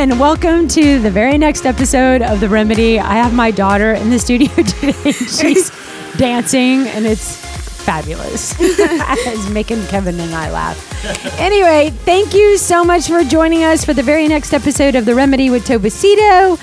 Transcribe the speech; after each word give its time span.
And 0.00 0.18
welcome 0.18 0.66
to 0.68 0.98
the 0.98 1.10
very 1.10 1.36
next 1.36 1.66
episode 1.66 2.22
of 2.22 2.40
The 2.40 2.48
Remedy. 2.48 2.98
I 2.98 3.16
have 3.16 3.34
my 3.34 3.50
daughter 3.50 3.92
in 3.92 4.08
the 4.08 4.18
studio 4.18 4.48
today. 4.54 5.12
She's 5.12 5.70
dancing, 6.16 6.88
and 6.88 7.04
it's 7.04 7.36
fabulous. 7.84 8.56
it's 8.60 9.50
making 9.50 9.84
Kevin 9.88 10.18
and 10.18 10.34
I 10.34 10.50
laugh. 10.50 11.38
Anyway, 11.38 11.90
thank 11.90 12.32
you 12.32 12.56
so 12.56 12.82
much 12.82 13.08
for 13.08 13.22
joining 13.24 13.62
us 13.62 13.84
for 13.84 13.92
the 13.92 14.02
very 14.02 14.26
next 14.26 14.54
episode 14.54 14.94
of 14.94 15.04
The 15.04 15.14
Remedy 15.14 15.50
with 15.50 15.66
Tovacito. 15.66 16.58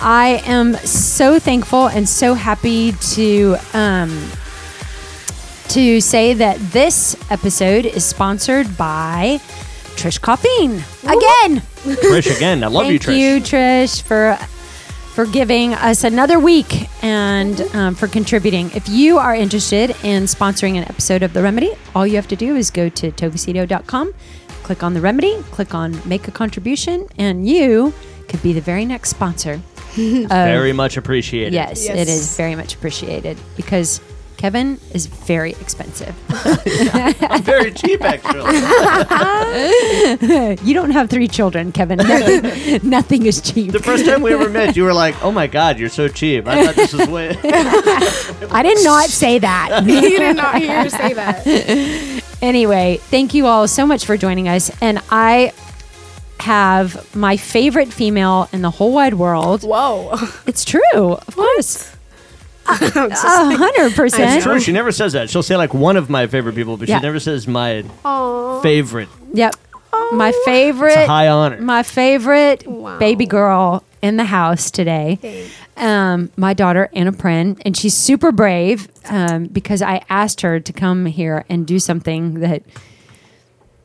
I 0.00 0.40
am 0.46 0.76
so 0.76 1.40
thankful 1.40 1.88
and 1.88 2.08
so 2.08 2.34
happy 2.34 2.92
to 2.92 3.56
um, 3.74 4.30
to 5.70 6.00
say 6.00 6.34
that 6.34 6.56
this 6.70 7.16
episode 7.32 7.84
is 7.84 8.04
sponsored 8.04 8.76
by 8.76 9.40
Trish 9.96 10.20
Coffeen 10.20 10.84
again. 11.06 11.60
Trish 11.84 12.34
again. 12.36 12.62
I 12.64 12.68
love 12.68 12.90
you, 12.90 12.98
Trish. 12.98 13.04
Thank 13.06 13.20
you, 13.20 13.40
Trish, 13.40 14.02
for 14.02 14.36
for 15.14 15.24
giving 15.24 15.72
us 15.72 16.04
another 16.04 16.38
week 16.38 16.88
and 17.02 17.58
um, 17.74 17.94
for 17.94 18.06
contributing. 18.06 18.70
If 18.74 18.86
you 18.88 19.16
are 19.16 19.34
interested 19.34 19.90
in 20.04 20.24
sponsoring 20.24 20.76
an 20.76 20.82
episode 20.84 21.22
of 21.22 21.32
The 21.32 21.42
Remedy, 21.42 21.72
all 21.94 22.06
you 22.06 22.16
have 22.16 22.28
to 22.28 22.36
do 22.36 22.54
is 22.54 22.70
go 22.70 22.90
to 22.90 23.10
tovacito.com, 23.10 24.12
click 24.62 24.82
on 24.82 24.92
The 24.92 25.00
Remedy, 25.00 25.34
click 25.52 25.74
on 25.74 25.98
Make 26.06 26.28
a 26.28 26.32
Contribution, 26.32 27.08
and 27.16 27.48
you 27.48 27.94
could 28.28 28.42
be 28.42 28.52
the 28.52 28.60
very 28.60 28.84
next 28.84 29.08
sponsor. 29.10 29.60
Very 29.96 30.74
much 30.74 30.98
appreciated. 30.98 31.54
Yes, 31.54 31.86
it 31.88 31.96
Yes. 31.96 32.08
is 32.08 32.36
very 32.36 32.54
much 32.54 32.74
appreciated 32.74 33.38
because 33.56 34.02
Kevin 34.36 34.78
is 34.92 35.06
very 35.06 35.52
expensive. 35.52 36.14
I'm 37.22 37.42
very 37.42 37.72
cheap, 37.72 38.02
actually. 38.02 38.52
you 40.66 40.74
don't 40.74 40.90
have 40.90 41.08
three 41.08 41.28
children, 41.28 41.72
Kevin. 41.72 41.98
Nothing, 42.06 42.88
nothing 42.88 43.26
is 43.26 43.40
cheap. 43.40 43.72
the 43.72 43.78
first 43.78 44.04
time 44.04 44.22
we 44.22 44.32
ever 44.34 44.50
met, 44.50 44.76
you 44.76 44.84
were 44.84 44.92
like, 44.92 45.14
"Oh 45.24 45.32
my 45.32 45.46
God, 45.46 45.78
you're 45.78 45.88
so 45.88 46.08
cheap." 46.08 46.46
I 46.46 46.64
thought 46.64 46.76
this 46.76 46.92
was 46.92 47.08
way. 47.08 47.36
I 47.42 48.62
did 48.62 48.84
not 48.84 49.08
say 49.08 49.38
that. 49.38 49.84
you 49.86 50.18
did 50.18 50.36
not 50.36 50.56
hear 50.56 50.82
her 50.82 50.90
say 50.90 51.14
that. 51.14 52.22
anyway, 52.42 52.98
thank 53.04 53.32
you 53.34 53.46
all 53.46 53.66
so 53.66 53.86
much 53.86 54.04
for 54.04 54.16
joining 54.16 54.48
us. 54.48 54.70
And 54.82 55.00
I 55.10 55.52
have 56.40 57.14
my 57.16 57.36
favorite 57.36 57.92
female 57.92 58.48
in 58.52 58.62
the 58.62 58.70
whole 58.70 58.92
wide 58.92 59.14
world. 59.14 59.62
Whoa. 59.62 60.16
It's 60.46 60.64
true, 60.64 60.82
of 60.94 61.34
course. 61.34 61.95
A 62.68 63.56
hundred 63.56 63.86
it's 63.86 63.96
percent. 63.96 64.42
true. 64.42 64.58
She 64.60 64.72
never 64.72 64.90
says 64.92 65.12
that. 65.12 65.30
She'll 65.30 65.42
say 65.42 65.56
like 65.56 65.72
one 65.74 65.96
of 65.96 66.10
my 66.10 66.26
favorite 66.26 66.54
people, 66.54 66.76
but 66.76 66.88
Yeah. 66.88 66.98
she 66.98 67.02
never 67.02 67.20
says 67.20 67.46
my 67.46 67.84
Aw. 68.04 68.60
favorite. 68.60 69.08
Yep. 69.32 69.54
My 70.12 70.28
It's 70.28 70.38
a 70.38 70.44
favorite, 70.44 71.06
high 71.06 71.28
honor. 71.28 71.60
my 71.60 71.82
favorite 71.82 72.66
Wow. 72.66 72.98
baby 72.98 73.26
girl 73.26 73.82
in 74.02 74.16
the 74.16 74.24
house 74.24 74.70
today. 74.70 75.18
Thanks. 75.20 75.50
Um, 75.78 76.30
my 76.36 76.54
daughter 76.54 76.88
Anna 76.94 77.12
Prin, 77.12 77.56
and 77.64 77.76
she's 77.76 77.94
super 77.94 78.32
brave 78.32 78.88
um, 79.10 79.44
because 79.46 79.82
I 79.82 80.02
asked 80.08 80.40
her 80.42 80.58
to 80.60 80.72
come 80.72 81.06
here 81.06 81.44
and 81.48 81.66
do 81.66 81.78
something 81.78 82.40
that 82.40 82.62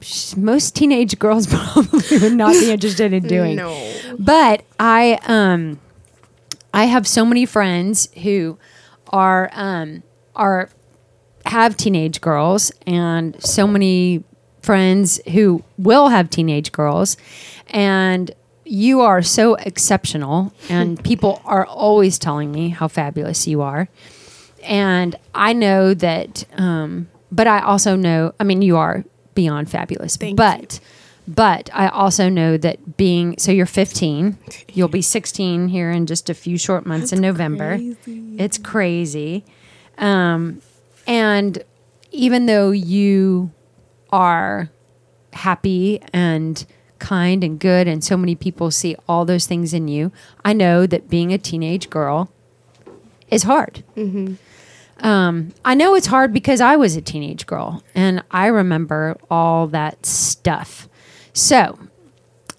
sh- 0.01 0.35
most 0.35 0.75
teenage 0.75 1.17
girls 1.19 1.47
probably 1.49 2.17
would 2.19 2.33
not 2.33 2.53
be 2.53 2.71
interested 2.71 3.13
in 3.13 3.23
doing. 3.27 3.55
No. 3.57 3.75
But 4.19 4.63
I 4.79 5.19
um 5.25 5.79
I 6.73 6.85
have 6.85 7.07
so 7.07 7.25
many 7.25 7.45
friends 7.45 8.09
who 8.23 8.57
are 9.11 9.49
um 9.53 10.03
are 10.35 10.69
have 11.45 11.75
teenage 11.75 12.21
girls 12.21 12.71
and 12.85 13.41
so 13.43 13.67
many 13.67 14.23
friends 14.61 15.19
who 15.31 15.63
will 15.77 16.09
have 16.09 16.29
teenage 16.29 16.71
girls. 16.71 17.17
And 17.67 18.31
you 18.63 19.01
are 19.01 19.21
so 19.21 19.55
exceptional 19.55 20.53
and 20.69 21.03
people 21.03 21.41
are 21.45 21.65
always 21.65 22.19
telling 22.19 22.51
me 22.51 22.69
how 22.69 22.87
fabulous 22.87 23.47
you 23.47 23.61
are. 23.61 23.89
And 24.63 25.15
i 25.33 25.53
know 25.53 25.95
that 25.95 26.45
um, 26.57 27.09
but 27.31 27.47
i 27.47 27.61
also 27.61 27.95
know 27.95 28.31
i 28.39 28.43
mean 28.43 28.61
you 28.61 28.77
are 28.77 29.03
beyond 29.33 29.71
fabulous 29.71 30.17
Thank 30.17 30.37
but 30.37 30.79
but 31.27 31.69
i 31.73 31.87
also 31.87 32.29
know 32.29 32.57
that 32.57 32.97
being 32.97 33.35
so 33.37 33.51
you're 33.51 33.65
15 33.65 34.37
you'll 34.73 34.87
be 34.87 35.01
16 35.01 35.67
here 35.67 35.91
in 35.91 36.05
just 36.05 36.29
a 36.29 36.33
few 36.33 36.57
short 36.57 36.85
months 36.85 37.11
in 37.13 37.21
november 37.21 37.77
crazy. 37.77 38.35
it's 38.37 38.57
crazy 38.57 39.45
um, 39.97 40.61
and 41.05 41.63
even 42.11 42.45
though 42.47 42.71
you 42.71 43.51
are 44.11 44.69
happy 45.33 46.01
and 46.11 46.65
kind 46.99 47.43
and 47.43 47.59
good, 47.59 47.87
and 47.87 48.03
so 48.03 48.15
many 48.15 48.35
people 48.35 48.71
see 48.71 48.95
all 49.07 49.25
those 49.25 49.45
things 49.47 49.73
in 49.73 49.87
you, 49.87 50.11
I 50.45 50.53
know 50.53 50.85
that 50.85 51.09
being 51.09 51.33
a 51.33 51.37
teenage 51.37 51.89
girl 51.89 52.31
is 53.29 53.43
hard. 53.43 53.83
Um, 54.99 55.53
I 55.65 55.73
know 55.73 55.95
it's 55.95 56.07
hard 56.07 56.31
because 56.31 56.61
I 56.61 56.75
was 56.75 56.95
a 56.95 57.01
teenage 57.01 57.47
girl 57.47 57.83
and 57.95 58.23
I 58.29 58.47
remember 58.47 59.17
all 59.31 59.67
that 59.67 60.05
stuff. 60.05 60.87
So, 61.33 61.79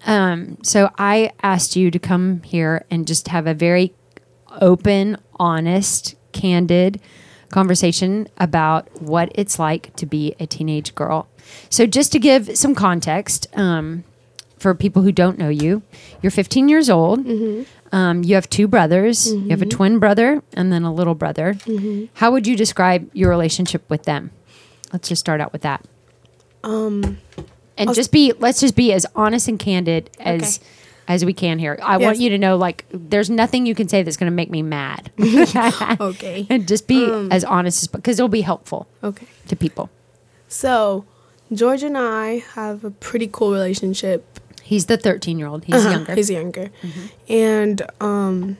um, 0.05 0.57
so 0.63 0.89
I 0.97 1.31
asked 1.41 1.75
you 1.75 1.91
to 1.91 1.99
come 1.99 2.41
here 2.43 2.85
and 2.89 3.07
just 3.07 3.27
have 3.29 3.47
a 3.47 3.53
very 3.53 3.93
open, 4.61 5.17
honest, 5.39 6.15
candid 6.31 6.99
conversation 7.49 8.27
about 8.37 9.01
what 9.01 9.31
it's 9.35 9.59
like 9.59 9.95
to 9.95 10.05
be 10.05 10.35
a 10.39 10.47
teenage 10.47 10.95
girl. 10.95 11.27
So, 11.69 11.85
just 11.85 12.11
to 12.13 12.19
give 12.19 12.57
some 12.57 12.73
context 12.73 13.47
um, 13.53 14.03
for 14.57 14.73
people 14.73 15.01
who 15.03 15.11
don't 15.11 15.37
know 15.37 15.49
you, 15.49 15.83
you're 16.21 16.31
15 16.31 16.67
years 16.69 16.89
old. 16.89 17.25
Um, 17.91 18.23
you 18.23 18.33
have 18.35 18.49
two 18.49 18.67
brothers. 18.67 19.31
You 19.31 19.49
have 19.49 19.61
a 19.61 19.65
twin 19.67 19.99
brother 19.99 20.41
and 20.53 20.71
then 20.73 20.83
a 20.83 20.91
little 20.91 21.13
brother. 21.13 21.57
How 22.15 22.31
would 22.31 22.47
you 22.47 22.55
describe 22.55 23.07
your 23.13 23.29
relationship 23.29 23.87
with 23.87 24.03
them? 24.03 24.31
Let's 24.91 25.09
just 25.09 25.19
start 25.19 25.41
out 25.41 25.53
with 25.53 25.61
that. 25.61 25.85
Um, 26.63 27.19
And 27.77 27.89
I'll- 27.89 27.93
just 27.95 28.11
be 28.11 28.33
let's 28.39 28.59
just 28.59 28.75
be 28.75 28.93
as 28.93 29.05
honest 29.15 29.47
and 29.47 29.57
candid 29.59 30.09
as 30.19 30.57
Okay. 30.59 30.67
as 31.07 31.25
we 31.25 31.33
can 31.33 31.59
here. 31.59 31.77
I 31.83 31.97
want 31.97 32.19
you 32.19 32.29
to 32.29 32.37
know 32.37 32.55
like 32.57 32.85
there's 32.91 33.29
nothing 33.29 33.65
you 33.65 33.75
can 33.75 33.87
say 33.89 34.03
that's 34.03 34.17
going 34.17 34.31
to 34.31 34.35
make 34.35 34.49
me 34.51 34.61
mad. 34.61 35.11
okay. 35.99 36.45
and 36.49 36.67
just 36.67 36.87
be 36.87 37.03
Um, 37.05 37.31
as 37.31 37.43
honest 37.43 37.83
as 37.83 37.87
because 37.87 38.19
it'll 38.19 38.29
be 38.29 38.41
helpful 38.41 38.87
Okay. 39.03 39.25
to 39.47 39.55
people. 39.55 39.89
So, 40.47 41.05
George 41.51 41.81
and 41.83 41.97
I 41.97 42.43
have 42.53 42.83
a 42.83 42.91
pretty 42.91 43.27
cool 43.31 43.51
relationship. 43.51 44.39
He's 44.61 44.85
the 44.85 44.97
13 44.97 45.39
year 45.39 45.47
old. 45.47 45.65
He's 45.65 45.75
Uh-huh, 45.75 45.89
younger. 45.89 46.15
He's 46.15 46.29
younger. 46.29 46.69
And 47.27 47.81
um, 47.99 48.57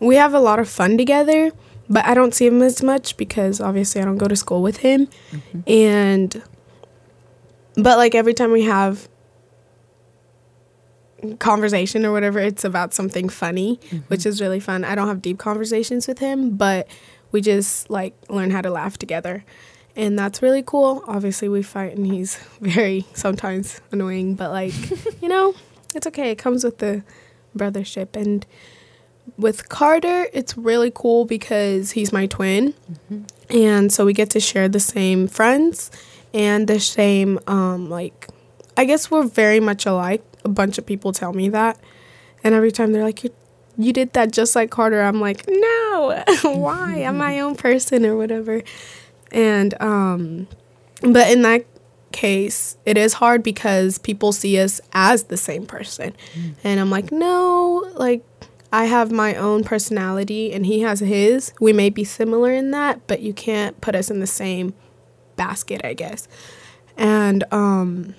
we 0.00 0.16
have 0.16 0.34
a 0.34 0.40
lot 0.40 0.58
of 0.58 0.68
fun 0.68 0.96
together, 0.98 1.50
but 1.88 2.04
I 2.04 2.14
don't 2.14 2.34
see 2.34 2.46
him 2.46 2.62
as 2.62 2.82
much 2.82 3.16
because 3.16 3.60
obviously 3.60 4.00
I 4.00 4.04
don't 4.04 4.18
go 4.18 4.28
to 4.28 4.36
school 4.36 4.62
with 4.62 4.78
him. 4.78 5.08
And, 5.66 6.42
but 7.76 7.98
like 7.98 8.14
every 8.14 8.34
time 8.34 8.52
we 8.52 8.62
have 8.62 9.08
conversation 11.38 12.04
or 12.04 12.12
whatever, 12.12 12.38
it's 12.38 12.64
about 12.64 12.94
something 12.94 13.28
funny, 13.28 13.76
mm-hmm. 13.76 13.98
which 14.08 14.26
is 14.26 14.40
really 14.40 14.60
fun. 14.60 14.84
I 14.84 14.94
don't 14.94 15.08
have 15.08 15.22
deep 15.22 15.38
conversations 15.38 16.06
with 16.06 16.18
him, 16.18 16.56
but 16.56 16.88
we 17.32 17.40
just 17.40 17.90
like 17.90 18.14
learn 18.28 18.50
how 18.50 18.60
to 18.60 18.70
laugh 18.70 18.98
together. 18.98 19.44
And 19.96 20.18
that's 20.18 20.42
really 20.42 20.62
cool. 20.62 21.04
Obviously, 21.06 21.48
we 21.48 21.62
fight, 21.62 21.96
and 21.96 22.06
he's 22.06 22.36
very 22.60 23.06
sometimes 23.14 23.80
annoying, 23.92 24.34
but 24.34 24.50
like, 24.50 24.74
you 25.22 25.28
know, 25.28 25.54
it's 25.94 26.06
okay. 26.08 26.30
It 26.30 26.38
comes 26.38 26.64
with 26.64 26.78
the 26.78 27.02
brothership. 27.56 28.16
And 28.16 28.44
with 29.36 29.68
Carter, 29.68 30.26
it's 30.32 30.56
really 30.58 30.90
cool 30.94 31.24
because 31.24 31.92
he's 31.92 32.12
my 32.12 32.26
twin. 32.26 32.74
Mm-hmm. 33.10 33.22
And 33.56 33.92
so 33.92 34.04
we 34.04 34.12
get 34.12 34.30
to 34.30 34.40
share 34.40 34.68
the 34.68 34.80
same 34.80 35.28
friends 35.28 35.90
and 36.34 36.66
the 36.66 36.80
same, 36.80 37.38
um, 37.46 37.88
like, 37.88 38.28
I 38.76 38.84
guess 38.84 39.10
we're 39.10 39.24
very 39.24 39.60
much 39.60 39.86
alike. 39.86 40.22
A 40.44 40.48
bunch 40.48 40.76
of 40.76 40.84
people 40.84 41.12
tell 41.12 41.32
me 41.32 41.48
that. 41.50 41.78
And 42.42 42.54
every 42.54 42.72
time 42.72 42.92
they're 42.92 43.04
like, 43.04 43.24
you 43.24 43.30
you 43.76 43.92
did 43.92 44.12
that 44.12 44.32
just 44.32 44.54
like 44.54 44.70
Carter. 44.70 45.00
I'm 45.00 45.20
like, 45.20 45.44
no, 45.48 46.22
why? 46.42 47.02
I'm 47.02 47.16
my 47.16 47.40
own 47.40 47.56
person 47.56 48.06
or 48.06 48.16
whatever. 48.16 48.62
And, 49.32 49.80
um, 49.82 50.46
but 51.02 51.30
in 51.30 51.42
that 51.42 51.66
case, 52.12 52.76
it 52.84 52.96
is 52.96 53.14
hard 53.14 53.42
because 53.42 53.98
people 53.98 54.30
see 54.32 54.60
us 54.60 54.80
as 54.92 55.24
the 55.24 55.36
same 55.36 55.66
person. 55.66 56.14
And 56.62 56.78
I'm 56.78 56.90
like, 56.90 57.10
no, 57.10 57.90
like, 57.94 58.24
I 58.72 58.84
have 58.84 59.10
my 59.10 59.34
own 59.34 59.64
personality 59.64 60.52
and 60.52 60.66
he 60.66 60.80
has 60.80 61.00
his. 61.00 61.52
We 61.60 61.72
may 61.72 61.90
be 61.90 62.04
similar 62.04 62.52
in 62.52 62.70
that, 62.72 63.04
but 63.08 63.20
you 63.20 63.32
can't 63.32 63.80
put 63.80 63.96
us 63.96 64.10
in 64.10 64.20
the 64.20 64.26
same 64.26 64.74
basket, 65.36 65.80
I 65.84 65.94
guess. 65.94 66.28
And 66.96 67.44
um 67.52 68.14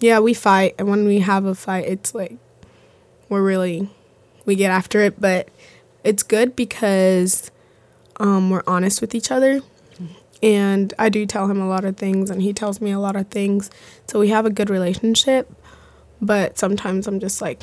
yeah, 0.00 0.18
we 0.20 0.34
fight 0.34 0.74
and 0.78 0.88
when 0.88 1.04
we 1.04 1.18
have 1.20 1.44
a 1.44 1.54
fight, 1.54 1.86
it's 1.86 2.14
like 2.14 2.36
we're 3.28 3.42
really 3.42 3.88
we 4.46 4.56
get 4.56 4.70
after 4.70 5.00
it, 5.00 5.20
but 5.20 5.48
it's 6.04 6.22
good 6.22 6.56
because 6.56 7.50
um 8.18 8.50
we're 8.50 8.62
honest 8.66 9.00
with 9.00 9.14
each 9.14 9.30
other. 9.30 9.60
And 10.42 10.94
I 10.98 11.10
do 11.10 11.26
tell 11.26 11.48
him 11.48 11.60
a 11.60 11.68
lot 11.68 11.84
of 11.84 11.98
things 11.98 12.30
and 12.30 12.40
he 12.40 12.54
tells 12.54 12.80
me 12.80 12.90
a 12.92 12.98
lot 12.98 13.14
of 13.14 13.28
things. 13.28 13.70
So 14.06 14.18
we 14.18 14.30
have 14.30 14.46
a 14.46 14.50
good 14.50 14.70
relationship, 14.70 15.52
but 16.22 16.58
sometimes 16.58 17.06
I'm 17.06 17.20
just 17.20 17.42
like 17.42 17.62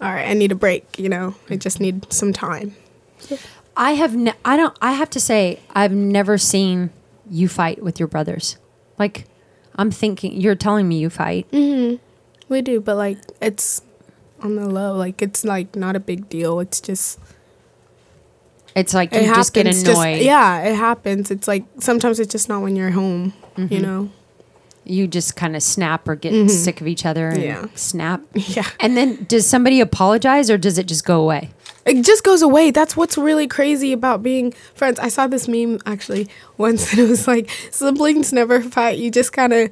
all 0.00 0.10
right, 0.10 0.28
I 0.28 0.32
need 0.32 0.50
a 0.50 0.54
break, 0.54 0.98
you 0.98 1.10
know. 1.10 1.34
I 1.50 1.56
just 1.56 1.78
need 1.78 2.10
some 2.10 2.32
time. 2.32 2.74
I 3.76 3.92
have 3.92 4.16
ne- 4.16 4.32
I 4.44 4.56
don't 4.56 4.76
I 4.80 4.92
have 4.92 5.10
to 5.10 5.20
say 5.20 5.60
I've 5.74 5.92
never 5.92 6.38
seen 6.38 6.90
you 7.30 7.48
fight 7.48 7.82
with 7.82 7.98
your 8.00 8.08
brothers. 8.08 8.58
Like 8.98 9.24
I'm 9.76 9.90
thinking 9.90 10.40
you're 10.40 10.54
telling 10.56 10.88
me 10.88 10.98
you 10.98 11.08
fight. 11.10 11.46
We 11.52 12.62
do, 12.62 12.80
but 12.80 12.96
like 12.96 13.18
it's 13.40 13.82
on 14.42 14.56
the 14.56 14.68
low. 14.68 14.96
Like 14.96 15.22
it's 15.22 15.44
like 15.44 15.76
not 15.76 15.96
a 15.96 16.00
big 16.00 16.28
deal. 16.28 16.60
It's 16.60 16.80
just 16.80 17.18
It's 18.74 18.94
like 18.94 19.12
it 19.12 19.24
you 19.26 19.34
just 19.34 19.52
get 19.52 19.66
annoyed. 19.66 20.22
yeah, 20.22 20.60
it 20.62 20.74
happens. 20.74 21.30
It's 21.30 21.48
like 21.48 21.64
sometimes 21.78 22.20
it's 22.20 22.30
just 22.32 22.48
not 22.48 22.62
when 22.62 22.76
you're 22.76 22.90
home. 22.90 23.32
Mm-hmm. 23.56 23.72
You 23.74 23.80
know. 23.80 24.10
You 24.84 25.06
just 25.06 25.36
kind 25.36 25.54
of 25.54 25.62
snap 25.62 26.08
or 26.08 26.16
get 26.16 26.48
sick 26.50 26.80
of 26.80 26.88
each 26.88 27.04
other 27.06 27.28
and 27.28 27.36
Mm-hmm. 27.38 27.64
Yeah. 27.66 27.66
snap. 27.74 28.22
Yeah. 28.34 28.66
And 28.80 28.96
then 28.96 29.24
does 29.28 29.46
somebody 29.46 29.80
apologize 29.80 30.50
or 30.50 30.58
does 30.58 30.78
it 30.78 30.86
just 30.88 31.04
go 31.04 31.20
away? 31.20 31.50
It 31.86 32.04
just 32.04 32.24
goes 32.24 32.42
away. 32.42 32.70
That's 32.70 32.96
what's 32.96 33.16
really 33.16 33.46
crazy 33.46 33.92
about 33.92 34.22
being 34.22 34.52
friends. 34.74 34.98
I 34.98 35.08
saw 35.08 35.26
this 35.26 35.48
meme 35.48 35.78
actually 35.86 36.28
once, 36.58 36.90
and 36.90 37.00
it 37.00 37.08
was 37.08 37.26
like 37.26 37.50
siblings 37.70 38.32
never 38.32 38.60
fight. 38.62 38.98
You 38.98 39.10
just 39.10 39.32
kind 39.32 39.52
of, 39.52 39.70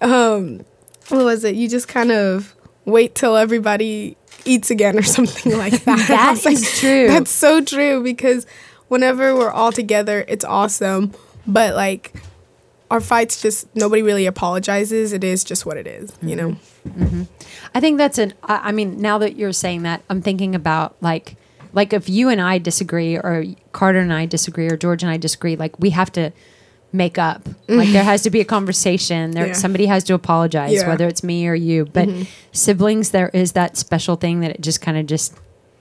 um, 0.00 0.64
what 1.08 1.24
was 1.24 1.44
it? 1.44 1.54
You 1.54 1.68
just 1.68 1.88
kind 1.88 2.10
of 2.10 2.54
wait 2.84 3.14
till 3.14 3.36
everybody 3.36 4.16
eats 4.44 4.70
again 4.70 4.98
or 4.98 5.02
something 5.16 5.56
like 5.56 5.84
that. 5.84 6.08
That 6.08 6.46
is 6.46 6.78
true. 6.78 7.06
That's 7.08 7.30
so 7.30 7.60
true 7.62 8.02
because 8.02 8.46
whenever 8.88 9.34
we're 9.34 9.50
all 9.50 9.72
together, 9.72 10.24
it's 10.28 10.44
awesome. 10.44 11.12
But 11.46 11.74
like 11.74 12.12
our 12.90 13.00
fights, 13.00 13.42
just 13.42 13.74
nobody 13.74 14.02
really 14.02 14.26
apologizes. 14.26 15.12
It 15.12 15.24
is 15.24 15.44
just 15.44 15.66
what 15.66 15.76
it 15.76 15.86
is, 15.86 16.12
you 16.22 16.36
know. 16.36 16.50
Mm-hmm. 16.50 17.04
Mm-hmm. 17.04 17.22
I 17.74 17.80
think 17.80 17.98
that's 17.98 18.18
an. 18.18 18.34
I 18.42 18.68
I 18.68 18.72
mean, 18.72 19.00
now 19.00 19.18
that 19.18 19.36
you're 19.36 19.52
saying 19.52 19.82
that, 19.82 20.02
I'm 20.08 20.22
thinking 20.22 20.54
about 20.54 20.96
like, 21.00 21.36
like 21.72 21.92
if 21.92 22.08
you 22.08 22.28
and 22.28 22.40
I 22.40 22.58
disagree, 22.58 23.16
or 23.16 23.44
Carter 23.72 23.98
and 23.98 24.12
I 24.12 24.26
disagree, 24.26 24.68
or 24.70 24.76
George 24.76 25.02
and 25.02 25.10
I 25.10 25.16
disagree, 25.16 25.56
like 25.56 25.78
we 25.78 25.90
have 25.90 26.12
to 26.12 26.32
make 26.92 27.18
up. 27.18 27.46
Like 27.46 27.86
mm-hmm. 27.86 27.92
there 27.92 28.04
has 28.04 28.22
to 28.22 28.30
be 28.30 28.40
a 28.40 28.44
conversation. 28.44 29.32
There, 29.32 29.48
Yeah. 29.48 29.52
somebody 29.52 29.86
has 29.86 30.04
to 30.04 30.14
apologize, 30.14 30.72
Yeah. 30.72 30.88
whether 30.88 31.06
it's 31.06 31.22
me 31.22 31.46
or 31.48 31.54
you. 31.54 31.84
But 31.84 32.08
siblings, 32.52 33.10
there 33.10 33.28
is 33.34 33.52
that 33.52 33.76
special 33.76 34.16
thing 34.16 34.40
that 34.40 34.52
it 34.52 34.60
just 34.60 34.80
kind 34.80 34.96
of 34.96 35.06
just 35.06 35.34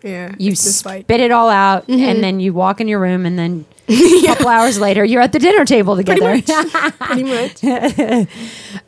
Yeah, 0.04 0.34
you 0.38 0.51
just 0.51 0.86
like 0.86 1.04
spit 1.06 1.22
it 1.22 1.31
all 1.31 1.50
out, 1.50 1.88
and 1.88 2.24
then 2.24 2.40
you 2.40 2.54
walk 2.54 2.81
in 2.81 2.88
your 2.88 3.00
room, 3.00 3.25
and 3.25 3.38
then 3.40 3.66
a 4.24 4.26
couple 4.26 4.48
hours 4.48 4.80
later, 4.80 5.04
you're 5.04 5.22
at 5.22 5.32
the 5.32 5.40
dinner 5.40 5.66
table 5.66 5.96
together. 5.96 6.42
pretty 7.00 7.24
much. 7.24 7.64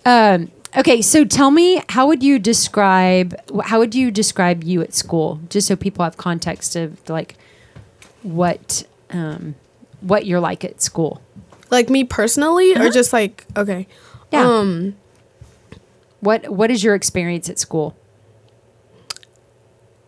Okay, 0.76 1.02
so 1.02 1.24
tell 1.26 1.50
me, 1.50 1.82
how 1.90 2.08
would 2.08 2.22
you 2.22 2.38
describe 2.38 3.36
how 3.66 3.80
would 3.80 3.96
you 3.96 4.12
describe 4.12 4.64
you 4.64 4.82
at 4.82 4.94
school, 4.94 5.40
just 5.50 5.68
so 5.68 5.76
people 5.76 6.04
have 6.04 6.18
context 6.18 6.76
of 6.76 7.10
like 7.10 7.36
what 8.22 8.86
um, 9.10 9.56
what 10.02 10.26
you're 10.26 10.42
like 10.42 10.64
at 10.66 10.82
school. 10.82 11.22
like 11.72 11.90
me 11.90 12.04
personally, 12.04 12.76
or 12.76 12.90
just 12.90 13.14
like 13.14 13.46
okay. 13.56 13.88
Yeah. 14.32 14.46
Um, 14.46 14.96
What 16.20 16.50
what 16.50 16.70
is 16.70 16.84
your 16.84 16.96
experience 16.96 17.50
at 17.50 17.58
school? 17.60 17.96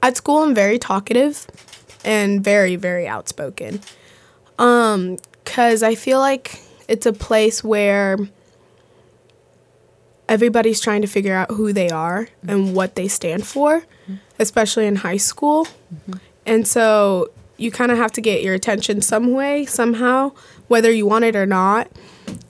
at 0.02 0.16
school 0.18 0.44
I'm 0.44 0.54
very 0.56 0.78
talkative 0.80 1.48
and 2.06 2.44
very 2.44 2.76
very 2.76 3.08
outspoken. 3.08 3.82
Um 4.60 5.18
cuz 5.46 5.82
I 5.82 5.96
feel 5.96 6.20
like 6.20 6.62
it's 6.88 7.06
a 7.08 7.14
place 7.14 7.64
where 7.64 8.18
everybody's 10.28 10.80
trying 10.80 11.02
to 11.02 11.08
figure 11.08 11.34
out 11.34 11.50
who 11.52 11.74
they 11.74 11.90
are 11.90 12.28
and 12.48 12.76
what 12.76 12.96
they 12.96 13.08
stand 13.08 13.46
for, 13.48 13.84
especially 14.38 14.86
in 14.86 14.98
high 14.98 15.18
school. 15.18 15.68
And 16.46 16.68
so 16.68 17.32
you 17.58 17.72
kind 17.72 17.92
of 17.92 17.98
have 17.98 18.12
to 18.14 18.22
get 18.22 18.44
your 18.44 18.54
attention 18.54 19.02
some 19.02 19.34
way, 19.34 19.66
somehow, 19.66 20.32
whether 20.68 20.92
you 20.92 21.06
want 21.08 21.26
it 21.26 21.36
or 21.36 21.46
not. 21.46 21.90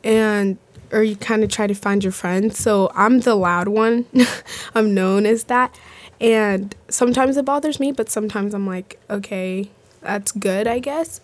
And 0.03 0.57
or 0.91 1.03
you 1.03 1.15
kind 1.15 1.43
of 1.43 1.49
try 1.49 1.67
to 1.67 1.73
find 1.73 2.03
your 2.03 2.11
friends. 2.11 2.57
So 2.57 2.91
I'm 2.95 3.19
the 3.21 3.35
loud 3.35 3.67
one. 3.67 4.05
I'm 4.75 4.93
known 4.93 5.25
as 5.25 5.45
that. 5.45 5.77
And 6.19 6.75
sometimes 6.89 7.37
it 7.37 7.45
bothers 7.45 7.79
me, 7.79 7.91
but 7.91 8.09
sometimes 8.09 8.53
I'm 8.53 8.67
like, 8.67 8.99
okay, 9.09 9.69
that's 10.01 10.31
good, 10.31 10.67
I 10.67 10.79
guess. 10.79 11.21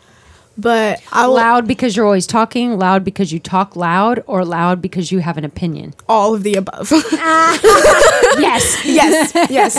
But 0.58 1.02
I 1.12 1.28
will 1.28 1.34
Loud 1.36 1.68
because 1.68 1.98
you're 1.98 2.06
always 2.06 2.26
talking, 2.26 2.80
loud 2.80 3.04
because 3.04 3.34
you 3.34 3.40
talk 3.40 3.76
loud, 3.76 4.24
or 4.26 4.46
loud 4.46 4.82
because 4.82 5.12
you 5.12 5.20
have 5.20 5.38
an 5.38 5.44
opinion. 5.44 5.94
all 6.08 6.34
of 6.34 6.44
the 6.44 6.56
above. 6.56 6.92
yes. 8.40 8.86
yes, 8.86 9.32
yes. 9.50 9.76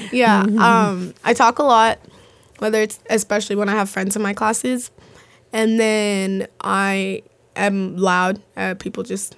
yeah. 0.12 0.42
Um, 0.42 1.14
I 1.24 1.34
talk 1.34 1.58
a 1.58 1.64
lot, 1.64 1.98
whether 2.58 2.80
it's 2.80 3.00
especially 3.10 3.56
when 3.56 3.68
I 3.68 3.72
have 3.72 3.90
friends 3.90 4.14
in 4.14 4.22
my 4.22 4.34
classes, 4.34 4.92
and 5.52 5.80
then 5.80 6.46
I 6.60 7.22
am 7.56 7.96
loud. 7.96 8.40
Uh, 8.56 8.74
people 8.74 9.02
just 9.02 9.34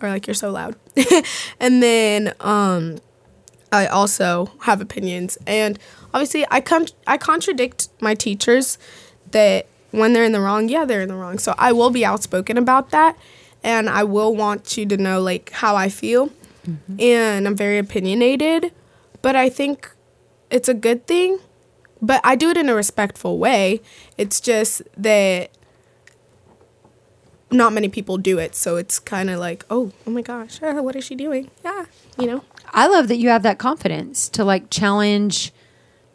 are 0.00 0.08
like, 0.08 0.26
"You're 0.26 0.34
so 0.34 0.50
loud," 0.50 0.74
and 1.60 1.80
then 1.80 2.34
um, 2.40 2.98
I 3.70 3.86
also 3.86 4.50
have 4.62 4.80
opinions, 4.80 5.38
and 5.46 5.78
obviously, 6.16 6.46
I 6.50 6.60
con- 6.62 6.86
I 7.06 7.18
contradict 7.18 7.88
my 8.00 8.14
teachers 8.14 8.78
that 9.32 9.66
when 9.90 10.14
they're 10.14 10.24
in 10.24 10.32
the 10.32 10.40
wrong, 10.40 10.68
yeah, 10.68 10.84
they're 10.86 11.02
in 11.02 11.08
the 11.08 11.14
wrong. 11.14 11.38
So 11.38 11.54
I 11.58 11.72
will 11.72 11.90
be 11.90 12.04
outspoken 12.04 12.56
about 12.56 12.90
that, 12.90 13.16
and 13.62 13.88
I 13.88 14.02
will 14.02 14.34
want 14.34 14.76
you 14.78 14.86
to 14.86 14.96
know 14.96 15.20
like 15.20 15.50
how 15.50 15.76
I 15.76 15.88
feel, 15.90 16.30
and 16.98 17.46
I'm 17.46 17.54
very 17.54 17.78
opinionated, 17.78 18.72
but 19.20 19.36
I 19.36 19.50
think 19.50 19.92
it's 20.50 20.68
a 20.68 20.74
good 20.74 21.06
thing. 21.06 21.38
But 22.00 22.20
I 22.24 22.36
do 22.36 22.50
it 22.50 22.56
in 22.56 22.68
a 22.68 22.74
respectful 22.74 23.38
way. 23.38 23.80
It's 24.18 24.40
just 24.40 24.82
that 24.98 25.50
not 27.50 27.72
many 27.72 27.88
people 27.88 28.18
do 28.18 28.38
it, 28.38 28.54
so 28.54 28.76
it's 28.76 28.98
kind 28.98 29.30
of 29.30 29.38
like, 29.38 29.64
oh, 29.70 29.92
oh 30.06 30.10
my 30.10 30.22
gosh, 30.22 30.62
uh, 30.62 30.74
what 30.82 30.96
is 30.96 31.04
she 31.04 31.14
doing? 31.14 31.50
Yeah, 31.62 31.84
you 32.18 32.26
know. 32.26 32.42
I 32.70 32.86
love 32.86 33.08
that 33.08 33.16
you 33.16 33.28
have 33.28 33.42
that 33.44 33.58
confidence 33.58 34.28
to 34.30 34.44
like 34.44 34.70
challenge 34.70 35.52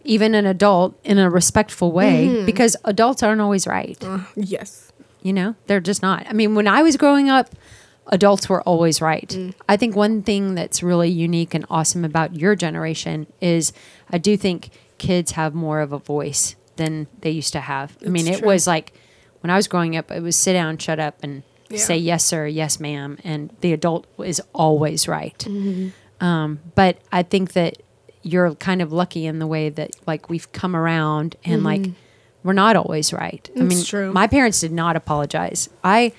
even 0.03 0.35
an 0.35 0.45
adult 0.45 0.99
in 1.03 1.17
a 1.19 1.29
respectful 1.29 1.91
way 1.91 2.43
because 2.45 2.75
adults 2.85 3.23
aren't 3.23 3.41
always 3.41 3.67
right. 3.67 3.97
Uh, 4.03 4.19
yes. 4.35 4.91
You 5.21 5.33
know, 5.33 5.55
they're 5.67 5.79
just 5.79 6.01
not. 6.01 6.25
I 6.27 6.33
mean, 6.33 6.55
when 6.55 6.67
I 6.67 6.81
was 6.81 6.97
growing 6.97 7.29
up, 7.29 7.49
adults 8.07 8.49
were 8.49 8.61
always 8.63 9.01
right. 9.01 9.53
I 9.69 9.77
think 9.77 9.95
one 9.95 10.23
thing 10.23 10.55
that's 10.55 10.81
really 10.81 11.09
unique 11.09 11.53
and 11.53 11.65
awesome 11.69 12.03
about 12.03 12.35
your 12.35 12.55
generation 12.55 13.27
is 13.39 13.71
I 14.09 14.17
do 14.17 14.35
think 14.35 14.71
kids 14.97 15.31
have 15.33 15.53
more 15.53 15.79
of 15.81 15.93
a 15.93 15.99
voice 15.99 16.55
than 16.77 17.07
they 17.21 17.29
used 17.29 17.53
to 17.53 17.59
have. 17.59 17.95
I 18.05 18.09
mean, 18.09 18.27
it 18.27 18.39
true. 18.39 18.47
was 18.47 18.65
like 18.65 18.93
when 19.41 19.51
I 19.51 19.55
was 19.55 19.67
growing 19.67 19.95
up, 19.95 20.09
it 20.11 20.21
was 20.23 20.35
sit 20.35 20.53
down, 20.53 20.77
shut 20.79 20.99
up, 20.99 21.17
and 21.23 21.43
Yeah. 21.69 21.77
say 21.77 21.97
yes, 21.97 22.25
sir, 22.25 22.47
yes, 22.47 22.79
ma'am. 22.79 23.17
And 23.23 23.51
the 23.61 23.73
adult 23.73 24.07
is 24.17 24.41
always 24.53 25.07
right. 25.07 25.37
Mm-hmm. 25.39 26.25
Um, 26.25 26.59
but 26.75 26.97
I 27.11 27.23
think 27.23 27.53
that 27.53 27.77
you're 28.23 28.53
kind 28.55 28.81
of 28.81 28.91
lucky 28.91 29.25
in 29.25 29.39
the 29.39 29.47
way 29.47 29.69
that 29.69 29.91
like 30.07 30.29
we've 30.29 30.51
come 30.51 30.75
around 30.75 31.35
and 31.43 31.63
like 31.63 31.87
we're 32.43 32.53
not 32.53 32.75
always 32.75 33.11
right. 33.13 33.49
I 33.55 33.59
Mm-hmm. 33.59 33.67
Mean, 33.67 33.83
true. 33.83 34.11
my 34.13 34.27
parents 34.27 34.59
did 34.61 34.71
not 34.71 34.95
apologize. 34.95 35.69
I 35.83 36.13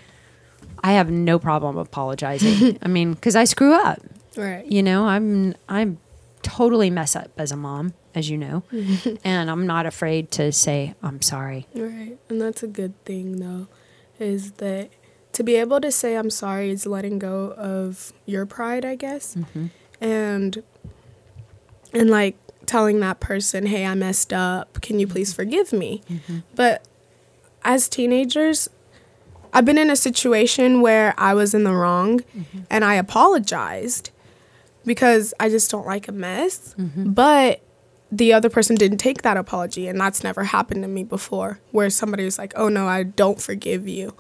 I 0.85 0.93
have 0.93 1.11
no 1.11 1.39
problem 1.39 1.77
apologizing. 1.77 2.79
I 2.83 2.89
mean, 2.89 3.13
because 3.15 3.37
I 3.37 3.45
screw 3.45 3.73
up. 3.73 4.01
Right. 4.37 4.67
You 4.67 4.83
know, 4.83 5.07
I'm 5.07 5.55
I'm 5.69 5.99
totally 6.43 6.91
mess 6.91 7.15
up 7.15 7.31
as 7.39 7.53
a 7.53 7.57
mom, 7.57 7.95
as 8.15 8.29
you 8.29 8.37
know, 8.37 8.65
and 9.25 9.49
I'm 9.51 9.67
not 9.67 9.87
afraid 9.87 10.31
to 10.33 10.51
say 10.53 10.95
I'm 11.03 11.23
sorry. 11.23 11.67
Right. 11.75 12.19
And 12.29 12.41
that's 12.41 12.63
a 12.65 12.67
good 12.69 12.95
thing 13.05 13.37
though, 13.37 13.69
is 14.19 14.53
that 14.53 14.91
to 15.35 15.43
be 15.43 15.55
able 15.57 15.81
to 15.81 15.91
say 15.93 16.17
I'm 16.17 16.31
sorry 16.31 16.71
is 16.71 16.85
letting 16.85 17.19
go 17.19 17.53
of 17.57 18.13
your 18.27 18.45
pride, 18.45 18.85
I 18.85 18.97
guess. 18.97 19.37
And 20.01 20.63
and 21.93 22.11
like 22.11 22.37
telling 22.67 23.01
that 23.01 23.21
person, 23.21 23.67
"Hey, 23.67 23.85
I 23.85 23.95
messed 23.95 24.33
up. 24.33 24.81
Can 24.81 24.99
you 24.99 25.07
please 25.07 25.31
mm-hmm. 25.31 25.43
forgive 25.43 25.73
me?" 25.73 26.03
Mm-hmm. 26.09 26.39
But 26.55 26.87
as 27.65 27.89
teenagers, 27.89 28.69
I've 29.53 29.65
been 29.65 29.79
in 29.79 29.91
a 29.91 29.97
situation 29.97 30.81
where 30.81 31.15
I 31.19 31.35
was 31.35 31.55
in 31.55 31.65
the 31.65 31.75
wrong 31.75 32.21
mm-hmm. 32.21 32.61
and 32.71 32.85
I 32.85 32.95
apologized 32.95 34.11
because 34.85 35.35
I 35.39 35.49
just 35.49 35.71
don't 35.71 35.87
like 35.87 36.09
a 36.09 36.13
mess. 36.13 36.75
But 37.05 37.61
the 38.11 38.33
other 38.33 38.51
person 38.51 38.77
didn't 38.77 38.99
take 38.99 39.23
that 39.23 39.37
apology 39.37 39.89
and 39.89 39.99
that's 39.99 40.23
never 40.23 40.45
happened 40.45 40.83
to 40.83 40.89
me 40.89 41.03
before 41.05 41.61
where 41.71 41.91
somebody 41.91 42.25
was 42.25 42.39
like, 42.39 42.53
"Oh 42.57 42.69
no, 42.69 42.87
I 42.87 43.03
don't 43.03 43.41
forgive 43.41 43.89
you." 43.89 44.15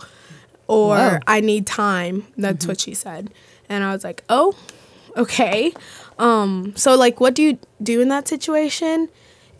Or 0.69 0.97
Whoa. 0.97 1.19
I 1.27 1.41
need 1.41 1.67
time. 1.67 2.27
That's 2.37 2.67
what 2.67 2.81
she 2.81 2.95
said. 2.95 3.31
And 3.69 3.85
I 3.85 3.93
was 3.93 4.05
like, 4.05 4.23
"Oh, 4.29 4.55
okay." 5.17 5.73
Um 6.19 6.75
so 6.77 6.95
like 6.95 7.21
what 7.21 7.35
do 7.35 7.43
you 7.43 7.59
do 7.83 8.01
in 8.01 8.09
that 8.09 8.29
situation? 8.29 9.09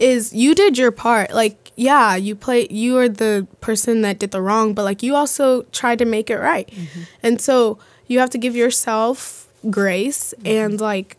is 0.03 0.33
you 0.33 0.55
did 0.55 0.77
your 0.77 0.91
part. 0.91 1.33
Like, 1.33 1.73
yeah, 1.77 2.17
you 2.17 2.35
play 2.35 2.67
you 2.69 2.99
are 2.99 3.09
the 3.09 3.47
person 3.61 4.03
that 4.03 4.19
did 4.19 4.33
the 4.33 4.43
wrong, 4.43 4.75
but 4.75 4.83
like 4.83 5.03
you 5.03 5.15
also 5.15 5.63
tried 5.65 5.99
to 6.01 6.05
make 6.05 6.29
it 6.29 6.39
right. 6.39 6.69
Mm-hmm. 6.69 7.03
And 7.23 7.41
so 7.41 7.79
you 8.09 8.19
have 8.19 8.31
to 8.31 8.39
give 8.39 8.57
yourself 8.57 9.49
grace 9.71 10.35
mm-hmm. 10.39 10.47
and 10.47 10.81
like 10.81 11.17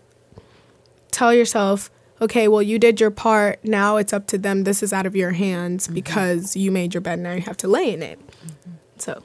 tell 1.11 1.33
yourself, 1.33 1.89
okay, 2.21 2.47
well 2.49 2.61
you 2.61 2.77
did 2.77 2.99
your 2.99 3.09
part. 3.09 3.63
Now 3.63 3.95
it's 3.95 4.11
up 4.11 4.27
to 4.27 4.37
them. 4.37 4.65
This 4.65 4.83
is 4.83 4.91
out 4.91 5.05
of 5.05 5.15
your 5.15 5.31
hands 5.31 5.85
mm-hmm. 5.85 5.95
because 5.95 6.55
you 6.57 6.69
made 6.69 6.93
your 6.93 7.01
bed. 7.01 7.19
Now 7.19 7.33
you 7.33 7.41
have 7.41 7.57
to 7.57 7.67
lay 7.67 7.93
in 7.93 8.03
it. 8.03 8.19
So 8.97 9.23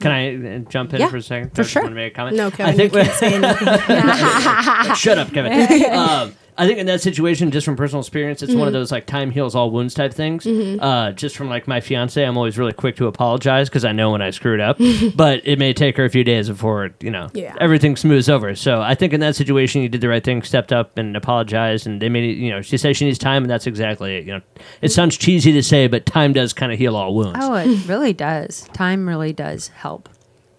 Can 0.00 0.12
I 0.12 0.56
uh, 0.56 0.58
jump 0.70 0.92
in 0.94 1.00
Yeah, 1.00 1.08
for 1.08 1.16
a 1.16 1.22
second? 1.22 1.54
for 1.54 1.62
I 1.62 1.64
sure. 1.64 1.82
wanna 1.82 1.94
make 1.94 2.12
a 2.12 2.16
comment. 2.16 2.36
no, 2.36 2.48
I 2.48 2.72
think 2.72 2.92
you 2.94 3.02
can't 3.02 3.14
say 3.14 3.34
anything. 3.42 4.94
Shut 4.94 5.18
up, 5.18 5.32
Kevin. 5.32 5.52
um, 5.92 6.34
I 6.58 6.66
think 6.66 6.78
in 6.78 6.86
that 6.86 7.00
situation, 7.02 7.50
just 7.50 7.64
from 7.64 7.76
personal 7.76 8.00
experience, 8.00 8.42
it's 8.42 8.50
Mm-hmm. 8.52 8.58
one 8.60 8.68
of 8.68 8.72
those 8.74 8.90
like 8.90 9.06
time 9.06 9.30
heals 9.30 9.54
all 9.54 9.70
wounds 9.70 9.92
type 9.94 10.14
things. 10.14 10.46
Uh, 10.46 11.12
just 11.12 11.36
from 11.36 11.48
like 11.48 11.68
my 11.68 11.80
fiance, 11.80 12.22
I'm 12.24 12.36
always 12.36 12.56
really 12.58 12.72
quick 12.72 12.96
to 12.96 13.06
apologize 13.06 13.68
because 13.68 13.84
I 13.84 13.92
know 13.92 14.10
when 14.10 14.22
I 14.22 14.30
screwed 14.30 14.60
up, 14.60 14.78
but 15.14 15.40
it 15.46 15.58
may 15.58 15.72
take 15.72 15.96
her 15.98 16.04
a 16.04 16.10
few 16.10 16.24
days 16.24 16.48
before 16.48 16.90
you 17.00 17.10
know 17.10 17.28
Yeah. 17.34 17.54
everything 17.60 17.96
smooths 17.96 18.28
over. 18.28 18.54
So 18.54 18.80
I 18.80 18.94
think 18.94 19.12
in 19.12 19.20
that 19.20 19.36
situation, 19.36 19.82
you 19.82 19.88
did 19.88 20.00
the 20.00 20.08
right 20.08 20.24
thing, 20.24 20.42
stepped 20.42 20.72
up 20.72 20.96
and 20.96 21.16
apologized, 21.16 21.86
and 21.86 22.00
they 22.00 22.08
made 22.08 22.38
you 22.38 22.50
know 22.50 22.62
she 22.62 22.76
says 22.78 22.96
she 22.96 23.04
needs 23.04 23.18
time, 23.18 23.42
and 23.44 23.50
that's 23.50 23.66
exactly 23.66 24.16
it. 24.16 24.24
You 24.24 24.32
know, 24.34 24.40
it 24.80 24.90
sounds 24.92 25.16
cheesy 25.16 25.52
to 25.52 25.62
say, 25.62 25.86
but 25.88 26.06
time 26.06 26.32
does 26.32 26.52
kind 26.52 26.72
of 26.72 26.78
heal 26.78 26.96
all 26.96 27.14
wounds. 27.14 27.38
Oh, 27.40 27.54
it 27.54 27.66
really 27.86 28.12
does. 28.12 28.62
Time 28.72 29.06
really 29.08 29.32
does 29.32 29.68
help. 29.68 30.08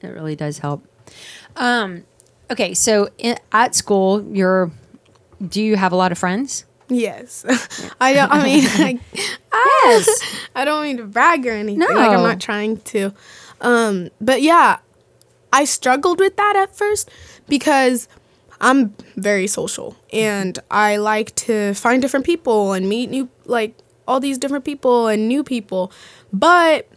It 0.02 0.10
really 0.10 0.36
does 0.36 0.60
help. 0.60 0.86
Um, 1.56 2.04
okay, 2.52 2.74
so 2.74 3.10
in, 3.18 3.38
at 3.52 3.74
school, 3.74 4.24
you're. 4.32 4.72
Do 5.46 5.62
you 5.62 5.76
have 5.76 5.92
a 5.92 5.96
lot 5.96 6.12
of 6.12 6.18
friends? 6.18 6.66
yes, 6.90 7.46
I 8.00 8.14
don't. 8.14 8.32
I 8.32 8.44
mean, 8.44 8.64
like, 8.80 9.00
Yes. 9.84 10.48
I 10.56 10.64
don't 10.66 10.84
mean 10.84 10.98
to 10.98 11.04
brag 11.06 11.46
or 11.46 11.52
anything. 11.52 11.80
Like 11.80 11.90
No. 11.90 12.12
I'm 12.12 12.24
not 12.24 12.40
trying 12.40 12.78
to. 12.82 13.14
Um, 13.62 14.10
but 14.22 14.42
yeah, 14.42 14.78
I 15.52 15.66
struggled 15.66 16.20
with 16.20 16.36
that 16.38 16.56
at 16.56 16.76
first 16.76 17.10
because 17.48 18.08
I'm 18.62 18.96
very 19.16 19.48
social 19.48 19.96
and 20.14 20.58
I 20.72 20.98
like 20.98 21.36
to 21.36 21.74
find 21.74 22.02
different 22.02 22.26
people 22.26 22.74
and 22.74 22.88
meet 22.88 23.10
new 23.10 23.30
like 23.46 23.76
all 24.08 24.20
these 24.20 24.38
different 24.38 24.64
people 24.66 25.08
and 25.08 25.28
new 25.28 25.44
people. 25.44 25.92
But 26.32 26.88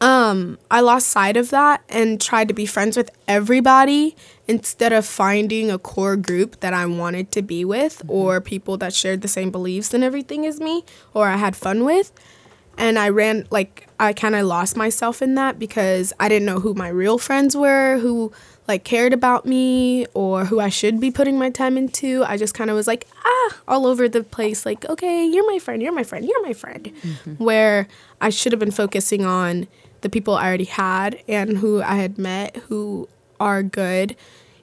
um 0.00 0.58
I 0.70 0.80
lost 0.80 1.08
sight 1.08 1.36
of 1.36 1.50
that 1.50 1.82
and 1.88 2.20
tried 2.20 2.48
to 2.48 2.54
be 2.54 2.66
friends 2.66 2.96
with 2.96 3.10
everybody 3.28 4.16
instead 4.52 4.92
of 4.92 5.06
finding 5.06 5.70
a 5.70 5.78
core 5.78 6.14
group 6.14 6.60
that 6.60 6.74
I 6.74 6.84
wanted 6.84 7.32
to 7.32 7.40
be 7.40 7.64
with 7.64 8.02
or 8.06 8.38
people 8.38 8.76
that 8.76 8.92
shared 8.92 9.22
the 9.22 9.28
same 9.28 9.50
beliefs 9.50 9.94
and 9.94 10.04
everything 10.04 10.44
as 10.44 10.60
me 10.60 10.84
or 11.14 11.26
I 11.26 11.36
had 11.36 11.56
fun 11.56 11.84
with. 11.84 12.12
And 12.76 12.98
I 12.98 13.08
ran 13.08 13.46
like 13.50 13.88
I 13.98 14.12
kind 14.12 14.34
of 14.34 14.44
lost 14.46 14.76
myself 14.76 15.22
in 15.22 15.36
that 15.36 15.58
because 15.58 16.12
I 16.20 16.28
didn't 16.28 16.44
know 16.44 16.60
who 16.60 16.74
my 16.74 16.88
real 16.88 17.16
friends 17.16 17.56
were, 17.56 17.98
who 17.98 18.30
like 18.68 18.84
cared 18.84 19.14
about 19.14 19.46
me 19.46 20.06
or 20.12 20.44
who 20.44 20.60
I 20.60 20.68
should 20.68 21.00
be 21.00 21.10
putting 21.10 21.38
my 21.38 21.48
time 21.48 21.78
into. 21.78 22.22
I 22.26 22.36
just 22.36 22.52
kind 22.52 22.68
of 22.68 22.76
was 22.76 22.86
like, 22.86 23.06
ah, 23.24 23.56
all 23.66 23.86
over 23.86 24.06
the 24.06 24.22
place 24.22 24.66
like, 24.66 24.84
okay, 24.84 25.26
you're 25.26 25.50
my 25.50 25.58
friend, 25.58 25.82
you're 25.82 25.92
my 25.92 26.04
friend, 26.04 26.26
you're 26.26 26.42
my 26.42 26.52
friend. 26.52 26.92
Where 27.38 27.88
I 28.20 28.28
should 28.28 28.52
have 28.52 28.60
been 28.60 28.70
focusing 28.70 29.24
on 29.24 29.66
the 30.02 30.10
people 30.10 30.34
I 30.34 30.46
already 30.46 30.64
had 30.64 31.22
and 31.26 31.56
who 31.56 31.80
I 31.80 31.96
had 31.96 32.18
met 32.18 32.56
who 32.68 33.08
are 33.40 33.62
good 33.62 34.14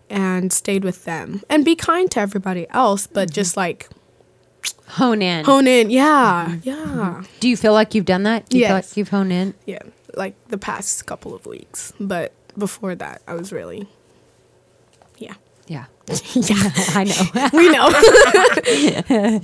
and 0.09 0.51
stayed 0.51 0.83
with 0.83 1.05
them. 1.05 1.41
And 1.49 1.63
be 1.63 1.75
kind 1.75 2.09
to 2.11 2.19
everybody 2.19 2.67
else, 2.71 3.07
but 3.07 3.29
mm-hmm. 3.29 3.35
just 3.35 3.57
like 3.57 3.89
Hone 4.87 5.21
in. 5.21 5.45
hone 5.45 5.67
in. 5.67 5.91
Yeah. 5.91 6.47
Mm-hmm. 6.49 6.67
Yeah. 6.67 7.23
Do 7.39 7.47
you 7.47 7.55
feel 7.55 7.73
like 7.73 7.93
you've 7.93 8.05
done 8.05 8.23
that? 8.23 8.49
Do 8.49 8.57
you 8.57 8.65
feel 8.65 8.75
Yes. 8.75 8.89
like 8.89 8.97
you've 8.97 9.09
honed 9.09 9.31
in? 9.31 9.53
Yeah. 9.65 9.83
Like 10.15 10.35
the 10.47 10.57
past 10.57 11.05
couple 11.05 11.35
of 11.35 11.45
weeks. 11.45 11.93
But 11.99 12.33
before 12.57 12.95
that, 12.95 13.21
I 13.27 13.35
was 13.35 13.53
really, 13.53 13.87
yeah. 15.17 15.35
Yeah. 15.67 15.85
yeah. 16.33 16.71
I 16.95 17.03
know. 17.03 17.49
We 17.53 17.69
know. 17.69 19.39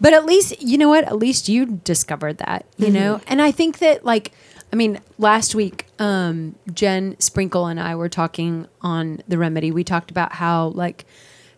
But 0.00 0.12
at 0.14 0.26
least, 0.26 0.60
you 0.60 0.76
know 0.78 0.88
what? 0.88 1.04
At 1.04 1.16
least 1.16 1.48
you 1.48 1.66
discovered 1.66 2.38
that, 2.38 2.66
you 2.76 2.86
mm-hmm. 2.86 2.94
know? 2.94 3.20
And 3.28 3.40
I 3.40 3.52
think 3.52 3.78
that, 3.78 4.04
like, 4.04 4.32
I 4.72 4.76
mean, 4.76 5.00
last 5.18 5.54
week, 5.54 5.86
um, 5.98 6.54
Jen 6.72 7.18
Sprinkle 7.18 7.66
and 7.66 7.80
I 7.80 7.94
were 7.94 8.08
talking 8.08 8.66
on 8.80 9.22
The 9.26 9.38
Remedy. 9.38 9.70
We 9.70 9.84
talked 9.84 10.10
about 10.10 10.32
how, 10.32 10.68
like, 10.68 11.06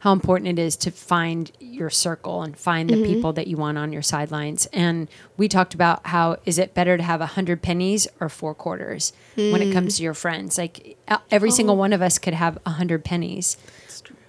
how 0.00 0.12
important 0.12 0.48
it 0.48 0.58
is 0.58 0.76
to 0.76 0.90
find 0.90 1.50
your 1.60 1.90
circle 1.90 2.42
and 2.42 2.56
find 2.56 2.88
the 2.88 2.94
mm-hmm. 2.94 3.04
people 3.04 3.32
that 3.34 3.48
you 3.48 3.58
want 3.58 3.76
on 3.76 3.92
your 3.92 4.00
sidelines. 4.00 4.66
And 4.72 5.08
we 5.36 5.46
talked 5.46 5.74
about 5.74 6.06
how 6.06 6.38
is 6.46 6.56
it 6.58 6.72
better 6.72 6.96
to 6.96 7.02
have 7.02 7.20
a 7.20 7.26
hundred 7.26 7.60
pennies 7.60 8.08
or 8.18 8.30
four 8.30 8.54
quarters 8.54 9.12
when 9.34 9.60
it 9.60 9.68
mm. 9.68 9.72
comes 9.74 9.98
to 9.98 10.02
your 10.02 10.14
friends? 10.14 10.56
Like 10.56 10.96
every 11.30 11.50
single 11.50 11.74
oh. 11.74 11.78
one 11.78 11.92
of 11.92 12.00
us 12.00 12.18
could 12.18 12.32
have 12.32 12.58
a 12.64 12.70
hundred 12.70 13.04
pennies, 13.04 13.58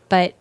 but 0.10 0.36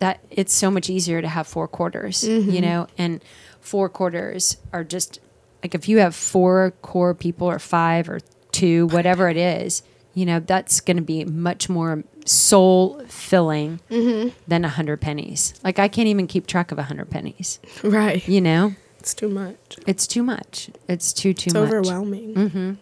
that 0.00 0.18
it's 0.28 0.52
so 0.52 0.72
much 0.72 0.90
easier 0.90 1.22
to 1.22 1.28
have 1.28 1.46
four 1.46 1.68
quarters, 1.68 2.24
you 2.26 2.40
mm-hmm. 2.40 2.60
know, 2.60 2.88
and 2.98 3.22
four 3.60 3.88
quarters 3.88 4.56
are 4.72 4.82
just 4.82 5.20
like 5.62 5.74
if 5.74 5.88
you 5.88 5.98
have 5.98 6.14
four 6.14 6.72
core 6.82 7.14
people 7.14 7.48
or 7.48 7.58
five 7.58 8.08
or 8.08 8.20
two, 8.50 8.86
whatever 8.88 9.28
it 9.28 9.36
is, 9.36 9.82
you 10.14 10.26
know, 10.26 10.40
that's 10.40 10.80
going 10.80 10.96
to 10.96 11.02
be 11.02 11.24
much 11.24 11.68
more 11.68 12.04
soul 12.24 13.02
filling 13.08 13.80
mm-hmm. 13.90 14.28
than 14.46 14.64
a 14.64 14.68
hundred 14.68 15.00
pennies. 15.00 15.54
Like 15.64 15.78
I 15.78 15.88
can't 15.88 16.08
even 16.08 16.26
keep 16.26 16.46
track 16.46 16.70
of 16.72 16.78
a 16.78 16.82
hundred 16.84 17.10
pennies, 17.10 17.58
right. 17.82 18.26
you 18.28 18.40
know, 18.40 18.74
It's 19.00 19.14
too 19.14 19.28
much. 19.28 19.78
it's 19.86 20.06
too 20.06 20.22
much. 20.22 20.70
It's 20.88 21.12
too, 21.12 21.32
too 21.32 21.48
It's 21.48 21.54
much. 21.54 21.62
overwhelming. 21.64 22.34
Mm-hmm. 22.34 22.72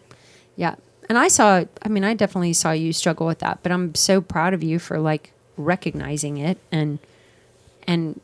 Yeah. 0.55 0.75
And 1.09 1.17
I 1.17 1.27
saw, 1.27 1.63
I 1.81 1.89
mean, 1.89 2.03
I 2.03 2.13
definitely 2.13 2.53
saw 2.53 2.71
you 2.71 2.93
struggle 2.93 3.27
with 3.27 3.39
that, 3.39 3.59
but 3.63 3.71
I'm 3.71 3.95
so 3.95 4.21
proud 4.21 4.53
of 4.53 4.63
you 4.63 4.79
for 4.79 4.99
like 4.99 5.33
recognizing 5.57 6.37
it 6.37 6.57
and, 6.71 6.99
and 7.87 8.21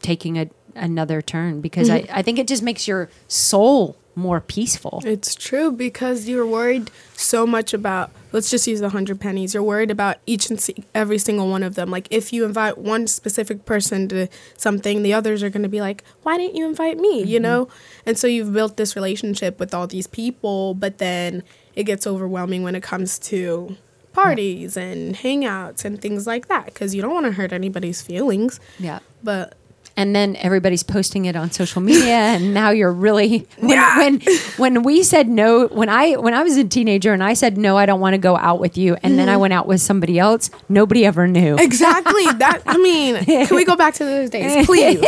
taking 0.00 0.38
a, 0.38 0.48
another 0.74 1.22
turn 1.22 1.60
because 1.60 1.90
I, 1.90 2.02
mm-hmm. 2.02 2.12
I 2.14 2.22
think 2.22 2.38
it 2.38 2.46
just 2.46 2.62
makes 2.62 2.88
your 2.88 3.08
soul 3.28 3.96
more 4.14 4.40
peaceful. 4.40 5.02
It's 5.04 5.34
true 5.34 5.72
because 5.72 6.28
you're 6.28 6.46
worried 6.46 6.90
so 7.14 7.46
much 7.46 7.72
about. 7.72 8.10
Let's 8.32 8.50
just 8.50 8.66
use 8.66 8.80
the 8.80 8.90
hundred 8.90 9.20
pennies. 9.20 9.54
You're 9.54 9.62
worried 9.62 9.90
about 9.90 10.18
each 10.26 10.50
and 10.50 10.64
every 10.94 11.18
single 11.18 11.48
one 11.48 11.62
of 11.62 11.74
them. 11.74 11.90
Like 11.90 12.08
if 12.10 12.32
you 12.32 12.44
invite 12.44 12.78
one 12.78 13.06
specific 13.06 13.64
person 13.64 14.08
to 14.08 14.28
something, 14.56 15.02
the 15.02 15.12
others 15.12 15.42
are 15.42 15.50
going 15.50 15.62
to 15.62 15.68
be 15.68 15.80
like, 15.80 16.04
"Why 16.22 16.36
didn't 16.36 16.56
you 16.56 16.66
invite 16.66 16.98
me?" 16.98 17.22
You 17.22 17.36
mm-hmm. 17.36 17.42
know. 17.42 17.68
And 18.06 18.18
so 18.18 18.26
you've 18.26 18.52
built 18.52 18.76
this 18.76 18.96
relationship 18.96 19.58
with 19.58 19.74
all 19.74 19.86
these 19.86 20.06
people, 20.06 20.74
but 20.74 20.98
then 20.98 21.42
it 21.74 21.84
gets 21.84 22.06
overwhelming 22.06 22.62
when 22.62 22.74
it 22.74 22.82
comes 22.82 23.18
to 23.18 23.76
parties 24.12 24.76
and 24.76 25.14
hangouts 25.16 25.84
and 25.84 26.00
things 26.00 26.26
like 26.26 26.48
that 26.48 26.66
because 26.66 26.94
you 26.94 27.00
don't 27.02 27.14
want 27.14 27.26
to 27.26 27.32
hurt 27.32 27.52
anybody's 27.52 28.02
feelings. 28.02 28.60
Yeah. 28.78 28.98
But 29.22 29.54
And 29.96 30.16
then 30.16 30.36
everybody's 30.36 30.82
posting 30.82 31.26
it 31.26 31.36
on 31.36 31.50
social 31.50 31.82
media, 31.82 32.14
and 32.34 32.54
now 32.54 32.70
you're 32.70 32.92
really 32.92 33.46
when, 33.58 33.70
Yeah. 33.70 33.98
when 33.98 34.20
when 34.56 34.82
we 34.84 35.02
said 35.02 35.28
no 35.28 35.66
when 35.68 35.88
I 35.90 36.12
when 36.16 36.32
I 36.34 36.42
was 36.42 36.56
a 36.56 36.64
teenager 36.64 37.12
and 37.12 37.22
I 37.22 37.34
said 37.34 37.58
no 37.58 37.76
I 37.76 37.84
don't 37.86 38.00
want 38.00 38.14
to 38.14 38.18
go 38.18 38.36
out 38.36 38.58
with 38.58 38.78
you 38.78 38.96
and 39.02 39.18
then 39.18 39.28
I 39.28 39.36
went 39.36 39.52
out 39.52 39.66
with 39.66 39.80
somebody 39.82 40.18
else 40.18 40.50
nobody 40.68 41.04
ever 41.04 41.28
knew 41.28 41.56
Exactly. 41.58 42.24
That 42.38 42.62
I 42.66 42.78
mean, 42.78 43.16
can 43.24 43.54
we 43.54 43.64
go 43.64 43.76
back 43.76 43.94
to 43.94 44.04
those 44.04 44.30
days, 44.30 44.64
please? 44.66 45.00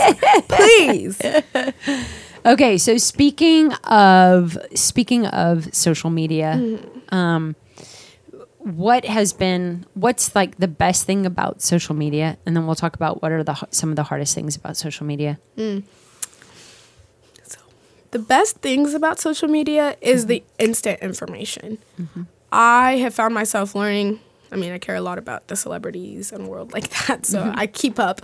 Please. 0.48 1.20
Okay, 2.46 2.76
so 2.76 2.98
speaking 2.98 3.72
of 3.84 4.58
speaking 4.74 5.24
of 5.26 5.74
social 5.74 6.10
media, 6.10 6.58
Mm-hmm. 6.60 7.14
um, 7.14 7.56
what 8.64 9.04
has 9.04 9.34
been 9.34 9.84
what's 9.92 10.34
like 10.34 10.56
the 10.56 10.68
best 10.68 11.04
thing 11.04 11.26
about 11.26 11.60
social 11.60 11.94
media, 11.94 12.38
and 12.46 12.56
then 12.56 12.66
we'll 12.66 12.74
talk 12.74 12.96
about 12.96 13.20
what 13.20 13.30
are 13.30 13.44
the 13.44 13.54
some 13.70 13.90
of 13.90 13.96
the 13.96 14.04
hardest 14.04 14.34
things 14.34 14.56
about 14.56 14.76
social 14.76 15.06
media. 15.06 15.38
Mm. 15.58 15.82
So 17.42 17.58
The 18.10 18.18
best 18.18 18.56
things 18.56 18.94
about 18.94 19.20
social 19.20 19.48
media 19.48 19.96
is 20.00 20.26
the 20.26 20.40
mm-hmm. 20.40 20.64
instant 20.64 21.00
information. 21.00 21.78
Mm-hmm. 22.00 22.22
I 22.50 22.96
have 22.96 23.14
found 23.14 23.34
myself 23.34 23.74
learning 23.74 24.20
I 24.54 24.56
mean, 24.56 24.72
I 24.72 24.78
care 24.78 24.94
a 24.94 25.00
lot 25.00 25.18
about 25.18 25.48
the 25.48 25.56
celebrities 25.56 26.32
and 26.32 26.48
world 26.48 26.72
like 26.72 26.88
that, 27.06 27.26
so 27.26 27.42
mm-hmm. 27.42 27.58
I 27.58 27.66
keep 27.66 27.98
up. 27.98 28.22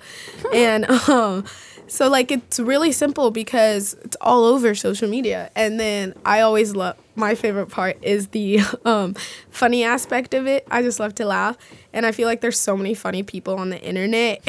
And 0.54 0.88
um, 1.08 1.44
so 1.90 2.08
like 2.08 2.30
it's 2.30 2.60
really 2.60 2.92
simple 2.92 3.32
because 3.32 3.94
it's 4.04 4.16
all 4.20 4.44
over 4.44 4.76
social 4.76 5.08
media. 5.08 5.50
And 5.56 5.80
then 5.80 6.14
I 6.24 6.40
always 6.40 6.76
love 6.76 6.96
my 7.16 7.34
favorite 7.34 7.66
part 7.66 7.98
is 8.02 8.28
the 8.28 8.60
um, 8.84 9.14
funny 9.50 9.82
aspect 9.82 10.32
of 10.32 10.46
it. 10.46 10.66
I 10.70 10.82
just 10.82 11.00
love 11.00 11.16
to 11.16 11.26
laugh, 11.26 11.56
and 11.92 12.06
I 12.06 12.12
feel 12.12 12.26
like 12.28 12.40
there's 12.40 12.58
so 12.58 12.76
many 12.76 12.94
funny 12.94 13.24
people 13.24 13.56
on 13.58 13.70
the 13.70 13.80
internet. 13.80 14.40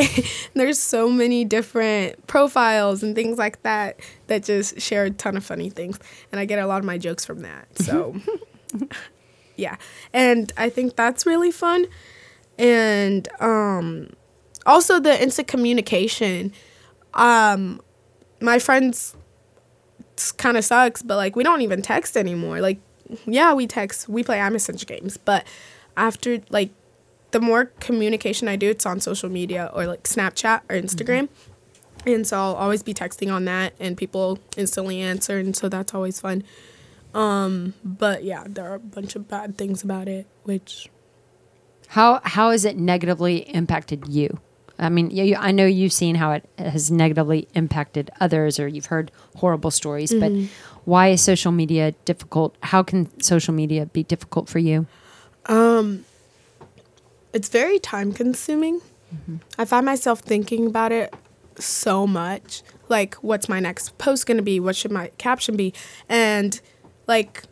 there's 0.53 0.79
so 0.79 1.10
many 1.10 1.43
different 1.43 2.27
profiles 2.27 3.01
and 3.01 3.15
things 3.15 3.39
like 3.39 3.62
that 3.63 4.00
that 4.27 4.43
just 4.43 4.79
share 4.79 5.05
a 5.05 5.10
ton 5.10 5.36
of 5.36 5.43
funny 5.43 5.69
things, 5.71 6.00
and 6.31 6.39
I 6.39 6.45
get 6.45 6.60
a 6.60 6.67
lot 6.67 6.77
of 6.77 6.86
my 6.86 6.98
jokes 6.98 7.25
from 7.25 7.41
that. 7.41 7.67
So. 7.81 8.15
yeah 9.57 9.75
and 10.13 10.53
i 10.55 10.69
think 10.69 10.95
that's 10.95 11.25
really 11.25 11.51
fun 11.51 11.86
and 12.57 13.27
um 13.41 14.10
also 14.65 14.98
the 14.98 15.21
instant 15.21 15.50
communication 15.50 16.53
um 17.13 17.81
my 18.39 18.59
friends 18.59 19.15
kind 20.37 20.57
of 20.57 20.63
sucks 20.63 21.01
but 21.01 21.15
like 21.15 21.35
we 21.35 21.43
don't 21.43 21.61
even 21.61 21.81
text 21.81 22.15
anymore 22.15 22.61
like 22.61 22.79
yeah 23.25 23.53
we 23.53 23.65
text 23.65 24.07
we 24.07 24.23
play 24.23 24.37
iMessage 24.37 24.85
games 24.85 25.17
but 25.17 25.45
after 25.97 26.39
like 26.49 26.69
the 27.31 27.39
more 27.39 27.65
communication 27.79 28.47
i 28.47 28.55
do 28.55 28.69
it's 28.69 28.85
on 28.85 28.99
social 28.99 29.29
media 29.29 29.69
or 29.73 29.85
like 29.85 30.03
snapchat 30.03 30.61
or 30.69 30.75
instagram 30.75 31.27
mm-hmm. 31.27 32.09
and 32.09 32.27
so 32.27 32.37
i'll 32.37 32.55
always 32.55 32.83
be 32.83 32.93
texting 32.93 33.33
on 33.33 33.45
that 33.45 33.73
and 33.79 33.97
people 33.97 34.37
instantly 34.57 35.01
answer 35.01 35.39
and 35.39 35.55
so 35.55 35.67
that's 35.67 35.93
always 35.93 36.19
fun 36.19 36.43
um, 37.13 37.73
but 37.83 38.23
yeah, 38.23 38.43
there 38.47 38.69
are 38.69 38.75
a 38.75 38.79
bunch 38.79 39.15
of 39.15 39.27
bad 39.27 39.57
things 39.57 39.83
about 39.83 40.07
it, 40.07 40.27
which. 40.43 40.89
How 41.89 42.21
how 42.23 42.51
has 42.51 42.63
it 42.63 42.77
negatively 42.77 43.39
impacted 43.53 44.07
you? 44.07 44.39
I 44.81 44.89
mean, 44.89 45.11
you, 45.11 45.35
I 45.35 45.51
know 45.51 45.65
you've 45.65 45.93
seen 45.93 46.15
how 46.15 46.31
it 46.31 46.50
has 46.57 46.91
negatively 46.91 47.47
impacted 47.53 48.09
others, 48.19 48.59
or 48.59 48.67
you've 48.67 48.88
heard 48.88 49.11
horrible 49.38 49.71
stories. 49.71 50.11
Mm-hmm. 50.11 50.41
But 50.45 50.51
why 50.85 51.09
is 51.09 51.21
social 51.21 51.51
media 51.51 51.91
difficult? 52.05 52.55
How 52.63 52.81
can 52.83 53.21
social 53.21 53.53
media 53.53 53.85
be 53.85 54.03
difficult 54.03 54.50
for 54.50 54.59
you? 54.59 54.88
Um, 55.45 56.05
it's 57.31 57.50
very 57.50 57.79
time 57.79 58.11
consuming. 58.11 58.81
Mm-hmm. 59.13 59.38
I 59.57 59.65
find 59.65 59.85
myself 59.85 60.21
thinking 60.21 60.67
about 60.67 60.91
it 60.91 61.13
so 61.57 62.07
much. 62.07 62.63
Like, 62.89 63.15
what's 63.15 63.47
my 63.47 63.59
next 63.59 63.97
post 63.97 64.25
going 64.25 64.38
to 64.38 64.43
be? 64.43 64.59
What 64.59 64.75
should 64.75 64.91
my 64.91 65.11
caption 65.17 65.55
be? 65.55 65.73
And 66.09 66.59
like 67.07 67.43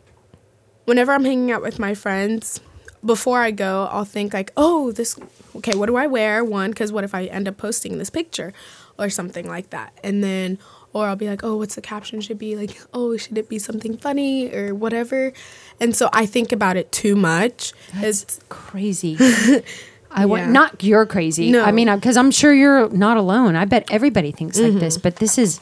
whenever 0.84 1.12
I'm 1.12 1.24
hanging 1.24 1.52
out 1.52 1.62
with 1.62 1.78
my 1.78 1.94
friends, 1.94 2.60
before 3.04 3.40
I 3.40 3.50
go, 3.50 3.88
I'll 3.90 4.04
think 4.04 4.34
like, 4.34 4.52
oh, 4.56 4.92
this, 4.92 5.18
okay, 5.56 5.74
what 5.74 5.86
do 5.86 5.96
I 5.96 6.06
wear? 6.06 6.44
One, 6.44 6.70
because 6.70 6.92
what 6.92 7.04
if 7.04 7.14
I 7.14 7.24
end 7.24 7.48
up 7.48 7.56
posting 7.56 7.98
this 7.98 8.10
picture 8.10 8.52
or 8.98 9.10
something 9.10 9.48
like 9.48 9.70
that? 9.70 9.98
And 10.04 10.22
then, 10.22 10.58
or 10.92 11.06
I'll 11.06 11.16
be 11.16 11.28
like, 11.28 11.44
oh, 11.44 11.56
what's 11.56 11.76
the 11.76 11.80
caption 11.80 12.20
should 12.20 12.38
be? 12.38 12.56
Like, 12.56 12.80
oh, 12.92 13.16
should 13.16 13.38
it 13.38 13.48
be 13.48 13.58
something 13.58 13.96
funny 13.96 14.52
or 14.54 14.74
whatever? 14.74 15.32
And 15.78 15.94
so 15.94 16.10
I 16.12 16.26
think 16.26 16.52
about 16.52 16.76
it 16.76 16.90
too 16.92 17.16
much. 17.16 17.72
That's 17.94 18.22
it's 18.22 18.40
crazy. 18.48 19.16
I 20.12 20.26
want 20.26 20.42
yeah. 20.42 20.50
not 20.50 20.82
you're 20.82 21.06
crazy. 21.06 21.52
No. 21.52 21.64
I 21.64 21.70
mean, 21.70 21.92
because 21.94 22.16
I'm 22.16 22.32
sure 22.32 22.52
you're 22.52 22.88
not 22.90 23.16
alone. 23.16 23.54
I 23.54 23.64
bet 23.64 23.88
everybody 23.92 24.32
thinks 24.32 24.58
mm-hmm. 24.58 24.72
like 24.72 24.80
this, 24.80 24.98
but 24.98 25.16
this 25.16 25.38
is 25.38 25.60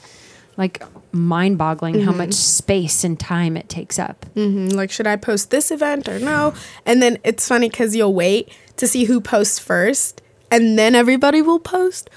like 0.58 0.82
mind 1.12 1.56
boggling 1.56 1.94
mm-hmm. 1.94 2.04
how 2.04 2.12
much 2.12 2.34
space 2.34 3.04
and 3.04 3.18
time 3.18 3.56
it 3.56 3.70
takes 3.70 3.98
up. 3.98 4.26
Mm-hmm. 4.34 4.76
Like, 4.76 4.90
should 4.90 5.06
I 5.06 5.16
post 5.16 5.50
this 5.50 5.70
event 5.70 6.08
or 6.08 6.18
no? 6.18 6.52
And 6.84 7.00
then 7.00 7.16
it's 7.24 7.48
funny 7.48 7.70
because 7.70 7.96
you'll 7.96 8.12
wait 8.12 8.52
to 8.76 8.86
see 8.86 9.04
who 9.04 9.20
posts 9.20 9.58
first 9.58 10.20
and 10.50 10.78
then 10.78 10.94
everybody 10.94 11.42
will 11.42 11.58
post, 11.58 12.10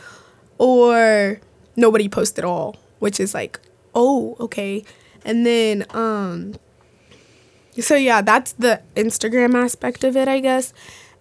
or 0.58 1.40
nobody 1.76 2.08
post 2.08 2.38
at 2.38 2.46
all, 2.46 2.78
which 3.00 3.20
is 3.20 3.34
like, 3.34 3.60
oh, 3.94 4.38
okay. 4.40 4.84
And 5.26 5.46
then, 5.46 5.86
um, 5.92 6.56
so 7.80 7.96
yeah, 7.96 8.22
that's 8.22 8.54
the 8.54 8.82
Instagram 8.96 9.56
aspect 9.56 10.04
of 10.04 10.16
it, 10.16 10.28
I 10.28 10.40
guess. 10.40 10.74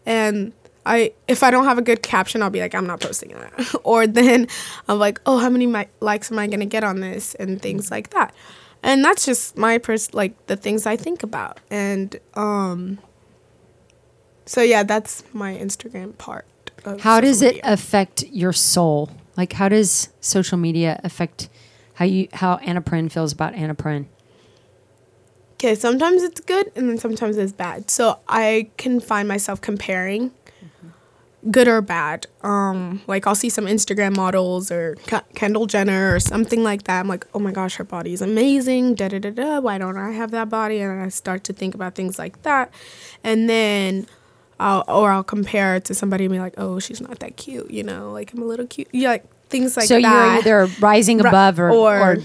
And 0.07 0.53
I 0.87 1.13
if 1.29 1.43
I 1.43 1.51
don't 1.51 1.65
have 1.65 1.79
a 1.79 1.83
good 1.83 2.03
caption, 2.03 2.43
I'll 2.43 2.51
be 2.51 2.61
like, 2.61 2.75
I'm 2.75 2.87
not 2.87 3.01
posting 3.01 3.31
that. 3.31 3.75
or 3.85 4.07
then 4.07 4.49
I'm 4.89 4.99
like, 4.99 5.21
oh, 5.27 5.39
how 5.39 5.51
many 5.51 5.67
mi- 5.67 5.89
likes 6.01 6.31
am 6.33 6.39
I 6.39 6.47
gonna 6.47 6.67
get 6.67 6.85
on 6.85 7.01
this 7.01 7.35
and 7.37 7.61
things 7.61 7.91
like 7.91 8.11
that. 8.11 8.35
And 8.83 9.05
that's 9.05 9.27
just 9.27 9.57
my 9.57 9.79
pers 9.79 10.15
like 10.15 10.47
the 10.47 10.57
things 10.57 10.87
I 10.87 10.97
think 10.97 11.23
about. 11.23 11.61
And 11.71 12.19
um, 12.35 12.99
so 14.47 14.63
yeah, 14.63 14.83
that's 14.83 15.23
my 15.33 15.55
Instagram 15.55 16.17
part. 16.17 16.47
how 17.01 17.21
does 17.21 17.43
media. 17.43 17.59
it 17.59 17.65
affect 17.65 18.25
your 18.25 18.53
soul? 18.53 19.11
Like, 19.37 19.53
how 19.55 19.69
does 19.69 20.09
social 20.21 20.59
media 20.59 21.01
affect 21.05 21.49
how 21.95 22.05
you 22.05 22.29
how 22.33 22.57
Anna 22.57 22.81
Prin 22.81 23.09
feels 23.09 23.33
about 23.33 23.55
Anna 23.55 23.75
Prin? 23.75 24.09
Okay, 25.55 25.75
sometimes 25.75 26.23
it's 26.23 26.41
good 26.41 26.73
and 26.75 26.89
then 26.89 26.97
sometimes 26.97 27.37
it's 27.37 27.53
bad. 27.53 27.91
So 27.91 28.19
I 28.29 28.71
can 28.79 28.99
find 28.99 29.29
myself 29.29 29.61
comparing 29.61 30.31
good 31.51 31.69
or 31.69 31.81
bad. 31.81 32.27
Um, 32.43 33.01
like 33.07 33.27
I'll 33.27 33.35
see 33.35 33.49
some 33.49 33.67
Instagram 33.67 34.17
models 34.17 34.71
or 34.71 34.97
K- 35.07 35.21
Kendall 35.35 35.67
Jenner 35.67 36.15
or 36.15 36.21
something 36.21 36.63
like 36.63 36.85
that. 36.85 37.01
I'm 37.01 37.09
like, 37.09 37.27
oh 37.35 37.39
my 37.39 37.53
gosh, 37.53 37.77
her 37.77 37.85
body 37.85 38.13
is 38.13 38.21
amazing. 38.21 38.95
Da 38.95 39.09
da 39.09 39.19
da 39.19 39.31
da. 39.31 39.61
Why 39.61 39.79
don't 39.79 39.97
I 39.97 40.13
have 40.13 40.31
that 40.33 40.49
body? 40.49 40.81
And 40.81 41.03
I 41.03 41.09
start 41.09 41.45
to 41.45 41.53
think 41.53 41.75
about 41.75 41.95
things 41.95 42.19
like 42.19 42.43
that, 42.43 42.73
and 43.25 43.49
then. 43.49 44.07
I'll, 44.63 44.85
or 44.89 45.11
I'll 45.11 45.25
compare 45.25 45.77
it 45.77 45.87
to 45.87 45.95
somebody 45.95 46.27
and 46.27 46.33
be 46.33 46.39
like, 46.39 46.53
"Oh, 46.59 46.79
she's 46.81 47.01
not 47.01 47.21
that 47.21 47.39
cute," 47.39 47.71
you 47.71 47.83
know, 47.83 48.13
like 48.13 48.35
I'm 48.35 48.43
a 48.43 48.45
little 48.45 48.67
cute, 48.67 48.89
yeah, 48.93 49.09
like 49.09 49.25
things 49.49 49.75
like 49.75 49.87
so 49.87 49.99
that. 49.99 50.03
So 50.03 50.51
you're 50.51 50.65
either 50.67 50.73
rising 50.81 51.19
above 51.25 51.59
or, 51.59 51.71
or, 51.71 51.99
or 51.99 52.17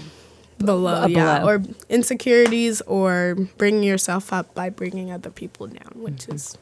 below, 0.58 1.06
yeah, 1.06 1.38
below. 1.38 1.52
or 1.52 1.62
insecurities, 1.88 2.82
or 2.82 3.36
bringing 3.56 3.84
yourself 3.84 4.34
up 4.34 4.54
by 4.54 4.68
bringing 4.68 5.10
other 5.10 5.30
people 5.30 5.66
down, 5.66 5.92
which 5.94 6.24
mm-hmm. 6.24 6.34
is 6.34 6.58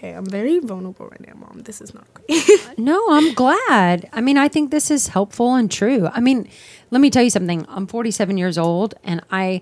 okay, 0.00 0.12
I'm 0.12 0.24
very 0.24 0.58
vulnerable 0.60 1.08
right 1.08 1.26
now, 1.26 1.34
mom. 1.34 1.60
This 1.64 1.80
is 1.80 1.92
not 1.92 2.06
great. 2.14 2.42
no, 2.78 3.04
I'm 3.10 3.34
glad. 3.34 4.08
I 4.12 4.20
mean, 4.22 4.38
I 4.38 4.48
think 4.48 4.70
this 4.70 4.90
is 4.90 5.08
helpful 5.08 5.54
and 5.54 5.70
true. 5.70 6.08
I 6.12 6.20
mean, 6.20 6.48
let 6.90 7.00
me 7.00 7.10
tell 7.10 7.22
you 7.22 7.30
something. 7.30 7.66
I'm 7.68 7.86
47 7.86 8.38
years 8.38 8.56
old 8.56 8.94
and 9.04 9.20
I 9.30 9.60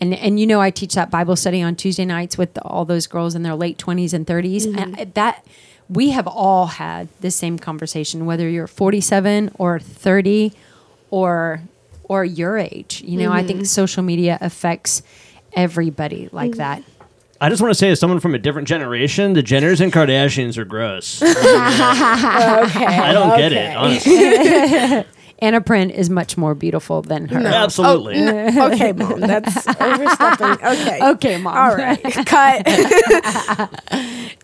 and 0.00 0.14
and 0.14 0.38
you 0.38 0.46
know 0.46 0.60
I 0.60 0.70
teach 0.70 0.94
that 0.94 1.10
Bible 1.10 1.36
study 1.36 1.60
on 1.62 1.74
Tuesday 1.74 2.04
nights 2.04 2.38
with 2.38 2.56
all 2.62 2.84
those 2.84 3.06
girls 3.06 3.34
in 3.34 3.42
their 3.42 3.54
late 3.54 3.76
20s 3.76 4.12
and 4.12 4.26
30s 4.26 4.66
mm-hmm. 4.66 4.94
and 4.98 5.14
that 5.14 5.44
we 5.88 6.10
have 6.10 6.26
all 6.26 6.66
had 6.66 7.08
the 7.20 7.30
same 7.30 7.58
conversation 7.58 8.24
whether 8.24 8.48
you're 8.48 8.68
47 8.68 9.50
or 9.58 9.80
30 9.80 10.52
or 11.10 11.60
or 12.04 12.24
your 12.24 12.56
age. 12.56 13.02
You 13.04 13.18
know, 13.18 13.30
mm-hmm. 13.30 13.32
I 13.32 13.42
think 13.42 13.58
mm-hmm. 13.60 13.64
social 13.64 14.02
media 14.02 14.38
affects 14.40 15.02
everybody 15.54 16.28
like 16.32 16.52
mm-hmm. 16.52 16.58
that. 16.58 16.82
I 17.42 17.48
just 17.48 17.60
want 17.60 17.72
to 17.72 17.74
say, 17.74 17.90
as 17.90 17.98
someone 17.98 18.20
from 18.20 18.36
a 18.36 18.38
different 18.38 18.68
generation, 18.68 19.32
the 19.32 19.42
Jenners 19.42 19.80
and 19.80 19.92
Kardashians 19.92 20.56
are 20.58 20.64
gross. 20.64 21.20
okay. 21.22 21.34
I 21.34 23.10
don't 23.12 23.36
get 23.36 23.52
it, 23.52 23.76
honestly. 23.76 25.04
Anna 25.40 25.60
Prin 25.60 25.90
is 25.90 26.08
much 26.08 26.36
more 26.36 26.54
beautiful 26.54 27.02
than 27.02 27.26
her. 27.26 27.40
No. 27.40 27.50
Absolutely. 27.50 28.14
Oh, 28.20 28.48
no. 28.48 28.66
Okay, 28.72 28.92
mom. 28.92 29.18
That's 29.18 29.66
overstepping. 29.80 30.64
Okay. 30.64 31.00
Okay, 31.02 31.36
mom. 31.38 31.56
All 31.56 31.74
right. 31.74 32.00
Cut. 32.26 32.64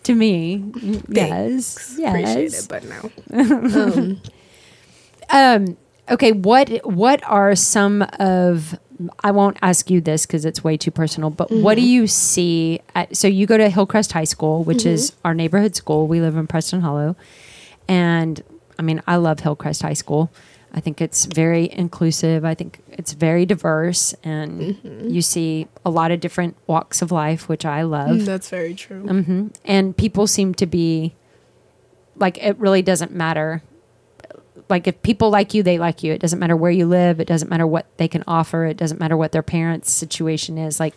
to 0.03 0.13
me, 0.13 0.65
yes. 1.07 1.95
Yes. 1.97 2.09
Appreciate 2.09 2.53
it, 2.53 2.67
but 2.67 2.83
no. 2.83 3.11
Um, 3.81 4.21
um, 5.29 5.77
okay, 6.11 6.33
what 6.33 6.67
what 6.83 7.23
are 7.23 7.55
some 7.55 8.01
of 8.19 8.77
I 9.21 9.31
won't 9.31 9.57
ask 9.61 9.89
you 9.89 10.01
this 10.01 10.25
because 10.25 10.45
it's 10.45 10.63
way 10.63 10.77
too 10.77 10.91
personal, 10.91 11.29
but 11.29 11.49
mm-hmm. 11.49 11.63
what 11.63 11.75
do 11.75 11.81
mm-hmm. 11.81 11.89
you 11.89 12.07
see? 12.07 12.81
At, 12.95 13.15
so 13.15 13.27
you 13.27 13.45
go 13.45 13.57
to 13.57 13.69
Hillcrest 13.69 14.11
High 14.11 14.25
School, 14.25 14.63
which 14.63 14.79
mm-hmm. 14.79 14.89
is 14.89 15.13
our 15.23 15.33
neighborhood 15.33 15.75
school. 15.75 16.07
We 16.07 16.21
live 16.21 16.35
in 16.35 16.47
Preston 16.47 16.81
Hollow. 16.81 17.15
And 17.87 18.43
I 18.77 18.81
mean, 18.81 19.01
I 19.07 19.15
love 19.15 19.39
Hillcrest 19.39 19.81
High 19.81 19.93
School. 19.93 20.31
I 20.73 20.79
think 20.81 21.01
it's 21.01 21.25
very 21.25 21.71
inclusive. 21.71 22.45
I 22.45 22.53
think 22.53 22.79
it's 22.91 23.13
very 23.13 23.45
diverse, 23.45 24.13
and 24.23 24.61
mm-hmm. 24.61 25.09
you 25.09 25.23
see 25.23 25.67
a 25.83 25.89
lot 25.89 26.11
of 26.11 26.19
different 26.19 26.55
walks 26.67 27.01
of 27.01 27.11
life, 27.11 27.49
which 27.49 27.65
I 27.65 27.81
love. 27.81 28.09
Mm, 28.09 28.25
that's 28.25 28.49
very 28.49 28.75
true. 28.75 29.03
Mm-hmm. 29.03 29.47
And 29.65 29.97
people 29.97 30.27
seem 30.27 30.53
to 30.55 30.67
be 30.67 31.15
like, 32.17 32.37
it 32.37 32.57
really 32.59 32.83
doesn't 32.83 33.11
matter 33.11 33.63
like 34.69 34.87
if 34.87 35.01
people 35.01 35.29
like 35.29 35.53
you, 35.53 35.63
they 35.63 35.77
like 35.77 36.03
you. 36.03 36.13
It 36.13 36.19
doesn't 36.19 36.39
matter 36.39 36.55
where 36.55 36.71
you 36.71 36.85
live. 36.85 37.19
It 37.19 37.27
doesn't 37.27 37.49
matter 37.49 37.67
what 37.67 37.85
they 37.97 38.07
can 38.07 38.23
offer. 38.27 38.65
It 38.65 38.77
doesn't 38.77 38.99
matter 38.99 39.15
what 39.15 39.31
their 39.31 39.43
parents' 39.43 39.91
situation 39.91 40.57
is. 40.57 40.79
Like 40.79 40.95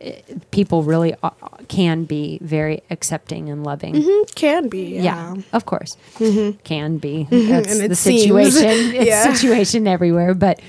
it, 0.00 0.24
eh, 0.28 0.34
people 0.50 0.82
really 0.82 1.14
uh, 1.22 1.30
can 1.68 2.04
be 2.04 2.38
very 2.42 2.82
accepting 2.90 3.48
and 3.48 3.64
loving. 3.64 3.94
Mm-hmm. 3.94 4.34
Can 4.34 4.68
be, 4.68 4.96
yeah. 4.96 5.02
yeah 5.34 5.42
of 5.52 5.64
course, 5.64 5.96
mm-hmm. 6.14 6.58
can 6.58 6.98
be. 6.98 7.26
Mm-hmm. 7.30 7.48
That's 7.48 7.88
the 7.88 7.94
situation. 7.96 8.62
it's 8.64 9.06
yeah. 9.06 9.32
situation 9.32 9.86
everywhere, 9.86 10.34
but. 10.34 10.60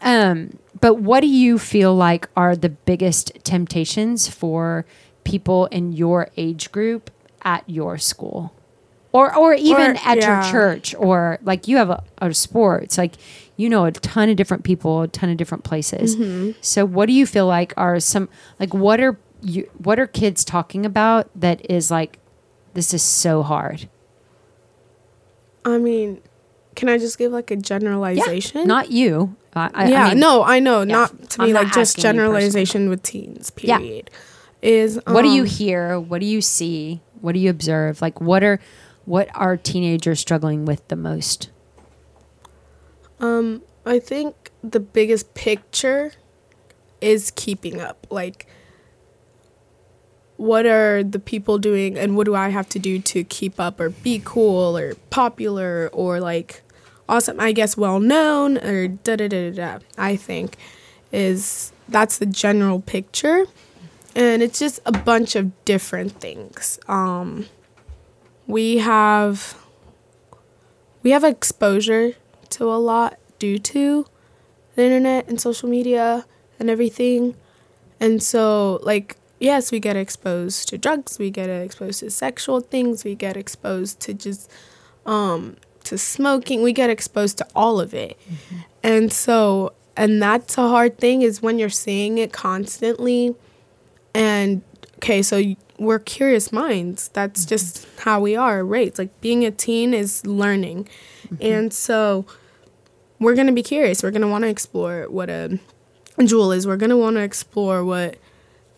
Um, 0.00 0.58
but 0.80 0.94
what 0.94 1.20
do 1.20 1.26
you 1.26 1.58
feel 1.58 1.92
like 1.92 2.28
are 2.36 2.54
the 2.54 2.68
biggest 2.68 3.32
temptations 3.42 4.28
for 4.28 4.86
people 5.24 5.66
in 5.66 5.92
your 5.92 6.28
age 6.36 6.70
group 6.70 7.10
at 7.42 7.68
your 7.68 7.98
school? 7.98 8.52
Or, 9.10 9.34
or 9.34 9.54
even 9.54 9.92
Or- 9.96 10.00
at 10.04 10.18
your 10.18 10.42
church, 10.50 10.94
or 10.98 11.38
like 11.42 11.66
you 11.66 11.78
have 11.78 11.88
a, 11.90 12.02
a 12.18 12.34
sports, 12.34 12.98
like 12.98 13.14
you 13.56 13.68
know 13.68 13.86
a 13.86 13.92
ton 13.92 14.28
of 14.28 14.36
different 14.36 14.64
people, 14.64 15.02
a 15.02 15.08
ton 15.08 15.30
of 15.30 15.38
different 15.38 15.64
places. 15.64 16.14
Mm-hmm. 16.14 16.58
So, 16.60 16.84
what 16.84 17.06
do 17.06 17.12
you 17.14 17.24
feel 17.24 17.46
like 17.46 17.72
are 17.76 17.98
some 18.00 18.28
like 18.60 18.74
what 18.74 19.00
are 19.00 19.18
you 19.40 19.68
what 19.78 19.98
are 19.98 20.06
kids 20.06 20.44
talking 20.44 20.84
about 20.84 21.30
that 21.34 21.68
is 21.70 21.90
like 21.90 22.18
this 22.74 22.92
is 22.92 23.02
so 23.02 23.42
hard? 23.42 23.88
I 25.64 25.78
mean, 25.78 26.20
can 26.74 26.88
I 26.88 26.98
just 26.98 27.18
give 27.18 27.32
like 27.32 27.50
a 27.50 27.56
generalization? 27.56 28.66
Not 28.66 28.90
you. 28.90 29.36
I, 29.54 29.70
I, 29.74 29.88
yeah, 29.88 30.04
I 30.04 30.08
mean, 30.10 30.20
no, 30.20 30.44
I 30.44 30.60
know. 30.60 30.84
Not 30.84 31.30
to 31.30 31.42
I'm 31.42 31.48
me, 31.48 31.52
not 31.52 31.64
like 31.64 31.72
just 31.72 31.98
asking 31.98 32.02
you 32.02 32.20
personally. 32.20 32.40
generalization 32.40 32.88
with 32.90 33.02
teens. 33.02 33.52
Yeah. 33.60 33.78
Period. 33.78 34.10
Is 34.60 35.00
What 35.06 35.22
do 35.22 35.28
you 35.28 35.42
um, 35.42 35.48
hear? 35.48 35.98
What 36.00 36.20
do 36.20 36.26
you 36.26 36.40
see? 36.40 37.00
What 37.20 37.32
do 37.32 37.38
you 37.40 37.50
observe? 37.50 38.00
Like 38.02 38.20
what 38.20 38.42
are 38.44 38.60
what 39.08 39.30
are 39.34 39.56
teenagers 39.56 40.20
struggling 40.20 40.66
with 40.66 40.86
the 40.88 40.96
most? 40.96 41.48
Um, 43.18 43.62
I 43.86 43.98
think 43.98 44.50
the 44.62 44.80
biggest 44.80 45.32
picture 45.32 46.12
is 47.00 47.32
keeping 47.34 47.80
up. 47.80 48.06
Like, 48.10 48.46
what 50.36 50.66
are 50.66 51.02
the 51.02 51.18
people 51.18 51.56
doing, 51.56 51.96
and 51.96 52.16
what 52.16 52.26
do 52.26 52.34
I 52.34 52.50
have 52.50 52.68
to 52.68 52.78
do 52.78 52.98
to 52.98 53.24
keep 53.24 53.58
up, 53.58 53.80
or 53.80 53.88
be 53.88 54.20
cool, 54.22 54.76
or 54.76 54.94
popular, 55.08 55.88
or 55.94 56.20
like 56.20 56.62
awesome? 57.08 57.40
I 57.40 57.52
guess 57.52 57.78
well 57.78 58.00
known, 58.00 58.58
or 58.58 58.88
da 58.88 59.16
da 59.16 59.26
da 59.26 59.50
da 59.50 59.78
da. 59.78 59.84
I 59.96 60.16
think 60.16 60.58
is 61.10 61.72
that's 61.88 62.18
the 62.18 62.26
general 62.26 62.80
picture, 62.80 63.46
and 64.14 64.42
it's 64.42 64.58
just 64.58 64.80
a 64.84 64.92
bunch 64.92 65.34
of 65.34 65.64
different 65.64 66.20
things. 66.20 66.78
Um, 66.86 67.46
we 68.48 68.78
have 68.78 69.56
we 71.02 71.10
have 71.12 71.24
exposure 71.24 72.14
to 72.50 72.64
a 72.64 72.76
lot 72.76 73.18
due 73.38 73.58
to 73.58 74.06
the 74.74 74.82
internet 74.84 75.28
and 75.28 75.40
social 75.40 75.68
media 75.68 76.26
and 76.58 76.68
everything. 76.70 77.36
And 78.00 78.22
so, 78.22 78.80
like, 78.82 79.16
yes, 79.38 79.70
we 79.70 79.80
get 79.80 79.96
exposed 79.96 80.68
to 80.68 80.78
drugs, 80.78 81.18
we 81.18 81.30
get 81.30 81.48
exposed 81.48 82.00
to 82.00 82.10
sexual 82.10 82.60
things, 82.60 83.04
we 83.04 83.14
get 83.14 83.36
exposed 83.36 84.00
to 84.00 84.14
just 84.14 84.50
um 85.06 85.56
to 85.84 85.96
smoking, 85.96 86.62
we 86.62 86.72
get 86.72 86.90
exposed 86.90 87.38
to 87.38 87.46
all 87.54 87.80
of 87.80 87.94
it. 87.94 88.18
And 88.82 89.12
so, 89.12 89.72
and 89.96 90.22
that's 90.22 90.58
a 90.58 90.68
hard 90.68 90.98
thing 90.98 91.22
is 91.22 91.42
when 91.42 91.58
you're 91.58 91.70
seeing 91.70 92.18
it 92.18 92.32
constantly 92.32 93.34
and 94.14 94.62
okay, 94.96 95.22
so 95.22 95.36
y- 95.38 95.56
we're 95.78 95.98
curious 95.98 96.52
minds. 96.52 97.08
That's 97.08 97.42
mm-hmm. 97.42 97.48
just 97.48 97.86
how 98.00 98.20
we 98.20 98.36
are 98.36 98.64
raised. 98.64 98.98
Like 98.98 99.20
being 99.20 99.44
a 99.44 99.50
teen 99.50 99.94
is 99.94 100.26
learning. 100.26 100.88
Mm-hmm. 101.28 101.36
And 101.40 101.72
so 101.72 102.26
we're 103.18 103.34
going 103.34 103.46
to 103.46 103.52
be 103.52 103.62
curious. 103.62 104.02
We're 104.02 104.10
going 104.10 104.22
to 104.22 104.28
want 104.28 104.42
to 104.42 104.48
explore 104.48 105.06
what 105.08 105.30
a 105.30 105.58
Juul 106.18 106.56
is. 106.56 106.66
We're 106.66 106.76
going 106.76 106.90
to 106.90 106.96
want 106.96 107.16
to 107.16 107.22
explore 107.22 107.84
what 107.84 108.18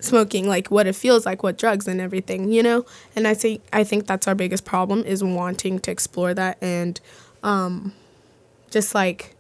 smoking 0.01 0.49
like 0.49 0.71
what 0.71 0.87
it 0.87 0.95
feels 0.95 1.27
like 1.27 1.43
what 1.43 1.59
drugs 1.59 1.87
and 1.87 2.01
everything 2.01 2.51
you 2.51 2.63
know 2.63 2.85
and 3.15 3.29
i 3.29 3.35
think 3.35 3.63
i 3.73 3.85
think 3.85 4.07
that's 4.07 4.27
our 4.27 4.35
biggest 4.35 4.65
problem 4.65 5.03
is 5.05 5.23
wanting 5.23 5.79
to 5.79 5.91
explore 5.91 6.33
that 6.33 6.57
and 6.63 7.01
um 7.43 7.93
just 8.71 8.95
like 8.95 9.37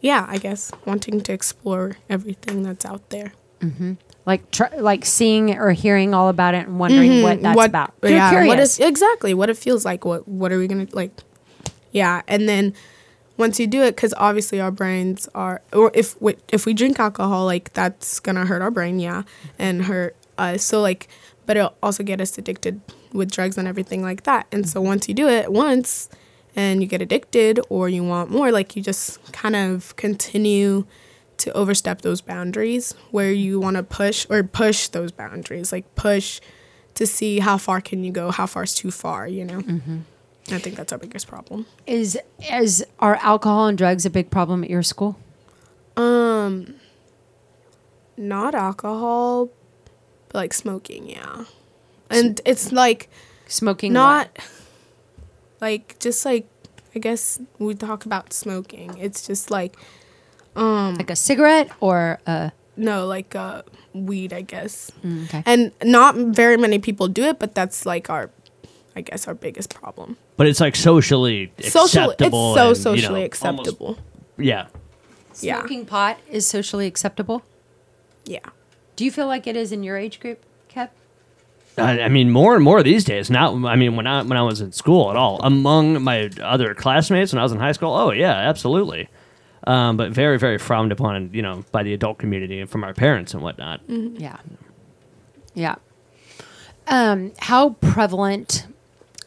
yeah 0.00 0.26
i 0.28 0.38
guess 0.38 0.72
wanting 0.84 1.20
to 1.20 1.32
explore 1.32 1.96
everything 2.10 2.62
that's 2.62 2.84
out 2.84 3.08
there 3.10 3.32
mm-hmm. 3.60 3.94
Like 4.28 4.50
tr- 4.50 4.76
like 4.76 5.06
seeing 5.06 5.56
or 5.56 5.72
hearing 5.72 6.12
all 6.12 6.28
about 6.28 6.52
it 6.52 6.66
and 6.68 6.78
wondering 6.78 7.10
mm-hmm. 7.10 7.22
what 7.22 7.40
that's 7.40 7.64
about. 7.64 7.94
You're 8.02 8.12
yeah, 8.12 8.28
curious. 8.28 8.48
What 8.48 8.60
is, 8.60 8.78
exactly 8.78 9.32
what 9.32 9.48
it 9.48 9.56
feels 9.56 9.86
like. 9.86 10.04
What 10.04 10.28
what 10.28 10.52
are 10.52 10.58
we 10.58 10.68
gonna 10.68 10.86
like? 10.92 11.12
Yeah, 11.92 12.20
and 12.28 12.46
then 12.46 12.74
once 13.38 13.58
you 13.58 13.66
do 13.66 13.82
it, 13.82 13.96
because 13.96 14.12
obviously 14.18 14.60
our 14.60 14.70
brains 14.70 15.30
are, 15.34 15.62
or 15.72 15.90
if 15.94 16.20
we, 16.20 16.36
if 16.52 16.66
we 16.66 16.74
drink 16.74 17.00
alcohol, 17.00 17.46
like 17.46 17.72
that's 17.72 18.20
gonna 18.20 18.44
hurt 18.44 18.60
our 18.60 18.70
brain, 18.70 18.98
yeah, 18.98 19.22
and 19.58 19.86
hurt 19.86 20.14
us. 20.36 20.62
So 20.62 20.82
like, 20.82 21.08
but 21.46 21.56
it'll 21.56 21.74
also 21.82 22.02
get 22.02 22.20
us 22.20 22.36
addicted 22.36 22.82
with 23.14 23.30
drugs 23.30 23.56
and 23.56 23.66
everything 23.66 24.02
like 24.02 24.24
that. 24.24 24.46
And 24.52 24.68
so 24.68 24.82
once 24.82 25.08
you 25.08 25.14
do 25.14 25.26
it 25.26 25.50
once, 25.50 26.10
and 26.54 26.82
you 26.82 26.86
get 26.86 27.00
addicted, 27.00 27.60
or 27.70 27.88
you 27.88 28.04
want 28.04 28.30
more, 28.30 28.52
like 28.52 28.76
you 28.76 28.82
just 28.82 29.32
kind 29.32 29.56
of 29.56 29.96
continue 29.96 30.84
to 31.38 31.52
overstep 31.52 32.02
those 32.02 32.20
boundaries 32.20 32.92
where 33.10 33.30
you 33.32 33.58
want 33.60 33.76
to 33.76 33.82
push 33.82 34.26
or 34.28 34.42
push 34.42 34.88
those 34.88 35.12
boundaries 35.12 35.72
like 35.72 35.94
push 35.94 36.40
to 36.94 37.06
see 37.06 37.38
how 37.38 37.56
far 37.56 37.80
can 37.80 38.02
you 38.04 38.10
go 38.12 38.30
how 38.30 38.44
far 38.46 38.64
is 38.64 38.74
too 38.74 38.90
far 38.90 39.26
you 39.28 39.44
know? 39.44 39.62
I 40.50 40.58
think 40.58 40.76
that's 40.76 40.92
our 40.92 40.98
biggest 40.98 41.26
problem. 41.28 41.66
Is 41.86 42.18
is 42.50 42.84
are 42.98 43.16
alcohol 43.16 43.66
and 43.66 43.76
drugs 43.76 44.06
a 44.06 44.10
big 44.10 44.30
problem 44.30 44.64
at 44.64 44.70
your 44.70 44.82
school? 44.82 45.16
um 45.96 46.74
not 48.16 48.54
alcohol 48.54 49.50
but 50.28 50.34
like 50.36 50.52
smoking 50.54 51.08
yeah. 51.08 51.44
And 52.10 52.40
it's 52.44 52.72
like 52.72 53.08
Smoking 53.46 53.92
not 53.92 54.30
what? 54.36 54.48
like 55.60 55.96
just 56.00 56.24
like 56.24 56.46
i 56.94 56.98
guess 56.98 57.40
we 57.58 57.74
talk 57.74 58.06
about 58.06 58.32
smoking. 58.32 58.96
It's 58.98 59.26
just 59.26 59.50
like 59.50 59.76
um 60.58 60.94
like 60.96 61.10
a 61.10 61.16
cigarette 61.16 61.70
or 61.80 62.18
a 62.26 62.52
no 62.76 63.06
like 63.06 63.34
uh 63.34 63.62
weed 63.94 64.32
i 64.32 64.40
guess 64.42 64.90
mm, 65.04 65.24
okay. 65.24 65.42
and 65.46 65.72
not 65.82 66.14
very 66.14 66.56
many 66.56 66.78
people 66.78 67.08
do 67.08 67.22
it 67.24 67.38
but 67.38 67.54
that's 67.54 67.86
like 67.86 68.10
our 68.10 68.30
i 68.96 69.00
guess 69.00 69.26
our 69.28 69.34
biggest 69.34 69.74
problem 69.74 70.16
But 70.36 70.46
it's 70.46 70.60
like 70.60 70.76
socially 70.76 71.52
social 71.60 72.10
it's 72.10 72.20
so 72.20 72.24
and, 72.24 72.32
you 72.32 72.38
know, 72.54 72.74
socially 72.74 73.06
almost- 73.06 73.26
acceptable 73.26 73.98
yeah. 74.36 74.66
yeah 75.40 75.58
Smoking 75.60 75.84
pot 75.86 76.18
is 76.30 76.46
socially 76.46 76.86
acceptable. 76.86 77.42
yeah 78.24 78.46
Do 78.96 79.04
you 79.04 79.10
feel 79.10 79.26
like 79.26 79.46
it 79.46 79.56
is 79.56 79.70
in 79.72 79.82
your 79.82 79.96
age 79.96 80.18
group, 80.20 80.38
Kev? 80.72 80.88
I, 81.76 82.02
I 82.02 82.08
mean, 82.08 82.30
more 82.30 82.54
and 82.56 82.64
more 82.64 82.82
these 82.82 83.04
days. 83.04 83.30
Not, 83.30 83.54
I 83.64 83.76
mean, 83.76 83.94
when 83.94 84.06
I 84.06 84.22
when 84.22 84.36
I 84.36 84.42
was 84.42 84.60
in 84.60 84.72
school 84.72 85.10
at 85.10 85.16
all, 85.16 85.38
among 85.42 86.02
my 86.02 86.28
other 86.42 86.74
classmates 86.74 87.32
when 87.32 87.38
I 87.38 87.44
was 87.44 87.52
in 87.52 87.60
high 87.60 87.70
school. 87.78 87.94
Oh 87.94 88.10
yeah, 88.10 88.32
absolutely. 88.50 89.08
Um, 89.66 89.96
but 89.96 90.12
very, 90.12 90.38
very 90.38 90.58
frowned 90.58 90.92
upon, 90.92 91.30
you 91.32 91.42
know, 91.42 91.64
by 91.72 91.82
the 91.82 91.92
adult 91.92 92.18
community 92.18 92.60
and 92.60 92.70
from 92.70 92.84
our 92.84 92.94
parents 92.94 93.34
and 93.34 93.42
whatnot. 93.42 93.80
Yeah. 93.88 94.36
Yeah. 95.54 95.76
Um, 96.86 97.32
how 97.38 97.70
prevalent? 97.70 98.66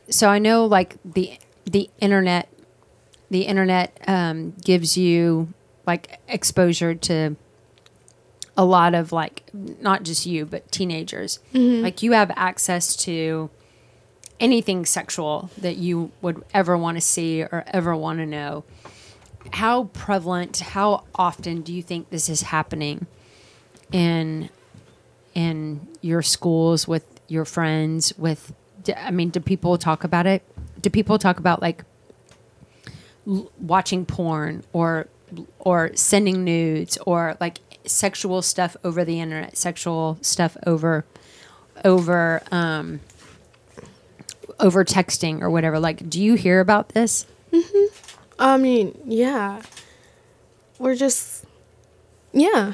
So 0.10 0.30
I 0.30 0.40
know, 0.40 0.66
like 0.66 0.98
the 1.06 1.38
the 1.66 1.90
internet, 2.00 2.50
the 3.30 3.42
internet 3.42 3.98
um, 4.08 4.54
gives 4.64 4.98
you 4.98 5.54
like 5.86 6.20
exposure 6.28 6.96
to 6.96 7.36
a 8.58 8.66
lot 8.66 8.94
of 8.94 9.12
like 9.12 9.44
not 9.54 10.04
just 10.04 10.26
you 10.26 10.46
but 10.46 10.72
teenagers. 10.72 11.40
Like 11.54 12.02
you 12.04 12.14
have 12.14 12.32
access 12.36 12.96
to 12.98 13.50
anything 14.40 14.86
sexual 14.86 15.50
that 15.58 15.78
you 15.78 16.12
would 16.22 16.44
ever 16.54 16.76
want 16.78 16.98
to 16.98 17.02
see 17.02 17.44
or 17.44 17.64
ever 17.68 17.96
want 17.96 18.20
to 18.20 18.26
know. 18.26 18.64
How 19.54 19.86
prevalent? 19.86 20.60
How 20.60 21.04
often 21.16 21.62
do 21.62 21.74
you 21.74 21.82
think 21.82 22.10
this 22.10 22.30
is 22.30 22.44
happening? 22.44 23.08
in 23.92 24.50
in 25.34 25.88
your 26.02 26.22
schools 26.22 26.88
with 26.88 27.06
your 27.28 27.46
friends 27.46 28.18
with 28.18 28.54
I 28.96 29.12
mean 29.12 29.30
do 29.30 29.40
people 29.40 29.78
talk 29.78 30.04
about 30.04 30.26
it 30.26 30.44
do 30.82 30.90
people 30.90 31.18
talk 31.20 31.40
about 31.40 31.62
like 31.62 31.84
l- 33.28 33.52
watching 33.60 34.06
porn 34.06 34.64
or 34.74 35.08
or 35.60 35.92
sending 35.96 36.44
nudes 36.44 36.98
or 37.06 37.38
like 37.40 37.60
sexual 37.86 38.42
stuff 38.42 38.76
over 38.84 39.04
the 39.06 39.20
internet 39.20 39.58
sexual 39.58 40.18
stuff 40.22 40.58
over 40.66 41.06
over 41.84 42.42
um 42.52 43.00
over 44.60 44.84
texting 44.84 45.42
or 45.42 45.50
whatever 45.50 45.80
like 45.80 46.10
do 46.10 46.22
you 46.22 46.36
hear 46.36 46.60
about 46.60 46.90
this 46.90 47.26
i 48.42 48.58
mean 48.58 48.98
yeah 49.06 49.62
we're 50.80 50.96
just 50.96 51.46
yeah 52.34 52.74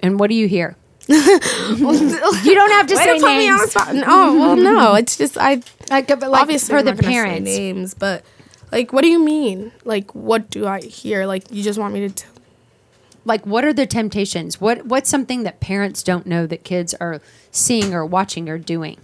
and 0.00 0.18
what 0.18 0.28
do 0.30 0.34
you 0.34 0.48
hear 0.48 0.76
you 1.06 1.18
don't 1.18 2.70
have 2.70 2.86
to 2.86 2.94
Way 2.96 3.04
say 3.04 3.18
to 3.18 3.24
put 3.24 3.36
me 3.36 3.50
on 3.50 3.58
the 3.58 3.60
names 3.60 3.70
spot. 3.72 3.94
No, 3.94 4.34
well, 4.40 4.56
no. 4.56 4.94
It's 5.00 5.18
just 5.18 5.36
I 5.36 5.60
like, 5.90 6.08
but 6.08 6.22
like 6.22 6.40
obviously 6.40 6.72
for 6.72 6.78
I'm 6.78 6.86
the 6.86 6.92
not 6.92 7.02
gonna 7.02 7.12
say 7.12 7.14
parents 7.14 7.44
names, 7.44 7.92
but 7.92 8.24
like, 8.72 8.90
what 8.90 9.02
do 9.02 9.08
you 9.08 9.22
mean? 9.22 9.70
Like, 9.84 10.14
what 10.14 10.48
do 10.48 10.66
I 10.66 10.80
hear? 10.80 11.26
Like, 11.26 11.52
you 11.52 11.62
just 11.62 11.78
want 11.78 11.92
me 11.92 12.08
to? 12.08 12.14
T- 12.14 12.24
like 13.26 13.44
what 13.46 13.64
are 13.64 13.72
the 13.72 13.86
temptations 13.86 14.60
what 14.60 14.84
what's 14.84 15.08
something 15.08 15.44
that 15.44 15.58
parents 15.60 16.02
don't 16.02 16.26
know 16.26 16.46
that 16.46 16.62
kids 16.62 16.92
are 17.00 17.20
seeing 17.50 17.94
or 17.94 18.04
watching 18.04 18.48
or 18.50 18.58
doing 18.58 18.98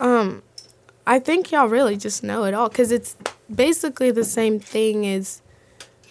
um, 0.00 0.42
I 1.06 1.18
think 1.18 1.50
y'all 1.52 1.68
really 1.68 1.96
just 1.96 2.22
know 2.22 2.44
it 2.44 2.54
all 2.54 2.68
because 2.68 2.90
it's 2.90 3.16
basically 3.54 4.10
the 4.10 4.24
same 4.24 4.58
thing 4.58 5.06
as 5.06 5.42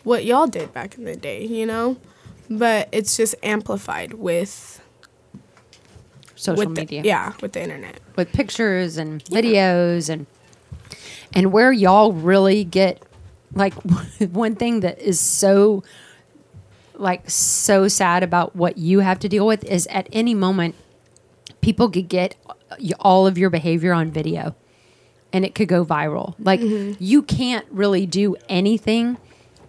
what 0.04 0.24
y'all 0.26 0.48
did 0.48 0.74
back 0.74 0.98
in 0.98 1.06
the 1.06 1.16
day, 1.16 1.46
you 1.46 1.66
know. 1.66 1.98
But 2.50 2.90
it's 2.92 3.18
just 3.18 3.36
amplified 3.42 4.14
with 4.14 4.82
social 6.36 6.58
with 6.58 6.76
the- 6.76 6.82
media. 6.82 7.02
yeah, 7.04 7.34
with 7.42 7.54
the 7.54 7.64
internet. 7.64 8.00
with 8.16 8.32
pictures 8.34 8.98
and 8.98 9.24
videos 9.26 10.10
and 10.10 10.28
and 11.34 11.52
where 11.52 11.72
y'all 11.72 12.12
really 12.12 12.64
get 12.64 13.02
like 13.56 13.74
one 14.32 14.56
thing 14.56 14.82
that 14.82 15.00
is 15.00 15.20
so 15.20 15.84
like 16.96 17.28
so 17.30 17.88
sad 17.88 18.22
about 18.22 18.56
what 18.56 18.78
you 18.78 19.00
have 19.00 19.18
to 19.20 19.28
deal 19.30 19.48
with 19.48 19.64
is 19.64 19.88
at 19.88 20.08
any 20.12 20.36
moment 20.36 20.76
people 21.62 21.90
could 21.90 22.08
get 22.08 22.36
all 23.00 23.26
of 23.26 23.38
your 23.38 23.50
behavior 23.50 23.94
on 23.94 24.12
video 24.12 24.56
and 25.34 25.44
it 25.44 25.56
could 25.56 25.68
go 25.68 25.84
viral 25.84 26.36
like 26.40 26.62
mm-hmm. 26.62 26.94
you 27.04 27.22
can't 27.22 27.66
really 27.72 28.06
do 28.06 28.36
anything 28.48 29.18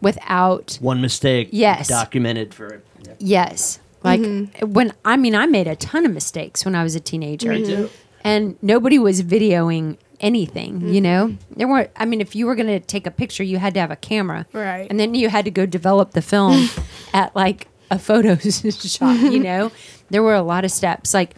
without 0.04 0.78
One 0.80 1.00
mistake. 1.00 1.48
Yes. 1.50 1.88
Documented 1.88 2.54
for. 2.54 2.82
Yeah. 3.02 3.14
Yes. 3.18 3.80
Like 4.04 4.20
mm-hmm. 4.20 4.72
when 4.72 4.92
I 5.04 5.16
mean 5.16 5.34
I 5.34 5.46
made 5.46 5.66
a 5.66 5.74
ton 5.74 6.06
of 6.06 6.12
mistakes 6.12 6.64
when 6.64 6.76
I 6.76 6.84
was 6.84 6.94
a 6.94 7.00
teenager. 7.00 7.58
too. 7.58 7.90
And 8.22 8.56
nobody 8.62 8.98
was 8.98 9.22
videoing 9.22 9.98
anything, 10.20 10.80
you 10.80 10.86
mm-hmm. 10.86 11.02
know? 11.02 11.36
There 11.56 11.66
weren't 11.66 11.90
I 11.96 12.04
mean 12.04 12.20
if 12.20 12.36
you 12.36 12.46
were 12.46 12.54
going 12.54 12.68
to 12.68 12.80
take 12.80 13.06
a 13.06 13.10
picture, 13.10 13.42
you 13.42 13.58
had 13.58 13.74
to 13.74 13.80
have 13.80 13.90
a 13.90 13.96
camera. 13.96 14.46
Right. 14.52 14.86
And 14.88 15.00
then 15.00 15.14
you 15.14 15.30
had 15.30 15.46
to 15.46 15.50
go 15.50 15.66
develop 15.66 16.12
the 16.12 16.22
film 16.22 16.68
at 17.12 17.34
like 17.34 17.68
a 17.90 17.98
photo 17.98 18.36
shop, 18.38 19.18
you 19.20 19.40
know? 19.40 19.72
There 20.10 20.22
were 20.22 20.34
a 20.34 20.42
lot 20.42 20.64
of 20.64 20.70
steps 20.70 21.14
like 21.14 21.34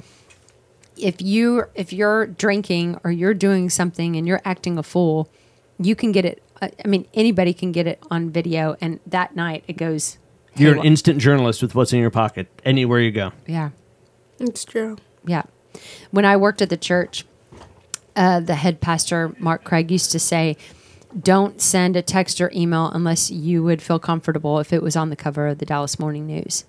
if 0.96 1.20
you 1.20 1.64
if 1.74 1.92
you're 1.92 2.26
drinking 2.26 2.98
or 3.04 3.10
you're 3.10 3.34
doing 3.34 3.70
something 3.70 4.16
and 4.16 4.26
you're 4.26 4.40
acting 4.44 4.78
a 4.78 4.82
fool, 4.82 5.28
you 5.78 5.94
can 5.94 6.12
get 6.12 6.24
it 6.24 6.42
I 6.60 6.70
I 6.84 6.88
mean 6.88 7.06
anybody 7.14 7.52
can 7.52 7.72
get 7.72 7.86
it 7.86 8.02
on 8.10 8.30
video 8.30 8.76
and 8.80 9.00
that 9.06 9.36
night 9.36 9.64
it 9.68 9.76
goes 9.76 10.18
You're 10.56 10.74
an 10.74 10.84
instant 10.84 11.18
journalist 11.20 11.62
with 11.62 11.74
what's 11.74 11.92
in 11.92 12.00
your 12.00 12.10
pocket 12.10 12.48
anywhere 12.64 13.00
you 13.00 13.10
go. 13.10 13.32
yeah. 13.46 13.70
It's 14.38 14.64
true. 14.64 14.98
Yeah. 15.24 15.44
When 16.10 16.24
I 16.26 16.36
worked 16.36 16.60
at 16.60 16.68
the 16.68 16.76
church, 16.76 17.24
uh, 18.14 18.40
the 18.40 18.54
head 18.54 18.80
pastor, 18.80 19.34
Mark 19.38 19.64
Craig, 19.64 19.90
used 19.90 20.12
to 20.12 20.18
say, 20.18 20.56
don't 21.18 21.60
send 21.60 21.96
a 21.96 22.02
text 22.02 22.40
or 22.40 22.50
email 22.54 22.90
unless 22.90 23.30
you 23.30 23.62
would 23.62 23.80
feel 23.80 23.98
comfortable 23.98 24.58
if 24.58 24.72
it 24.72 24.82
was 24.82 24.94
on 24.94 25.08
the 25.08 25.16
cover 25.16 25.46
of 25.48 25.58
the 25.58 25.64
Dallas 25.66 25.98
Morning 25.98 26.26
News. 26.26 26.64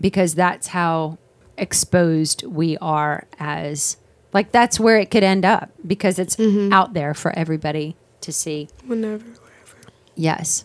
Because 0.00 0.34
that's 0.34 0.68
how 0.68 1.18
exposed 1.58 2.44
we 2.44 2.76
are 2.78 3.26
as, 3.38 3.96
like, 4.32 4.52
that's 4.52 4.78
where 4.80 4.98
it 4.98 5.10
could 5.10 5.22
end 5.24 5.44
up 5.44 5.70
because 5.86 6.18
it's 6.18 6.38
out 6.72 6.94
there 6.94 7.14
for 7.14 7.36
everybody 7.38 7.96
to 8.20 8.32
see. 8.32 8.68
Whenever, 8.86 9.24
wherever. 9.24 9.92
Yes. 10.14 10.64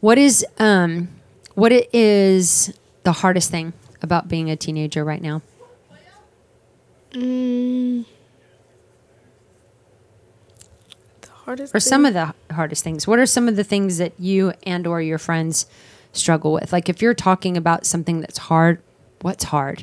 What 0.00 0.18
is, 0.18 0.44
um, 0.58 1.08
what 1.54 1.72
it 1.72 1.92
is 1.94 2.72
the 3.02 3.12
hardest 3.12 3.50
thing 3.50 3.72
about 4.02 4.28
being 4.28 4.50
a 4.50 4.56
teenager 4.56 5.04
right 5.04 5.20
now? 5.22 5.42
Mm, 7.12 8.04
the 11.22 11.28
hardest. 11.30 11.74
or 11.74 11.80
some 11.80 12.04
thing- 12.04 12.16
of 12.16 12.34
the 12.48 12.54
hardest 12.54 12.84
things 12.84 13.04
what 13.06 13.18
are 13.18 13.26
some 13.26 13.48
of 13.48 13.56
the 13.56 13.64
things 13.64 13.98
that 13.98 14.12
you 14.18 14.52
and 14.64 14.86
or 14.86 15.02
your 15.02 15.18
friends 15.18 15.66
struggle 16.12 16.52
with 16.52 16.72
like 16.72 16.88
if 16.88 17.02
you're 17.02 17.12
talking 17.14 17.56
about 17.56 17.84
something 17.84 18.20
that's 18.20 18.38
hard 18.38 18.80
what's 19.22 19.42
hard 19.44 19.82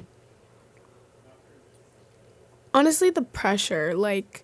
honestly 2.73 3.09
the 3.09 3.21
pressure 3.21 3.95
like 3.95 4.43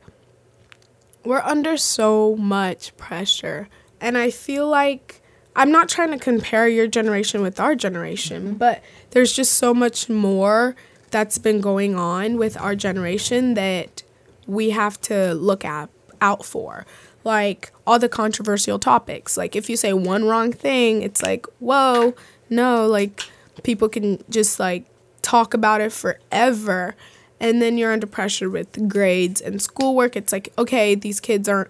we're 1.26 1.42
under 1.42 1.78
so 1.78 2.36
much 2.36 2.96
pressure. 2.98 3.70
And 4.02 4.18
i 4.18 4.30
feel 4.30 4.68
like 4.68 5.22
i'm 5.56 5.72
not 5.72 5.88
trying 5.88 6.12
to 6.12 6.18
compare 6.18 6.68
your 6.68 6.88
generation 6.88 7.42
with 7.42 7.60
our 7.60 7.76
generation 7.76 8.44
mm-hmm. 8.44 8.54
but 8.56 8.84
there's 9.12 9.32
just 9.34 9.54
so 9.54 9.74
much 9.74 10.10
more 10.10 10.76
that's 11.12 11.38
been 11.38 11.62
going 11.62 11.96
on 11.96 12.38
with 12.38 12.60
our 12.60 12.76
generation 12.76 13.54
that 13.54 14.04
we 14.48 14.72
have 14.72 15.00
to 15.02 15.34
look 15.36 15.64
at 15.64 15.90
out 16.22 16.44
for. 16.44 16.86
Like 17.24 17.72
all 17.86 18.00
the 18.00 18.10
controversial 18.10 18.80
topics. 18.80 19.38
Like 19.38 19.56
if 19.56 19.70
you 19.70 19.78
say 19.78 19.94
one 19.94 20.26
wrong 20.26 20.52
thing 20.52 21.04
it's 21.04 21.22
like 21.22 21.46
whoa 21.60 22.16
no 22.50 22.88
like 22.88 23.22
people 23.62 23.88
can 23.88 24.24
just 24.30 24.60
like 24.60 24.86
talk 25.22 25.54
about 25.54 25.80
it 25.80 25.92
forever 25.92 26.96
and 27.44 27.62
then 27.62 27.78
you're 27.78 27.92
under 27.92 28.08
pressure 28.08 28.50
with 28.50 28.88
grades 28.90 29.42
and 29.42 29.62
schoolwork. 29.62 30.16
It's 30.16 30.32
like 30.32 30.52
okay 30.58 30.96
these 30.96 31.20
kids 31.20 31.48
aren't 31.48 31.70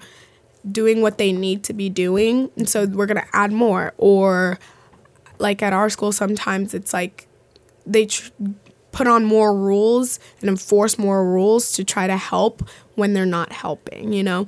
doing 0.71 1.01
what 1.01 1.17
they 1.17 1.33
need 1.33 1.63
to 1.65 1.73
be 1.73 1.89
doing 1.89 2.49
and 2.55 2.69
so 2.69 2.85
we're 2.85 3.07
going 3.07 3.19
to 3.19 3.35
add 3.35 3.51
more. 3.51 3.93
Or 3.97 4.59
like 5.39 5.61
at 5.61 5.73
our 5.73 5.89
school 5.89 6.13
sometimes 6.13 6.73
it's 6.73 6.93
like 6.93 7.27
they 7.85 8.05
tr- 8.05 8.31
put 8.93 9.07
on 9.07 9.25
more 9.25 9.53
rules 9.53 10.19
and 10.39 10.49
enforce 10.49 10.97
more 10.97 11.27
rules 11.27 11.71
to 11.73 11.83
try 11.83 12.07
to 12.07 12.15
help 12.15 12.69
when 12.95 13.13
they're 13.13 13.25
not 13.25 13.51
helping 13.51 14.13
you 14.13 14.23
know? 14.23 14.47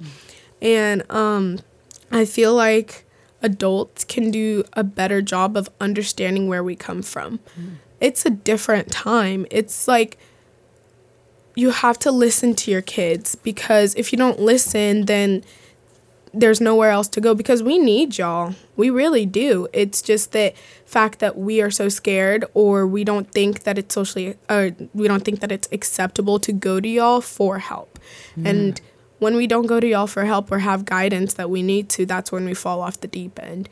And 0.61 1.03
um 1.11 1.59
i 2.11 2.23
feel 2.23 2.53
like 2.53 3.05
adults 3.41 4.03
can 4.03 4.31
do 4.31 4.63
a 4.73 4.83
better 4.83 5.21
job 5.21 5.57
of 5.57 5.69
understanding 5.81 6.47
where 6.47 6.63
we 6.63 6.75
come 6.75 7.01
from. 7.01 7.39
It's 7.99 8.25
a 8.25 8.29
different 8.29 8.91
time. 8.91 9.45
It's 9.51 9.87
like 9.87 10.17
you 11.55 11.69
have 11.71 11.97
to 11.99 12.11
listen 12.11 12.53
to 12.53 12.71
your 12.71 12.81
kids 12.81 13.35
because 13.35 13.95
if 13.95 14.11
you 14.11 14.17
don't 14.17 14.39
listen 14.39 15.05
then 15.05 15.43
there's 16.35 16.59
nowhere 16.59 16.89
else 16.89 17.07
to 17.07 17.21
go 17.21 17.33
because 17.33 17.63
we 17.63 17.79
need 17.79 18.17
y'all. 18.17 18.53
We 18.75 18.89
really 18.89 19.25
do. 19.25 19.67
It's 19.71 20.01
just 20.01 20.33
that 20.33 20.55
fact 20.85 21.19
that 21.19 21.37
we 21.37 21.61
are 21.61 21.71
so 21.71 21.87
scared 21.87 22.45
or 22.53 22.85
we 22.85 23.03
don't 23.03 23.31
think 23.31 23.63
that 23.63 23.77
it's 23.77 23.95
socially 23.95 24.35
or 24.49 24.75
we 24.93 25.07
don't 25.07 25.23
think 25.23 25.39
that 25.39 25.51
it's 25.51 25.69
acceptable 25.71 26.39
to 26.39 26.51
go 26.51 26.79
to 26.81 26.87
y'all 26.87 27.21
for 27.21 27.59
help. 27.59 27.99
And 28.45 28.81
when 29.19 29.35
we 29.35 29.47
don't 29.47 29.65
go 29.65 29.79
to 29.79 29.87
y'all 29.87 30.07
for 30.07 30.25
help 30.25 30.51
or 30.51 30.59
have 30.59 30.83
guidance 30.83 31.35
that 31.35 31.49
we 31.49 31.63
need 31.63 31.89
to, 31.89 32.05
that's 32.05 32.31
when 32.31 32.45
we 32.45 32.53
fall 32.53 32.81
off 32.81 32.99
the 32.99 33.07
deep 33.07 33.39
end. 33.41 33.69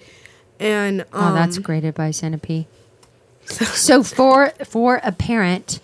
And 0.60 1.02
um, 1.02 1.08
oh 1.14 1.34
that's 1.34 1.58
great 1.58 1.84
advice 1.84 2.22
NP. 2.22 2.66
so 3.46 4.04
for 4.04 4.52
for 4.64 5.02
a 5.04 5.12
parent 5.12 5.82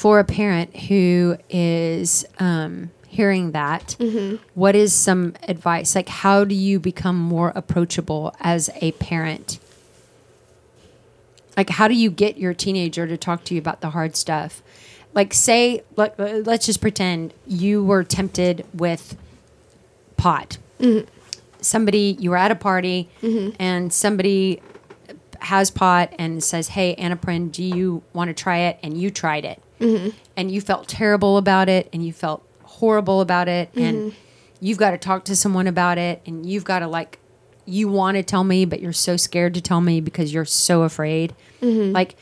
for 0.00 0.18
a 0.18 0.24
parent 0.24 0.74
who 0.74 1.36
is 1.50 2.24
um 2.38 2.90
hearing 3.06 3.50
that 3.50 3.96
mm-hmm. 3.98 4.36
what 4.54 4.74
is 4.74 4.94
some 4.94 5.34
advice? 5.46 5.94
Like 5.94 6.08
how 6.08 6.42
do 6.42 6.54
you 6.54 6.80
become 6.80 7.18
more 7.18 7.52
approachable 7.54 8.34
as 8.40 8.70
a 8.76 8.92
parent? 8.92 9.58
Like 11.54 11.68
how 11.68 11.86
do 11.86 11.92
you 11.92 12.10
get 12.10 12.38
your 12.38 12.54
teenager 12.54 13.06
to 13.06 13.18
talk 13.18 13.44
to 13.44 13.54
you 13.54 13.60
about 13.60 13.82
the 13.82 13.90
hard 13.90 14.16
stuff? 14.16 14.62
Like 15.12 15.34
say 15.34 15.82
let, 15.96 16.18
let's 16.18 16.64
just 16.64 16.80
pretend 16.80 17.34
you 17.46 17.84
were 17.84 18.02
tempted 18.02 18.64
with 18.72 19.18
pot. 20.16 20.56
Mm-hmm. 20.78 21.10
Somebody 21.60 22.16
you 22.18 22.30
were 22.30 22.38
at 22.38 22.50
a 22.50 22.54
party 22.54 23.10
mm-hmm. 23.20 23.54
and 23.58 23.92
somebody 23.92 24.62
has 25.40 25.70
pot 25.70 26.14
and 26.18 26.42
says 26.42 26.68
hey 26.68 26.94
Anna 26.94 27.16
Prin 27.16 27.50
do 27.50 27.62
you 27.62 28.02
want 28.12 28.28
to 28.28 28.34
try 28.34 28.58
it? 28.58 28.78
And 28.82 29.00
you 29.00 29.10
tried 29.10 29.44
it. 29.44 29.62
Mm-hmm. 29.80 30.16
And 30.36 30.50
you 30.50 30.60
felt 30.60 30.88
terrible 30.88 31.36
about 31.36 31.68
it 31.68 31.88
and 31.92 32.04
you 32.04 32.12
felt 32.12 32.46
horrible 32.62 33.20
about 33.20 33.48
it 33.48 33.72
mm-hmm. 33.72 33.82
and 33.82 34.14
you've 34.60 34.78
got 34.78 34.90
to 34.90 34.98
talk 34.98 35.24
to 35.24 35.36
someone 35.36 35.66
about 35.66 35.98
it 35.98 36.22
and 36.26 36.44
you've 36.44 36.64
got 36.64 36.80
to 36.80 36.86
like 36.86 37.18
you 37.64 37.88
want 37.88 38.16
to 38.16 38.22
tell 38.22 38.44
me 38.44 38.64
but 38.64 38.80
you're 38.80 38.92
so 38.92 39.16
scared 39.16 39.54
to 39.54 39.60
tell 39.60 39.80
me 39.80 40.00
because 40.00 40.32
you're 40.32 40.44
so 40.44 40.82
afraid. 40.82 41.34
Mm-hmm. 41.62 41.92
Like 41.92 42.16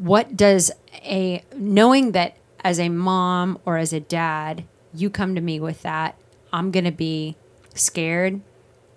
what 0.00 0.36
does 0.36 0.70
a 0.94 1.44
knowing 1.54 2.12
that 2.12 2.36
as 2.64 2.80
a 2.80 2.88
mom 2.88 3.58
or 3.64 3.76
as 3.76 3.92
a 3.92 4.00
dad 4.00 4.64
you 4.94 5.10
come 5.10 5.34
to 5.34 5.40
me 5.40 5.60
with 5.60 5.82
that 5.82 6.16
i'm 6.52 6.70
going 6.70 6.84
to 6.84 6.90
be 6.90 7.36
scared 7.74 8.40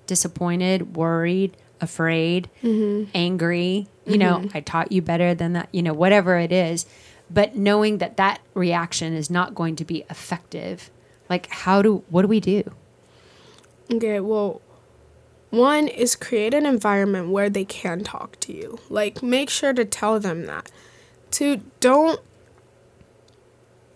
disappointed 0.08 0.96
worried 0.96 1.56
afraid 1.84 2.50
mm-hmm. 2.64 3.10
angry 3.14 3.88
you 4.06 4.18
know 4.18 4.38
mm-hmm. 4.38 4.58
i 4.58 4.60
taught 4.60 4.92
you 4.92 5.02
better 5.02 5.36
than 5.36 5.54
that 5.54 5.70
you 5.72 5.84
know 5.84 5.94
whatever 5.94 6.38
it 6.38 6.52
is 6.52 6.86
but 7.30 7.56
knowing 7.56 8.00
that 8.00 8.18
that 8.18 8.42
reaction 8.54 9.14
is 9.14 9.30
not 9.30 9.54
going 9.54 9.76
to 9.76 9.86
be 9.86 10.04
effective 10.10 10.90
like 11.30 11.48
how 11.50 11.82
do 11.82 12.04
what 12.10 12.24
do 12.24 12.28
we 12.28 12.40
do 12.40 12.74
Okay, 13.92 14.20
well, 14.20 14.62
one 15.50 15.88
is 15.88 16.16
create 16.16 16.54
an 16.54 16.66
environment 16.66 17.30
where 17.30 17.50
they 17.50 17.66
can 17.66 18.04
talk 18.04 18.40
to 18.42 18.54
you. 18.56 18.80
Like, 18.90 19.22
make 19.22 19.50
sure 19.50 19.74
to 19.74 19.86
tell 19.86 20.20
them 20.20 20.46
that. 20.46 20.72
Two, 21.32 21.62
don't 21.80 22.20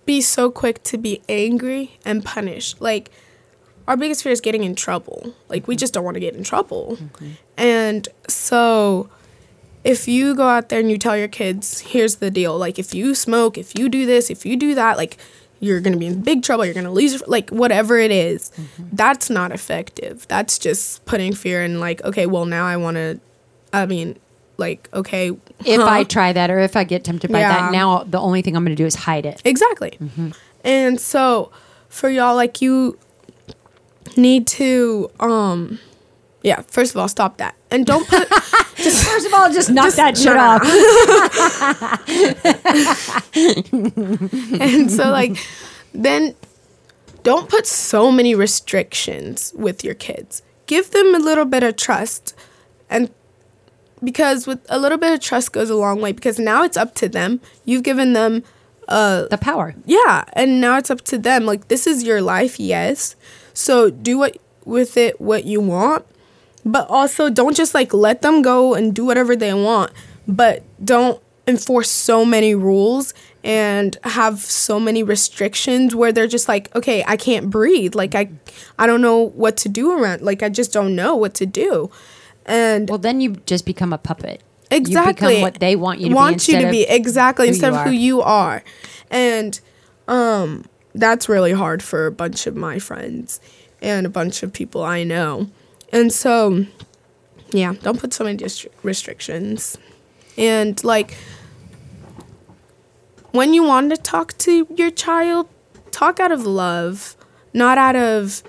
be 0.05 0.21
so 0.21 0.51
quick 0.51 0.83
to 0.83 0.97
be 0.97 1.21
angry 1.27 1.97
and 2.05 2.23
punish. 2.23 2.75
Like, 2.79 3.09
our 3.87 3.97
biggest 3.97 4.23
fear 4.23 4.31
is 4.31 4.41
getting 4.41 4.63
in 4.63 4.75
trouble. 4.75 5.33
Like, 5.49 5.67
we 5.67 5.75
mm-hmm. 5.75 5.79
just 5.79 5.93
don't 5.93 6.03
want 6.03 6.15
to 6.15 6.19
get 6.19 6.35
in 6.35 6.43
trouble. 6.43 6.97
Mm-hmm. 6.99 7.31
And 7.57 8.07
so, 8.27 9.09
if 9.83 10.07
you 10.07 10.35
go 10.35 10.47
out 10.47 10.69
there 10.69 10.79
and 10.79 10.91
you 10.91 10.97
tell 10.97 11.17
your 11.17 11.27
kids, 11.27 11.79
here's 11.79 12.15
the 12.15 12.29
deal 12.29 12.57
like, 12.57 12.77
if 12.77 12.93
you 12.93 13.15
smoke, 13.15 13.57
if 13.57 13.77
you 13.77 13.89
do 13.89 14.05
this, 14.05 14.29
if 14.29 14.45
you 14.45 14.57
do 14.57 14.75
that, 14.75 14.97
like, 14.97 15.17
you're 15.59 15.79
gonna 15.79 15.97
be 15.97 16.05
in 16.05 16.21
big 16.21 16.43
trouble, 16.43 16.65
you're 16.65 16.73
gonna 16.73 16.91
lose, 16.91 17.13
your, 17.13 17.21
like, 17.27 17.49
whatever 17.49 17.97
it 17.97 18.11
is, 18.11 18.51
mm-hmm. 18.51 18.83
that's 18.91 19.29
not 19.29 19.51
effective. 19.51 20.27
That's 20.27 20.59
just 20.59 21.05
putting 21.05 21.33
fear 21.33 21.63
in, 21.63 21.79
like, 21.79 22.03
okay, 22.03 22.25
well, 22.25 22.45
now 22.45 22.65
I 22.65 22.77
wanna, 22.77 23.19
I 23.73 23.85
mean, 23.85 24.17
like 24.57 24.89
okay 24.93 25.29
If 25.65 25.79
huh? 25.79 25.87
I 25.87 26.03
try 26.03 26.33
that 26.33 26.49
or 26.49 26.59
if 26.59 26.75
I 26.75 26.83
get 26.83 27.03
tempted 27.03 27.31
by 27.31 27.39
Yeah. 27.39 27.49
that, 27.49 27.71
now 27.71 28.03
the 28.03 28.19
only 28.19 28.41
thing 28.41 28.55
I'm 28.55 28.63
going 28.63 28.75
to 28.75 28.81
do 28.81 28.87
is 28.87 28.95
hide 28.95 29.25
it. 29.25 29.41
Exactly. 29.45 29.97
And 30.63 30.99
so 30.99 31.51
for 31.89 32.09
y'all 32.09 32.35
like 32.35 32.61
you 32.61 32.97
need 34.15 34.47
to 34.47 35.09
um 35.19 35.79
yeah, 36.43 36.61
first 36.61 36.91
of 36.95 37.01
all 37.01 37.07
stop 37.09 37.37
that. 37.37 37.55
And 37.71 37.85
don't 37.85 38.07
put 38.07 38.27
First 38.77 39.25
of 39.25 39.33
all, 39.33 39.51
just 39.51 39.71
knock 39.71 39.91
that 39.95 40.15
shit 40.15 40.37
off. 40.37 40.61
and 44.61 44.91
so 44.91 45.09
like 45.09 45.35
then 45.93 46.35
don't 47.23 47.49
put 47.49 47.65
so 47.65 48.11
many 48.11 48.35
restrictions 48.35 49.51
with 49.55 49.83
your 49.83 49.95
kids. 49.95 50.41
Give 50.67 50.89
them 50.91 51.15
a 51.15 51.19
little 51.19 51.45
bit 51.45 51.63
of 51.63 51.75
trust 51.75 52.35
and 52.89 53.09
because 54.03 54.45
with 54.47 54.65
a 54.69 54.79
little 54.79 54.97
bit 54.97 55.13
of 55.13 55.19
trust 55.19 55.51
goes 55.51 55.69
a 55.69 55.75
long 55.75 56.01
way 56.01 56.11
because 56.11 56.39
now 56.39 56.63
it's 56.63 56.77
up 56.77 56.93
to 56.95 57.09
them. 57.09 57.41
You've 57.65 57.83
given 57.83 58.13
them 58.13 58.43
uh, 58.87 59.25
The 59.27 59.37
power. 59.37 59.75
yeah 59.85 60.23
and 60.33 60.61
now 60.61 60.77
it's 60.77 60.91
up 60.91 61.01
to 61.01 61.17
them 61.17 61.45
like 61.45 61.67
this 61.67 61.87
is 61.87 62.03
your 62.03 62.21
life 62.21 62.59
yes 62.59 63.15
so 63.57 63.89
do 63.89 64.19
what 64.19 64.37
with 64.65 64.97
it 64.97 65.19
what 65.19 65.45
you 65.45 65.59
want 65.59 66.05
but 66.65 66.85
also 66.89 67.29
don't 67.29 67.55
just 67.55 67.73
like 67.73 67.93
let 67.93 68.21
them 68.21 68.41
go 68.41 68.73
and 68.75 68.93
do 68.93 69.03
whatever 69.05 69.35
they 69.35 69.53
want 69.53 69.91
but 70.27 70.61
don't 70.83 71.19
enforce 71.47 71.89
so 71.89 72.23
many 72.25 72.53
rules 72.53 73.13
and 73.43 73.97
have 74.03 74.39
so 74.41 74.79
many 74.79 75.01
restrictions 75.01 75.95
where 75.95 76.11
they're 76.11 76.27
just 76.27 76.47
like 76.49 76.73
okay 76.75 77.03
i 77.07 77.15
can't 77.15 77.49
breathe. 77.49 77.95
Like 77.95 78.13
i 78.15 78.29
i 78.77 78.85
don't 78.85 79.01
know 79.01 79.17
what 79.43 79.55
to 79.63 79.69
do 79.69 79.91
around 79.97 80.21
like 80.21 80.43
i 80.43 80.49
just 80.49 80.71
don't 80.73 80.95
know 80.95 81.15
what 81.15 81.33
to 81.35 81.45
do. 81.45 81.89
And 82.45 82.89
Well, 82.89 82.97
then 82.99 83.19
you 83.21 83.29
just 83.45 83.65
become 83.65 83.91
a 83.93 83.97
puppet. 83.97 84.41
exactly 84.69 85.09
You 85.09 85.13
become 85.35 85.41
what 85.41 85.59
they 85.59 85.75
want 85.75 85.99
you 85.99 86.09
to 86.09 86.15
want 86.15 86.45
be. 86.45 86.53
you 86.53 86.59
to 86.61 86.69
be. 86.69 86.81
exactly. 86.83 87.47
instead 87.47 87.73
of 87.73 87.81
who 87.87 87.91
you 87.91 88.21
are. 88.21 88.63
And 89.09 89.59
um 90.07 90.65
that's 90.99 91.29
really 91.29 91.53
hard 91.53 91.81
for 91.81 92.05
a 92.05 92.11
bunch 92.11 92.47
of 92.47 92.55
my 92.55 92.79
friends 92.79 93.39
and 93.81 94.05
a 94.05 94.09
bunch 94.09 94.43
of 94.43 94.51
people 94.51 94.83
i 94.83 95.03
know 95.03 95.49
and 95.91 96.11
so 96.11 96.65
yeah 97.51 97.73
don't 97.81 97.99
put 97.99 98.13
so 98.13 98.23
many 98.23 98.43
restrictions 98.83 99.77
and 100.37 100.83
like 100.83 101.15
when 103.31 103.53
you 103.53 103.63
want 103.63 103.89
to 103.89 103.97
talk 103.97 104.37
to 104.37 104.67
your 104.75 104.91
child 104.91 105.47
talk 105.91 106.19
out 106.19 106.31
of 106.31 106.45
love 106.45 107.15
not 107.53 107.77
out 107.77 107.95
of 107.95 108.43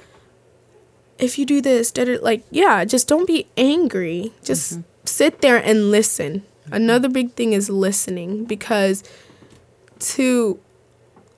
if 1.18 1.38
you 1.38 1.44
do 1.44 1.60
this, 1.60 1.90
did 1.90 2.08
it 2.08 2.22
like, 2.22 2.44
yeah, 2.50 2.84
just 2.84 3.08
don't 3.08 3.26
be 3.26 3.46
angry. 3.56 4.32
Just 4.42 4.74
mm-hmm. 4.74 4.82
sit 5.04 5.40
there 5.40 5.56
and 5.56 5.90
listen. 5.90 6.40
Mm-hmm. 6.64 6.74
Another 6.74 7.08
big 7.08 7.32
thing 7.32 7.52
is 7.52 7.68
listening 7.68 8.44
because 8.44 9.02
to 9.98 10.60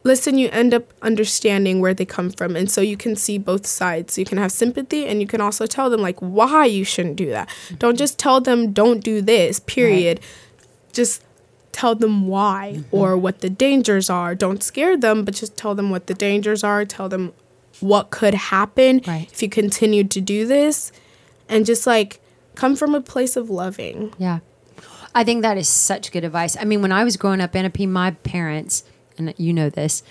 listen, 0.02 0.38
you 0.38 0.48
end 0.50 0.72
up 0.72 0.92
understanding 1.02 1.80
where 1.80 1.94
they 1.94 2.04
come 2.04 2.30
from. 2.30 2.56
And 2.56 2.70
so 2.70 2.80
you 2.80 2.96
can 2.96 3.16
see 3.16 3.38
both 3.38 3.66
sides. 3.66 4.18
You 4.18 4.24
can 4.24 4.38
have 4.38 4.52
sympathy 4.52 5.06
and 5.06 5.20
you 5.20 5.26
can 5.26 5.40
also 5.40 5.66
tell 5.66 5.90
them, 5.90 6.00
like, 6.00 6.18
why 6.20 6.64
you 6.64 6.84
shouldn't 6.84 7.16
do 7.16 7.30
that. 7.30 7.48
Don't 7.78 7.98
just 7.98 8.18
tell 8.18 8.40
them, 8.40 8.72
don't 8.72 9.04
do 9.04 9.20
this, 9.20 9.60
period. 9.60 10.20
Just 10.92 11.22
tell 11.72 11.94
them 11.94 12.26
why 12.26 12.74
mm-hmm. 12.76 12.96
or 12.96 13.16
what 13.16 13.40
the 13.40 13.50
dangers 13.50 14.08
are. 14.10 14.34
Don't 14.34 14.62
scare 14.62 14.96
them, 14.96 15.24
but 15.24 15.34
just 15.34 15.56
tell 15.56 15.74
them 15.74 15.90
what 15.90 16.06
the 16.06 16.14
dangers 16.14 16.64
are. 16.64 16.84
Tell 16.84 17.08
them 17.08 17.32
what 17.80 18.10
could 18.10 18.34
happen 18.34 19.02
Right. 19.06 19.28
if 19.30 19.42
you 19.42 19.48
continued 19.48 20.10
to 20.12 20.20
do 20.20 20.46
this. 20.46 20.92
And 21.48 21.66
just 21.66 21.86
like 21.86 22.20
come 22.54 22.76
from 22.76 22.94
a 22.94 23.00
place 23.00 23.36
of 23.36 23.50
loving. 23.50 24.12
Yeah. 24.18 24.40
I 25.14 25.24
think 25.24 25.42
that 25.42 25.58
is 25.58 25.68
such 25.68 26.12
good 26.12 26.24
advice. 26.24 26.56
I 26.56 26.64
mean, 26.64 26.82
when 26.82 26.92
I 26.92 27.02
was 27.02 27.16
growing 27.16 27.40
up, 27.40 27.52
NP, 27.52 27.88
my 27.88 28.12
parents, 28.12 28.84
and 29.18 29.34
you 29.36 29.52
know 29.52 29.70
this, 29.70 30.02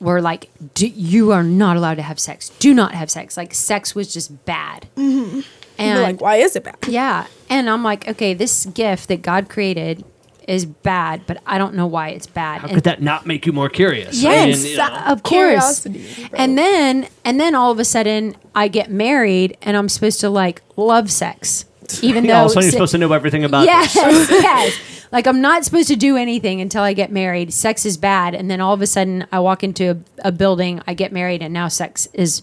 were 0.00 0.20
like, 0.20 0.50
Do, 0.74 0.86
you 0.86 1.32
are 1.32 1.42
not 1.42 1.76
allowed 1.76 1.94
to 1.96 2.02
have 2.02 2.18
sex. 2.18 2.50
Do 2.58 2.74
not 2.74 2.92
have 2.94 3.10
sex. 3.10 3.36
Like, 3.36 3.54
sex 3.54 3.94
was 3.94 4.12
just 4.12 4.44
bad. 4.44 4.88
Mm-hmm. 4.96 5.36
But 5.40 5.44
And 5.78 6.02
like, 6.02 6.20
why 6.20 6.36
is 6.36 6.56
it 6.56 6.64
bad? 6.64 6.76
yeah. 6.88 7.26
And 7.50 7.68
I'm 7.70 7.82
like, 7.84 8.08
okay, 8.08 8.34
this 8.34 8.66
gift 8.66 9.08
that 9.08 9.22
God 9.22 9.48
created 9.48 10.04
is 10.48 10.64
bad, 10.64 11.22
but 11.26 11.42
I 11.46 11.58
don't 11.58 11.74
know 11.74 11.86
why 11.86 12.10
it's 12.10 12.26
bad. 12.26 12.60
How 12.60 12.68
And- 12.68 12.74
could 12.76 12.84
that 12.84 13.02
not 13.02 13.26
make 13.26 13.46
you 13.46 13.52
more 13.52 13.68
curious? 13.68 14.18
I 14.24 14.28
Yes, 14.46 14.62
mean, 14.62 14.72
you 14.72 14.76
know. 14.78 14.94
of 15.06 15.22
course. 15.22 15.82
Curiosity. 15.82 16.28
And 16.34 16.56
then 16.56 17.08
and 17.24 17.40
then 17.40 17.54
all 17.56 17.72
of 17.72 17.78
a 17.80 17.84
sudden 17.84 18.36
I 18.54 18.68
get 18.68 18.90
married 18.90 19.56
and 19.62 19.76
I'm 19.76 19.88
supposed 19.88 20.20
to 20.20 20.30
like 20.30 20.62
love 20.76 21.10
sex. 21.10 21.64
Even 22.02 22.26
though 22.26 22.34
all 22.34 22.44
of 22.46 22.50
a 22.50 22.54
sudden 22.54 22.62
you're 22.64 22.70
se- 22.72 22.76
supposed 22.76 22.92
to 22.92 22.98
know 22.98 23.12
everything 23.12 23.44
about 23.44 23.64
Yes, 23.66 23.94
this. 23.94 24.30
yes. 24.30 24.78
Like 25.12 25.28
I'm 25.28 25.40
not 25.40 25.64
supposed 25.64 25.86
to 25.88 25.96
do 25.96 26.16
anything 26.16 26.60
until 26.60 26.82
I 26.82 26.92
get 26.92 27.12
married. 27.12 27.52
Sex 27.52 27.86
is 27.86 27.96
bad, 27.96 28.34
and 28.34 28.50
then 28.50 28.60
all 28.60 28.74
of 28.74 28.82
a 28.82 28.88
sudden 28.88 29.24
I 29.30 29.38
walk 29.38 29.62
into 29.62 29.90
a, 29.92 30.28
a 30.28 30.32
building, 30.32 30.82
I 30.88 30.94
get 30.94 31.12
married, 31.12 31.42
and 31.42 31.54
now 31.54 31.68
sex 31.68 32.08
is 32.12 32.42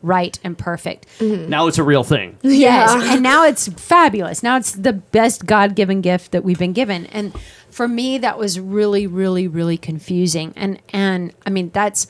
right 0.00 0.38
and 0.44 0.56
perfect. 0.56 1.06
Mm-hmm. 1.18 1.50
Now 1.50 1.66
it's 1.66 1.76
a 1.76 1.82
real 1.82 2.04
thing. 2.04 2.38
Yes, 2.42 2.94
Yeah. 2.94 3.14
and 3.14 3.22
now 3.22 3.44
it's 3.44 3.66
fabulous. 3.66 4.44
Now 4.44 4.56
it's 4.56 4.70
the 4.72 4.92
best 4.92 5.44
God-given 5.44 6.02
gift 6.02 6.30
that 6.30 6.44
we've 6.44 6.58
been 6.58 6.72
given, 6.72 7.06
and 7.06 7.34
for 7.68 7.88
me 7.88 8.16
that 8.18 8.38
was 8.38 8.60
really, 8.60 9.08
really, 9.08 9.48
really 9.48 9.76
confusing. 9.76 10.52
And 10.54 10.80
and 10.90 11.32
I 11.44 11.50
mean 11.50 11.70
that's 11.74 12.06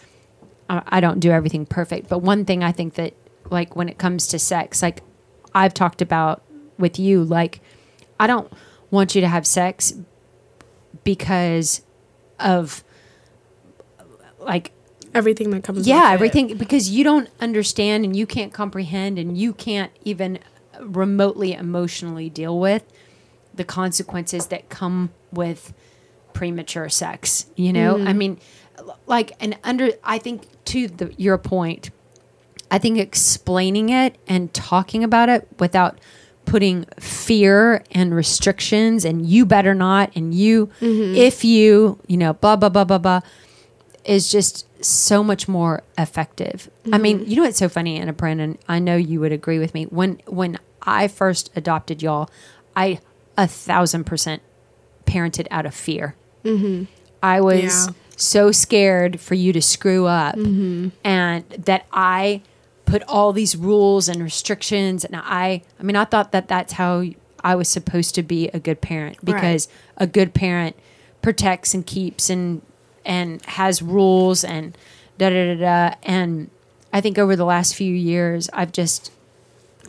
I 0.69 0.83
I 0.87 1.01
don't 1.01 1.19
do 1.19 1.31
everything 1.31 1.65
perfect, 1.65 2.11
but 2.11 2.19
one 2.19 2.45
thing 2.45 2.63
I 2.63 2.73
think 2.73 2.95
that 2.95 3.15
like 3.51 3.75
when 3.75 3.89
it 3.89 3.97
comes 3.97 4.27
to 4.29 4.39
sex, 4.39 4.83
like 4.83 5.03
I've 5.55 5.73
talked 5.73 6.03
about 6.03 6.43
with 6.79 6.99
you, 6.99 7.25
like 7.25 7.61
I 8.19 8.27
don't 8.27 8.53
want 8.91 9.15
you 9.15 9.21
to 9.21 9.29
have 9.29 9.47
sex 9.47 9.95
because 11.03 11.83
of 12.39 12.85
like 14.39 14.73
Everything 15.15 15.51
that 15.51 15.63
comes 15.63 15.87
yeah 15.87 16.03
with 16.03 16.11
it. 16.11 16.15
everything 16.15 16.57
because 16.57 16.91
you 16.91 17.05
don't 17.05 17.31
understand 17.41 18.05
and 18.05 18.17
you 18.17 18.27
can't 18.27 18.53
comprehend 18.53 19.17
and 19.17 19.39
you 19.39 19.53
can't 19.53 19.93
even 20.03 20.41
remotely 20.81 21.53
emotionally 21.53 22.29
deal 22.29 22.59
with 22.59 22.85
the 23.55 23.63
consequences 23.63 24.49
that 24.49 24.69
come 24.69 25.11
with 25.31 25.73
premature 26.33 26.89
sex 26.89 27.47
you 27.55 27.73
know 27.73 27.95
i 27.95 27.99
mm-hmm. 27.99 28.19
mean 28.19 28.41
like 29.07 29.31
and 29.39 29.57
under 29.63 29.91
i 30.03 30.19
think 30.19 30.49
to 30.65 30.89
the 30.89 31.15
your 31.17 31.39
point 31.39 31.93
i 32.73 32.77
think 32.77 32.99
explaining 32.99 33.91
it 33.91 34.17
and 34.27 34.53
talking 34.53 35.05
about 35.05 35.29
it 35.29 35.47
without 35.61 35.97
putting 36.45 36.85
fear 37.01 37.83
and 37.93 38.15
restrictions 38.15 39.05
and 39.05 39.27
you 39.27 39.47
better 39.47 39.75
not 39.75 40.11
and 40.15 40.35
you 40.35 40.67
mm-hmm. 40.81 41.15
if 41.15 41.45
you 41.45 41.99
you 42.07 42.17
know 42.17 42.35
blah 42.35 42.57
blah 42.57 42.69
blah 42.69 42.85
blah 42.85 42.99
blah 42.99 43.21
is 44.05 44.31
just 44.31 44.67
so 44.85 45.25
much 45.25 45.49
more 45.49 45.83
effective. 45.97 46.71
I 46.93 46.99
mean, 46.99 47.21
mm-hmm. 47.21 47.31
you 47.31 47.37
know 47.37 47.43
what's 47.45 47.57
so 47.59 47.71
funny, 47.71 47.99
Anna 47.99 48.13
Prin? 48.13 48.59
I 48.69 48.79
know 48.79 48.97
you 48.97 49.19
would 49.21 49.33
agree 49.33 49.59
with 49.59 49.73
me. 49.73 49.85
When 49.85 50.21
when 50.27 50.59
I 50.83 51.09
first 51.09 51.51
adopted 51.57 52.03
y'all, 52.03 52.29
I 52.77 53.01
a 53.39 53.47
thousand 53.47 54.05
percent 54.05 54.43
parented 55.07 55.47
out 55.51 55.65
of 55.67 55.75
fear. 55.75 56.15
Mm-hmm. 56.45 56.85
I 57.23 57.41
was 57.41 57.87
Yeah. 57.89 57.95
so 58.17 58.53
scared 58.53 59.21
for 59.21 59.35
you 59.35 59.53
to 59.55 59.63
screw 59.63 60.07
up, 60.07 60.37
and 60.37 61.45
that 61.49 61.87
I 61.93 62.43
put 62.87 63.03
all 63.09 63.33
these 63.33 63.57
rules 63.57 64.09
and 64.09 64.23
restrictions. 64.23 65.05
And 65.05 65.17
I, 65.17 65.63
I 65.79 65.83
mean, 65.83 65.97
I 65.97 66.05
thought 66.05 66.33
that 66.33 66.49
that's 66.49 66.75
how 66.75 67.05
I 67.43 67.55
was 67.55 67.69
supposed 67.69 68.15
to 68.17 68.23
be 68.23 68.49
a 68.49 68.59
good 68.59 68.81
parent 68.81 69.19
because 69.25 69.69
a 69.97 70.07
good 70.07 70.35
parent 70.35 70.77
protects 71.23 71.75
and 71.75 71.87
keeps 71.87 72.31
and 72.31 72.63
and 73.05 73.43
has 73.45 73.83
rules 73.83 74.45
and 74.45 74.77
da 75.19 75.31
da 75.31 75.55
da 75.55 75.61
da. 75.61 75.95
And 76.03 76.51
I 76.93 77.01
think 77.01 77.19
over 77.19 77.37
the 77.37 77.45
last 77.45 77.75
few 77.75 77.95
years, 77.95 78.49
I've 78.53 78.73
just 78.73 79.11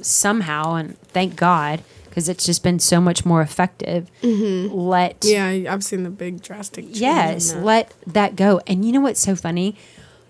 somehow, 0.01 0.75
and 0.75 0.99
thank 0.99 1.35
God, 1.35 1.83
because 2.05 2.29
it's 2.29 2.45
just 2.45 2.63
been 2.63 2.79
so 2.79 2.99
much 2.99 3.25
more 3.25 3.41
effective. 3.41 4.09
Mm-hmm. 4.21 4.73
Let 4.73 5.23
Yeah, 5.23 5.47
I've 5.71 5.83
seen 5.83 6.03
the 6.03 6.09
big 6.09 6.41
drastic 6.41 6.85
change. 6.85 6.97
yes, 6.99 7.51
that. 7.51 7.63
let 7.63 7.93
that 8.07 8.35
go. 8.35 8.61
And 8.67 8.85
you 8.85 8.91
know 8.91 9.01
what's 9.01 9.21
so 9.21 9.35
funny? 9.35 9.75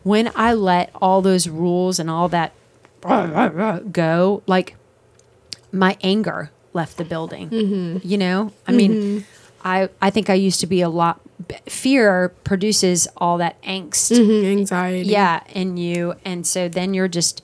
When 0.05 0.31
I 0.35 0.53
let 0.53 0.91
all 1.01 1.21
those 1.23 1.49
rules 1.49 1.97
and 1.99 2.09
all 2.11 2.29
that 2.29 2.53
go, 3.91 4.43
like 4.45 4.75
my 5.71 5.97
anger 6.03 6.51
left 6.73 6.97
the 6.97 7.05
building. 7.05 7.49
Mm-hmm. 7.49 8.07
You 8.07 8.17
know, 8.19 8.51
I 8.67 8.71
mean, 8.71 9.25
I 9.63 9.89
I 10.01 10.09
think 10.11 10.29
I 10.29 10.35
used 10.35 10.59
to 10.61 10.67
be 10.67 10.81
a 10.81 10.89
lot. 10.89 11.19
Fear 11.67 12.29
produces 12.43 13.07
all 13.17 13.37
that 13.39 13.61
angst 13.63 14.11
Mhm, 14.17 14.45
anxiety. 14.45 15.09
yeah 15.09 15.41
in 15.53 15.75
you 15.77 16.13
and 16.23 16.47
so 16.47 16.69
then 16.69 16.93
you're 16.93 17.09
just 17.09 17.43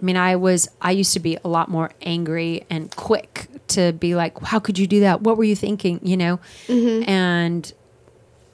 i 0.00 0.04
mean 0.04 0.16
i 0.18 0.36
was 0.36 0.68
i 0.82 0.90
used 0.90 1.14
to 1.14 1.18
be 1.20 1.38
a 1.42 1.48
lot 1.48 1.68
more 1.70 1.90
angry 2.02 2.64
and 2.68 2.94
quick 2.94 3.48
to 3.68 3.92
be 3.94 4.14
like 4.14 4.38
how 4.52 4.58
could 4.60 4.78
you 4.78 4.86
do 4.86 5.00
that 5.00 5.22
what 5.22 5.38
were 5.38 5.44
you 5.44 5.56
thinking 5.56 5.98
you 6.02 6.16
know 6.16 6.38
and 6.68 7.72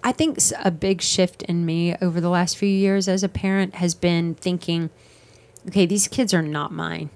i 0.05 0.13
think 0.13 0.39
a 0.63 0.71
big 0.71 1.01
shift 1.01 1.43
in 1.43 1.65
me 1.65 1.95
over 2.03 2.21
the 2.21 2.29
last 2.29 2.57
few 2.57 2.69
years 2.69 3.09
as 3.09 3.23
a 3.23 3.29
parent 3.29 3.77
has 3.77 3.95
been 3.95 4.35
thinking 4.35 4.91
okay 5.69 5.87
these 5.87 6.09
kids 6.09 6.33
are 6.35 6.43
not 6.43 6.73
mine 6.73 7.11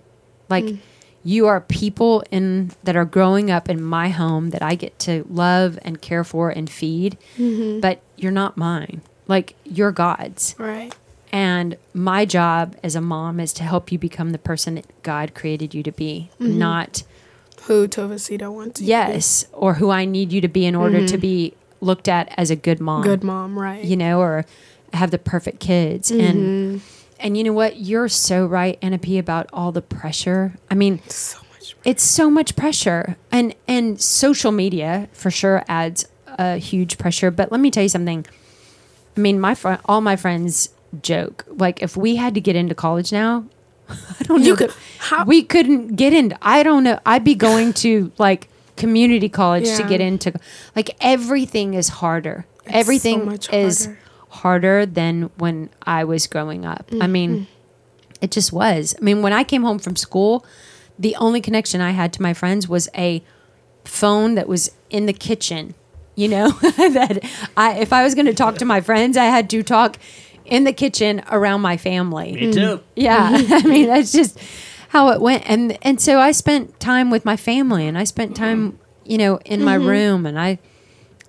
like 0.49 0.64
mm. 0.64 0.78
you 1.24 1.47
are 1.47 1.61
people 1.61 2.22
in 2.30 2.72
that 2.84 2.97
are 2.97 3.05
growing 3.05 3.51
up 3.51 3.68
in 3.68 3.82
my 3.82 4.09
home 4.09 4.51
that 4.51 4.62
I 4.62 4.74
get 4.74 4.99
to 5.01 5.24
love 5.28 5.78
and 5.82 6.01
care 6.01 6.24
for 6.24 6.51
and 6.51 6.68
feed, 6.68 7.18
mm-hmm. 7.37 7.80
but 7.80 8.01
you're 8.16 8.32
not 8.32 8.57
mine. 8.57 9.03
Like 9.26 9.57
you're 9.64 9.93
God's. 9.93 10.55
Right. 10.59 10.95
And 11.32 11.76
my 11.93 12.24
job 12.24 12.76
as 12.82 12.95
a 12.95 13.01
mom 13.01 13.41
is 13.41 13.53
to 13.55 13.64
help 13.64 13.91
you 13.91 13.99
become 13.99 14.30
the 14.30 14.39
person 14.39 14.76
that 14.76 15.03
God 15.03 15.34
created 15.34 15.74
you 15.74 15.82
to 15.82 15.93
be, 15.93 16.30
mm-hmm. 16.41 16.59
not 16.59 17.03
Who 17.62 17.89
Tovacito 17.89 18.53
wants 18.53 18.80
you 18.80 18.87
to 18.87 18.87
be. 18.87 19.12
yes, 19.12 19.47
or 19.53 19.74
who 19.74 19.91
I 19.91 20.05
need 20.05 20.32
you 20.32 20.41
to 20.41 20.49
be 20.49 20.64
in 20.64 20.74
order 20.74 21.01
to 21.01 21.14
mm-hmm. 21.14 21.20
be 21.20 21.55
looked 21.80 22.08
at 22.08 22.32
as 22.36 22.50
a 22.50 22.56
good 22.56 22.80
mom. 22.80 23.02
Good 23.02 23.24
mom, 23.24 23.58
right. 23.58 23.84
you 23.84 23.96
know, 23.96 24.20
or 24.20 24.44
have 24.92 25.10
the 25.10 25.18
perfect 25.18 25.60
kids. 25.60 26.10
And 26.10 26.80
mm-hmm. 26.80 26.86
and 27.20 27.36
you 27.36 27.44
know 27.44 27.52
what? 27.52 27.78
You're 27.78 28.08
so 28.08 28.46
right, 28.46 28.78
Anna 28.82 28.98
P, 28.98 29.18
about 29.18 29.48
all 29.52 29.72
the 29.72 29.82
pressure. 29.82 30.54
I 30.70 30.74
mean, 30.74 31.00
so 31.08 31.38
much. 31.52 31.76
it's 31.84 32.02
so 32.02 32.30
much 32.30 32.56
pressure. 32.56 33.16
And 33.30 33.54
and 33.66 34.00
social 34.00 34.52
media 34.52 35.08
for 35.12 35.30
sure 35.30 35.64
adds 35.68 36.06
a 36.26 36.56
huge 36.56 36.98
pressure. 36.98 37.30
But 37.30 37.52
let 37.52 37.60
me 37.60 37.70
tell 37.70 37.82
you 37.82 37.88
something. 37.88 38.26
I 39.16 39.20
mean, 39.20 39.40
my 39.40 39.54
fr- 39.54 39.74
all 39.86 40.00
my 40.00 40.16
friends 40.16 40.70
joke 41.02 41.44
like 41.48 41.82
if 41.82 41.96
we 41.96 42.16
had 42.16 42.32
to 42.34 42.40
get 42.40 42.56
into 42.56 42.74
college 42.74 43.12
now, 43.12 43.44
I 43.88 44.22
don't 44.22 44.40
know. 44.40 44.46
You 44.46 44.56
could- 44.56 44.74
we 45.26 45.42
couldn't 45.42 45.96
get 45.96 46.12
into. 46.12 46.36
I 46.42 46.62
don't 46.62 46.84
know. 46.84 46.98
I'd 47.06 47.24
be 47.24 47.34
going 47.34 47.72
to 47.74 48.12
like 48.18 48.48
community 48.76 49.28
college 49.28 49.74
to 49.76 49.82
get 49.88 50.00
into. 50.00 50.32
Like 50.74 50.90
everything 51.00 51.74
is 51.74 51.88
harder. 51.88 52.46
everything 52.66 53.24
much 53.26 53.52
is 53.52 53.86
harder. 53.86 54.00
harder 54.28 54.86
than 54.86 55.30
when 55.38 55.70
I 55.82 56.04
was 56.04 56.26
growing 56.26 56.64
up. 56.66 56.88
I 57.00 57.06
mean, 57.06 57.30
Mm-hmm. 57.30 57.44
it 58.24 58.30
just 58.30 58.52
was. 58.52 58.94
I 59.00 59.04
mean, 59.04 59.22
when 59.22 59.32
I 59.32 59.44
came 59.44 59.62
home 59.62 59.78
from 59.78 59.96
school, 59.96 60.44
the 60.98 61.14
only 61.16 61.40
connection 61.40 61.80
I 61.80 61.90
had 61.90 62.12
to 62.14 62.22
my 62.22 62.34
friends 62.34 62.68
was 62.68 62.88
a 62.96 63.22
phone 63.84 64.34
that 64.34 64.48
was 64.48 64.70
in 64.90 65.06
the 65.06 65.12
kitchen. 65.12 65.74
You 66.14 66.28
know, 66.28 66.48
that 66.60 67.18
I 67.58 67.78
if 67.78 67.92
I 67.92 68.02
was 68.02 68.14
going 68.14 68.24
to 68.26 68.32
talk 68.34 68.56
to 68.56 68.64
my 68.64 68.80
friends, 68.80 69.16
I 69.18 69.24
had 69.26 69.50
to 69.50 69.62
talk 69.62 69.98
in 70.46 70.64
the 70.64 70.72
kitchen 70.72 71.22
around 71.30 71.60
my 71.60 71.76
family. 71.76 72.32
Me 72.32 72.52
too. 72.52 72.80
Yeah, 72.94 73.28
I 73.34 73.62
mean 73.62 73.86
that's 73.88 74.12
just 74.12 74.38
how 74.89 75.11
it 75.11 75.20
went, 75.20 75.49
and 75.49 75.78
and 75.82 76.01
so 76.01 76.18
I 76.18 76.32
spent 76.32 76.78
time 76.80 77.11
with 77.11 77.24
my 77.24 77.37
family, 77.37 77.87
and 77.87 77.99
I 77.99 78.05
spent 78.05 78.37
time, 78.37 78.78
you 79.05 79.18
know, 79.18 79.39
in 79.45 79.64
my 79.64 79.76
mm-hmm. 79.76 79.89
room, 79.89 80.26
and 80.26 80.39
I 80.39 80.59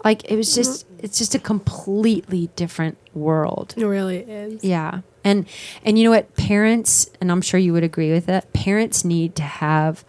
like 0.03 0.29
it 0.31 0.35
was 0.35 0.53
just 0.53 0.85
it's 0.99 1.17
just 1.17 1.35
a 1.35 1.39
completely 1.39 2.49
different 2.55 2.97
world. 3.13 3.73
It 3.77 3.85
really 3.85 4.19
is. 4.19 4.63
Yeah, 4.63 5.01
and 5.23 5.47
and 5.83 5.97
you 5.97 6.05
know 6.05 6.11
what, 6.11 6.35
parents, 6.35 7.09
and 7.19 7.31
I'm 7.31 7.41
sure 7.41 7.59
you 7.59 7.73
would 7.73 7.83
agree 7.83 8.11
with 8.11 8.25
that. 8.27 8.53
Parents 8.53 9.03
need 9.03 9.35
to 9.35 9.43
have 9.43 10.05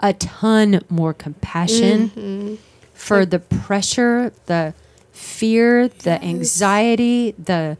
a 0.00 0.12
ton 0.12 0.80
more 0.88 1.14
compassion 1.14 2.10
mm-hmm. 2.10 2.54
for 2.94 3.26
the 3.26 3.38
pressure, 3.38 4.32
the 4.46 4.74
fear, 5.12 5.88
the 5.88 6.22
anxiety, 6.22 7.32
the 7.32 7.76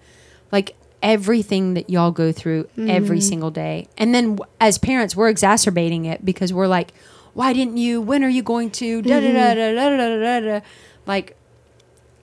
like 0.51 0.77
everything 1.03 1.74
that 1.74 1.88
y'all 1.88 2.11
go 2.11 2.32
through 2.32 2.68
every 2.76 3.18
mm-hmm. 3.18 3.28
single 3.28 3.51
day. 3.51 3.88
And 3.96 4.14
then 4.14 4.38
as 4.61 4.78
parents, 4.78 5.14
we're 5.14 5.28
exacerbating 5.28 6.05
it 6.05 6.24
because 6.24 6.53
we're 6.53 6.66
like, 6.66 6.92
why 7.34 7.53
didn't 7.53 7.76
you? 7.76 8.01
When 8.01 8.24
are 8.24 8.28
you 8.28 8.42
going 8.42 8.70
to? 8.72 9.03
Da 9.03 9.20
da 9.20 9.26
mm-hmm. 9.26 9.34
da 9.34 9.55
da 9.55 9.72
da 9.74 9.96
da 9.96 10.40
da 10.40 10.40
da. 10.40 10.66
Like, 11.07 11.36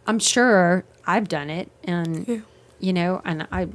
I'm 0.08 0.20
sure 0.20 0.84
I've 1.08 1.28
done 1.28 1.50
it, 1.50 1.72
and 1.84 2.28
Yeah. 2.28 2.38
you 2.80 2.94
know, 2.94 3.22
and 3.24 3.48
I 3.52 3.68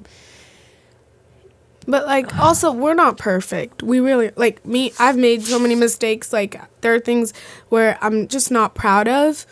But 1.87 2.07
like 2.07 2.39
also 2.39 2.73
we're 2.73 2.95
not 2.95 3.17
perfect. 3.17 3.83
We 3.83 4.01
really 4.01 4.33
like 4.37 4.65
me 4.67 4.93
I've 4.99 5.17
made 5.17 5.43
so 5.43 5.59
many 5.59 5.75
mistakes 5.75 6.33
like 6.33 6.61
there 6.83 6.95
are 6.95 7.01
things 7.01 7.33
where 7.69 7.99
I'm 8.03 8.29
just 8.29 8.51
not 8.51 8.75
proud 8.75 9.09
of, 9.09 9.47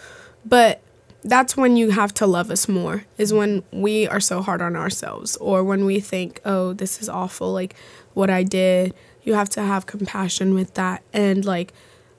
but 0.44 0.82
that's 1.25 1.57
when 1.57 1.77
you 1.77 1.91
have 1.91 2.14
to 2.14 2.27
love 2.27 2.51
us 2.51 2.69
more. 2.69 3.05
Is 3.16 3.33
when 3.33 3.62
we 3.73 4.07
are 4.07 4.21
so 4.21 4.41
hard 4.43 4.62
on 4.62 4.77
ourselves 4.77 5.37
or 5.37 5.64
when 5.64 5.85
we 5.85 6.01
think, 6.01 6.41
"Oh, 6.45 6.73
this 6.73 7.01
is 7.01 7.09
awful 7.09 7.53
like 7.53 7.75
what 8.14 8.31
I 8.31 8.43
did." 8.43 8.95
You 9.23 9.35
have 9.35 9.49
to 9.51 9.62
have 9.62 9.87
compassion 9.87 10.55
with 10.55 10.75
that 10.75 11.03
and 11.12 11.45
like 11.45 11.73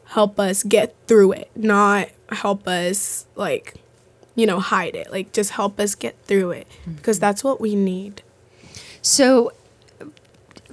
help 0.05 0.39
us 0.39 0.63
get 0.63 0.95
through 1.07 1.31
it, 1.33 1.49
not 1.55 2.09
help 2.29 2.67
us 2.67 3.25
like 3.35 3.75
you 4.39 4.45
know, 4.45 4.59
hide 4.59 4.95
it. 4.95 5.11
Like 5.11 5.33
just 5.33 5.51
help 5.51 5.79
us 5.79 5.95
get 5.95 6.15
through 6.23 6.51
it 6.51 6.67
because 6.85 7.17
mm-hmm. 7.17 7.21
that's 7.21 7.43
what 7.43 7.59
we 7.59 7.75
need. 7.75 8.21
So 9.01 9.51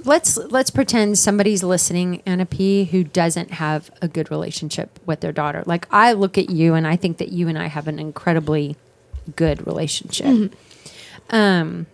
let's 0.07 0.36
let's 0.36 0.70
pretend 0.70 1.18
somebody's 1.18 1.62
listening, 1.62 2.22
Anna 2.24 2.46
P, 2.46 2.84
who 2.84 3.04
doesn't 3.04 3.52
have 3.52 3.90
a 4.00 4.09
good 4.09 4.30
relationship 4.30 4.98
with 5.04 5.20
their 5.20 5.32
daughter. 5.32 5.62
Like 5.66 5.86
I 5.90 6.12
look 6.12 6.38
at 6.38 6.48
you 6.48 6.74
and 6.74 6.86
I 6.86 6.96
think 6.96 7.18
that 7.18 7.30
you 7.30 7.48
and 7.48 7.59
I 7.59 7.66
have 7.66 7.88
an 7.88 7.98
incredibly 7.98 8.76
good 9.34 9.66
relationship. 9.66 10.54
Um 11.30 11.86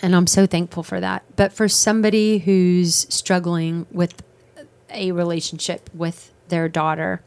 and 0.00 0.16
I'm 0.16 0.26
so 0.26 0.46
thankful 0.46 0.82
for 0.82 1.00
that. 1.00 1.24
But 1.36 1.52
for 1.52 1.68
somebody 1.68 2.38
who's 2.38 3.06
struggling 3.12 3.86
with 3.92 4.22
a 4.90 5.12
relationship 5.12 5.88
with 5.94 6.32
their 6.48 6.68
daughter, 6.68 7.22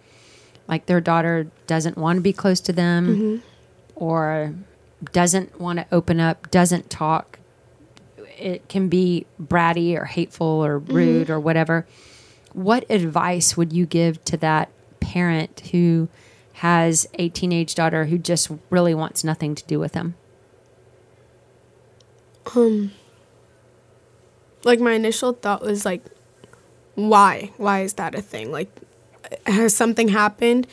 like 0.68 0.86
their 0.86 1.02
daughter 1.02 1.48
doesn't 1.68 1.98
want 1.98 2.18
to 2.18 2.22
be 2.22 2.34
close 2.34 2.60
to 2.62 2.74
them 2.74 3.42
or 3.96 4.54
doesn't 5.14 5.60
want 5.60 5.80
to 5.80 5.86
open 5.92 6.20
up, 6.20 6.52
doesn't 6.52 6.90
talk, 6.90 7.40
it 8.38 8.68
can 8.70 8.90
be 8.90 9.26
bratty 9.42 10.00
or 10.00 10.06
hateful 10.06 10.48
or 10.48 10.80
rude 10.80 11.30
or 11.30 11.40
whatever. 11.40 11.86
What 12.54 12.86
advice 12.90 13.58
would 13.58 13.74
you 13.74 13.86
give 13.86 14.24
to 14.26 14.38
that 14.38 14.70
parent 15.00 15.62
who 15.72 16.08
has 16.54 17.08
a 17.16 17.30
teenage 17.30 17.76
daughter 17.76 18.06
who 18.06 18.18
just 18.18 18.50
really 18.70 18.94
wants 18.94 19.24
nothing 19.24 19.56
to 19.56 19.64
do 19.66 19.80
with 19.80 19.92
them? 19.94 20.16
Um 22.56 22.92
like 24.64 24.80
my 24.80 24.94
initial 24.94 25.34
thought 25.34 25.62
was 25.62 25.86
like 25.86 26.04
why 26.96 27.52
why 27.58 27.82
is 27.82 27.94
that 27.94 28.16
a 28.16 28.22
thing 28.22 28.52
like 28.52 28.70
has 29.46 29.76
something 29.76 30.10
happened 30.10 30.68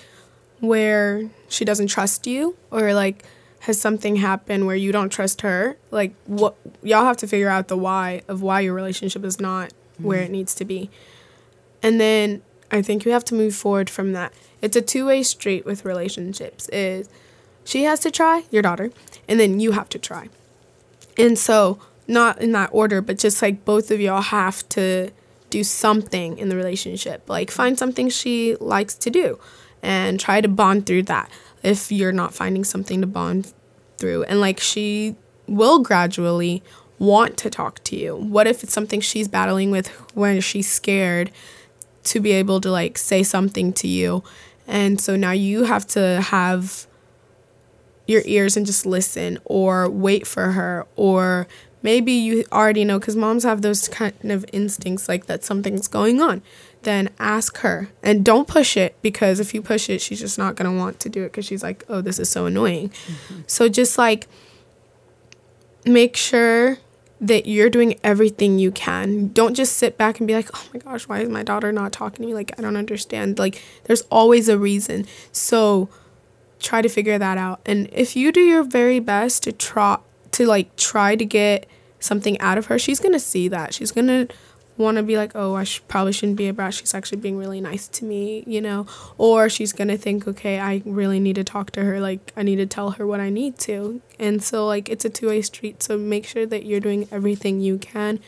where 0.60 1.28
she 1.48 1.64
doesn't 1.64 1.88
trust 1.88 2.26
you 2.26 2.56
or 2.70 2.94
like 2.94 3.24
has 3.62 3.80
something 3.80 4.16
happened 4.16 4.66
where 4.66 4.74
you 4.74 4.90
don't 4.90 5.10
trust 5.10 5.42
her 5.42 5.76
like 5.92 6.12
what 6.26 6.56
y'all 6.82 7.04
have 7.04 7.16
to 7.16 7.28
figure 7.28 7.48
out 7.48 7.68
the 7.68 7.76
why 7.76 8.22
of 8.26 8.42
why 8.42 8.58
your 8.58 8.74
relationship 8.74 9.24
is 9.24 9.40
not 9.40 9.72
where 9.98 10.20
it 10.20 10.24
mm-hmm. 10.24 10.32
needs 10.32 10.54
to 10.54 10.64
be. 10.64 10.90
And 11.82 12.00
then 12.00 12.42
i 12.70 12.82
think 12.82 13.04
you 13.04 13.12
have 13.12 13.24
to 13.24 13.34
move 13.34 13.54
forward 13.54 13.88
from 13.88 14.12
that. 14.12 14.32
It's 14.60 14.76
a 14.76 14.82
two-way 14.82 15.22
street 15.22 15.64
with 15.64 15.84
relationships 15.84 16.68
is 16.70 17.08
she 17.64 17.84
has 17.84 18.00
to 18.00 18.10
try 18.10 18.44
your 18.50 18.62
daughter 18.62 18.90
and 19.28 19.38
then 19.38 19.60
you 19.60 19.72
have 19.72 19.88
to 19.90 19.98
try. 19.98 20.28
And 21.16 21.38
so, 21.38 21.78
not 22.08 22.40
in 22.40 22.52
that 22.52 22.70
order, 22.72 23.00
but 23.00 23.18
just 23.18 23.40
like 23.42 23.64
both 23.64 23.90
of 23.90 24.00
y'all 24.00 24.22
have 24.22 24.68
to 24.70 25.10
do 25.50 25.62
something 25.62 26.38
in 26.38 26.48
the 26.48 26.56
relationship. 26.56 27.28
Like, 27.28 27.50
find 27.50 27.78
something 27.78 28.08
she 28.08 28.56
likes 28.56 28.94
to 28.94 29.10
do 29.10 29.38
and 29.82 30.18
try 30.18 30.40
to 30.40 30.48
bond 30.48 30.86
through 30.86 31.04
that 31.04 31.30
if 31.62 31.92
you're 31.92 32.12
not 32.12 32.34
finding 32.34 32.64
something 32.64 33.00
to 33.00 33.06
bond 33.06 33.52
through. 33.98 34.24
And 34.24 34.40
like, 34.40 34.60
she 34.60 35.16
will 35.46 35.80
gradually 35.80 36.62
want 36.98 37.36
to 37.38 37.50
talk 37.50 37.82
to 37.84 37.96
you. 37.96 38.16
What 38.16 38.46
if 38.46 38.62
it's 38.62 38.72
something 38.72 39.00
she's 39.00 39.28
battling 39.28 39.70
with 39.70 39.88
when 40.14 40.40
she's 40.40 40.70
scared 40.70 41.30
to 42.04 42.20
be 42.20 42.32
able 42.32 42.60
to 42.60 42.70
like 42.70 42.98
say 42.98 43.22
something 43.22 43.72
to 43.74 43.88
you? 43.88 44.22
And 44.66 45.00
so 45.00 45.16
now 45.16 45.32
you 45.32 45.64
have 45.64 45.86
to 45.88 46.20
have 46.20 46.86
your 48.06 48.22
ears 48.24 48.56
and 48.56 48.66
just 48.66 48.86
listen 48.86 49.38
or 49.44 49.88
wait 49.88 50.26
for 50.26 50.52
her 50.52 50.86
or 50.96 51.46
maybe 51.82 52.12
you 52.12 52.44
already 52.52 52.84
know 52.84 52.98
because 52.98 53.16
moms 53.16 53.44
have 53.44 53.62
those 53.62 53.88
kind 53.88 54.30
of 54.30 54.44
instincts 54.52 55.08
like 55.08 55.26
that 55.26 55.44
something's 55.44 55.88
going 55.88 56.20
on 56.20 56.42
then 56.82 57.08
ask 57.18 57.58
her 57.58 57.88
and 58.02 58.24
don't 58.24 58.48
push 58.48 58.76
it 58.76 58.96
because 59.02 59.40
if 59.40 59.54
you 59.54 59.62
push 59.62 59.88
it 59.88 60.00
she's 60.00 60.20
just 60.20 60.38
not 60.38 60.56
going 60.56 60.70
to 60.70 60.76
want 60.76 60.98
to 61.00 61.08
do 61.08 61.22
it 61.22 61.30
because 61.30 61.44
she's 61.44 61.62
like 61.62 61.84
oh 61.88 62.00
this 62.00 62.18
is 62.18 62.28
so 62.28 62.46
annoying 62.46 62.88
mm-hmm. 62.88 63.40
so 63.46 63.68
just 63.68 63.98
like 63.98 64.28
make 65.84 66.16
sure 66.16 66.78
that 67.22 67.46
you're 67.46 67.70
doing 67.70 67.98
everything 68.02 68.58
you 68.58 68.72
can. 68.72 69.28
Don't 69.28 69.54
just 69.54 69.76
sit 69.76 69.96
back 69.96 70.18
and 70.18 70.26
be 70.26 70.34
like, 70.34 70.50
oh 70.54 70.64
my 70.74 70.80
gosh, 70.80 71.06
why 71.06 71.20
is 71.20 71.28
my 71.28 71.44
daughter 71.44 71.70
not 71.70 71.92
talking 71.92 72.22
to 72.22 72.26
me? 72.26 72.34
Like, 72.34 72.52
I 72.58 72.62
don't 72.62 72.76
understand. 72.76 73.38
Like, 73.38 73.62
there's 73.84 74.02
always 74.10 74.48
a 74.48 74.58
reason. 74.58 75.06
So, 75.30 75.88
try 76.58 76.82
to 76.82 76.88
figure 76.88 77.18
that 77.18 77.38
out. 77.38 77.60
And 77.64 77.88
if 77.92 78.16
you 78.16 78.32
do 78.32 78.40
your 78.40 78.64
very 78.64 78.98
best 78.98 79.44
to 79.44 79.52
try 79.52 79.98
to 80.32 80.46
like 80.46 80.74
try 80.76 81.14
to 81.14 81.24
get 81.24 81.68
something 82.00 82.40
out 82.40 82.58
of 82.58 82.66
her, 82.66 82.78
she's 82.78 82.98
gonna 82.98 83.20
see 83.20 83.46
that. 83.48 83.72
She's 83.72 83.92
gonna 83.92 84.26
want 84.82 84.98
to 84.98 85.02
be 85.02 85.16
like, 85.16 85.32
oh, 85.34 85.54
I 85.54 85.64
sh- 85.64 85.80
probably 85.88 86.12
shouldn't 86.12 86.36
be 86.36 86.48
a 86.48 86.52
brat. 86.52 86.74
She's 86.74 86.94
actually 86.94 87.18
being 87.18 87.38
really 87.38 87.60
nice 87.60 87.88
to 87.88 88.04
me, 88.04 88.44
you 88.46 88.60
know. 88.60 88.86
Or 89.16 89.48
she's 89.48 89.72
gonna 89.72 89.96
think, 89.96 90.28
okay, 90.28 90.58
I 90.58 90.82
really 90.84 91.20
need 91.20 91.36
to 91.36 91.44
talk 91.44 91.70
to 91.72 91.84
her. 91.84 92.00
Like, 92.00 92.32
I 92.36 92.42
need 92.42 92.56
to 92.56 92.66
tell 92.66 92.90
her 92.92 93.06
what 93.06 93.20
I 93.20 93.30
need 93.30 93.58
to. 93.60 94.00
And 94.18 94.42
so, 94.42 94.66
like, 94.66 94.88
it's 94.88 95.04
a 95.04 95.10
two 95.10 95.28
way 95.28 95.42
street. 95.42 95.82
So 95.82 95.96
make 95.96 96.26
sure 96.26 96.44
that 96.46 96.66
you're 96.66 96.80
doing 96.80 97.08
everything 97.10 97.60
you 97.60 97.78
can 97.78 98.20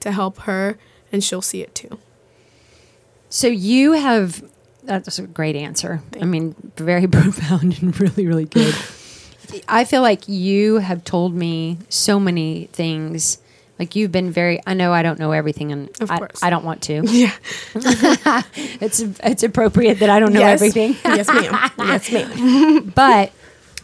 to 0.00 0.12
help 0.12 0.38
her, 0.40 0.78
and 1.12 1.22
she'll 1.22 1.42
see 1.42 1.62
it 1.62 1.74
too. 1.74 1.98
So 3.28 3.48
you 3.48 3.92
have 3.92 4.42
that's 4.86 5.18
a 5.18 5.26
great 5.26 5.56
answer. 5.56 6.00
I 6.20 6.24
mean, 6.24 6.54
very 6.76 7.06
profound 7.08 7.82
and 7.82 7.98
really, 8.00 8.26
really 8.26 8.44
good. 8.46 8.74
I 9.68 9.84
feel 9.84 10.02
like 10.02 10.28
you 10.28 10.78
have 10.78 11.04
told 11.04 11.34
me 11.34 11.78
so 11.88 12.18
many 12.18 12.68
things. 12.72 13.38
Like 13.78 13.94
you've 13.94 14.10
been 14.12 14.30
very. 14.30 14.60
I 14.66 14.74
know 14.74 14.92
I 14.92 15.02
don't 15.02 15.18
know 15.18 15.32
everything, 15.32 15.70
and 15.72 15.90
Of 16.00 16.10
I, 16.10 16.18
course. 16.18 16.42
I 16.42 16.50
don't 16.50 16.64
want 16.64 16.82
to. 16.82 17.02
Yeah. 17.06 17.32
It's 18.80 19.00
it's 19.00 19.42
appropriate 19.42 19.98
that 20.00 20.10
I 20.10 20.18
don't 20.20 20.32
know 20.32 20.40
yes. 20.40 20.60
everything. 20.60 20.96
yes, 21.04 21.28
ma'am. 21.28 21.70
Yes, 21.78 22.12
ma'am. 22.12 22.92
but 22.94 23.32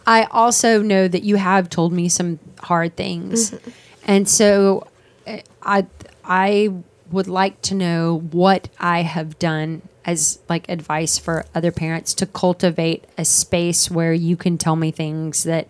I 0.06 0.24
also 0.30 0.82
know 0.82 1.08
that 1.08 1.22
you 1.22 1.36
have 1.36 1.68
told 1.70 1.92
me 1.92 2.08
some 2.08 2.38
hard 2.60 2.96
things, 2.96 3.50
Mm-hmm. 3.50 3.70
and 4.04 4.28
so 4.28 4.86
uh, 5.26 5.38
I 5.62 5.86
I 6.24 6.72
would 7.10 7.28
like 7.28 7.60
to 7.62 7.74
know 7.74 8.18
what 8.32 8.68
I 8.80 9.02
have 9.02 9.38
done 9.38 9.82
as 10.04 10.38
like 10.48 10.68
advice 10.68 11.18
for 11.18 11.44
other 11.54 11.70
parents 11.70 12.14
to 12.14 12.26
cultivate 12.26 13.04
a 13.18 13.24
space 13.24 13.90
where 13.90 14.12
you 14.12 14.36
can 14.36 14.56
tell 14.58 14.74
me 14.76 14.90
things 14.90 15.44
that 15.44 15.68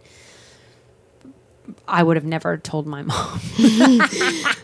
I 1.88 2.02
would 2.02 2.16
have 2.16 2.24
never 2.24 2.56
told 2.56 2.86
my 2.86 3.02
mom. 3.02 3.40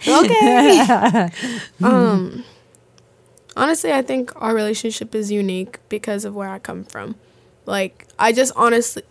okay. 0.09 1.31
um, 1.83 2.45
honestly, 3.57 3.93
I 3.93 4.03
think 4.03 4.33
our 4.37 4.55
relationship 4.55 5.15
is 5.15 5.31
unique 5.31 5.79
because 5.89 6.25
of 6.25 6.35
where 6.35 6.49
I 6.49 6.59
come 6.59 6.85
from. 6.85 7.17
Like, 7.67 8.07
I 8.19 8.33
just 8.33 8.53
honestly, 8.57 9.03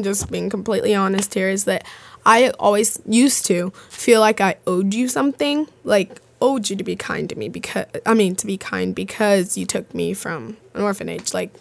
just 0.00 0.30
being 0.30 0.48
completely 0.48 0.94
honest 0.94 1.34
here, 1.34 1.50
is 1.50 1.64
that 1.64 1.86
I 2.24 2.50
always 2.58 3.00
used 3.06 3.44
to 3.46 3.70
feel 3.90 4.20
like 4.20 4.40
I 4.40 4.56
owed 4.66 4.94
you 4.94 5.08
something. 5.08 5.68
Like, 5.84 6.20
owed 6.40 6.70
you 6.70 6.76
to 6.76 6.84
be 6.84 6.96
kind 6.96 7.28
to 7.28 7.36
me 7.36 7.48
because, 7.48 7.86
I 8.06 8.14
mean, 8.14 8.34
to 8.36 8.46
be 8.46 8.56
kind 8.56 8.94
because 8.94 9.58
you 9.58 9.66
took 9.66 9.92
me 9.94 10.14
from 10.14 10.56
an 10.74 10.82
orphanage. 10.82 11.34
Like, 11.34 11.52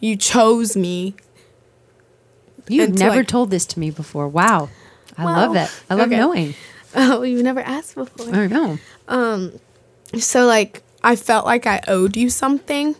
you 0.00 0.16
chose 0.16 0.76
me. 0.76 1.14
You've 2.68 2.98
never 2.98 3.16
like- 3.16 3.28
told 3.28 3.50
this 3.50 3.64
to 3.66 3.80
me 3.80 3.90
before. 3.90 4.28
Wow. 4.28 4.68
I 5.16 5.24
love 5.24 5.56
it. 5.56 5.70
I 5.88 5.94
love 5.94 6.08
okay. 6.08 6.16
knowing. 6.16 6.54
Oh, 6.92 7.22
you've 7.22 7.44
never 7.44 7.60
asked 7.60 7.94
before. 7.94 8.34
I 8.34 8.48
know. 8.48 8.76
Um, 9.06 9.60
so 10.18 10.46
like 10.46 10.82
I 11.04 11.14
felt 11.14 11.46
like 11.46 11.64
I 11.64 11.80
owed 11.86 12.16
you 12.16 12.28
something, 12.28 12.96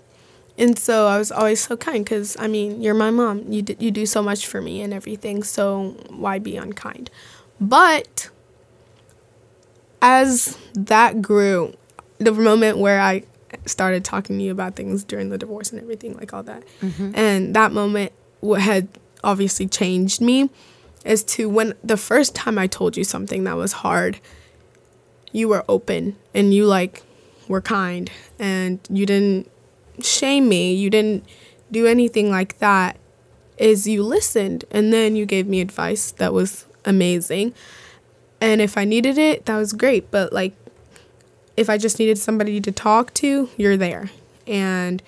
and 0.56 0.78
so 0.78 1.08
I 1.08 1.18
was 1.18 1.32
always 1.32 1.60
so 1.60 1.76
kind 1.76 2.04
because 2.04 2.36
I 2.38 2.46
mean 2.46 2.80
you're 2.80 2.94
my 2.94 3.10
mom. 3.10 3.50
You 3.50 3.62
d- 3.62 3.76
you 3.80 3.90
do 3.90 4.06
so 4.06 4.22
much 4.22 4.46
for 4.46 4.62
me 4.62 4.80
and 4.80 4.94
everything. 4.94 5.42
So 5.42 5.96
why 6.08 6.38
be 6.38 6.56
unkind? 6.56 7.10
But 7.60 8.30
as 10.00 10.56
that 10.74 11.20
grew, 11.20 11.74
the 12.18 12.32
moment 12.32 12.78
where 12.78 13.00
I 13.00 13.24
started 13.66 14.04
talking 14.04 14.38
to 14.38 14.44
you 14.44 14.52
about 14.52 14.76
things 14.76 15.02
during 15.02 15.30
the 15.30 15.38
divorce 15.38 15.72
and 15.72 15.80
everything 15.80 16.14
like 16.16 16.32
all 16.32 16.44
that, 16.44 16.62
and 17.14 17.54
that 17.56 17.72
moment 17.72 18.12
had 18.58 18.86
obviously 19.24 19.66
changed 19.66 20.20
me 20.20 20.48
is 21.04 21.24
to 21.24 21.48
when 21.48 21.74
the 21.82 21.96
first 21.96 22.34
time 22.34 22.58
I 22.58 22.66
told 22.66 22.96
you 22.96 23.04
something 23.04 23.44
that 23.44 23.56
was 23.56 23.72
hard 23.72 24.20
you 25.32 25.48
were 25.48 25.64
open 25.68 26.16
and 26.34 26.52
you 26.52 26.66
like 26.66 27.02
were 27.48 27.60
kind 27.60 28.10
and 28.38 28.80
you 28.90 29.06
didn't 29.06 29.50
shame 30.00 30.48
me 30.48 30.74
you 30.74 30.90
didn't 30.90 31.24
do 31.70 31.86
anything 31.86 32.30
like 32.30 32.58
that 32.58 32.96
is 33.58 33.86
you 33.86 34.02
listened 34.02 34.64
and 34.70 34.92
then 34.92 35.14
you 35.14 35.26
gave 35.26 35.46
me 35.46 35.60
advice 35.60 36.10
that 36.12 36.32
was 36.32 36.66
amazing. 36.84 37.54
And 38.40 38.60
if 38.62 38.78
i 38.78 38.84
needed 38.84 39.18
it 39.18 39.44
that 39.46 39.56
was 39.56 39.72
great 39.72 40.10
but 40.10 40.32
like 40.32 40.54
if 41.56 41.68
i 41.68 41.76
just 41.76 41.98
needed 41.98 42.16
somebody 42.18 42.60
to 42.60 42.72
talk 42.72 43.12
to 43.14 43.50
you're 43.56 43.76
there. 43.76 44.10
And 44.46 45.02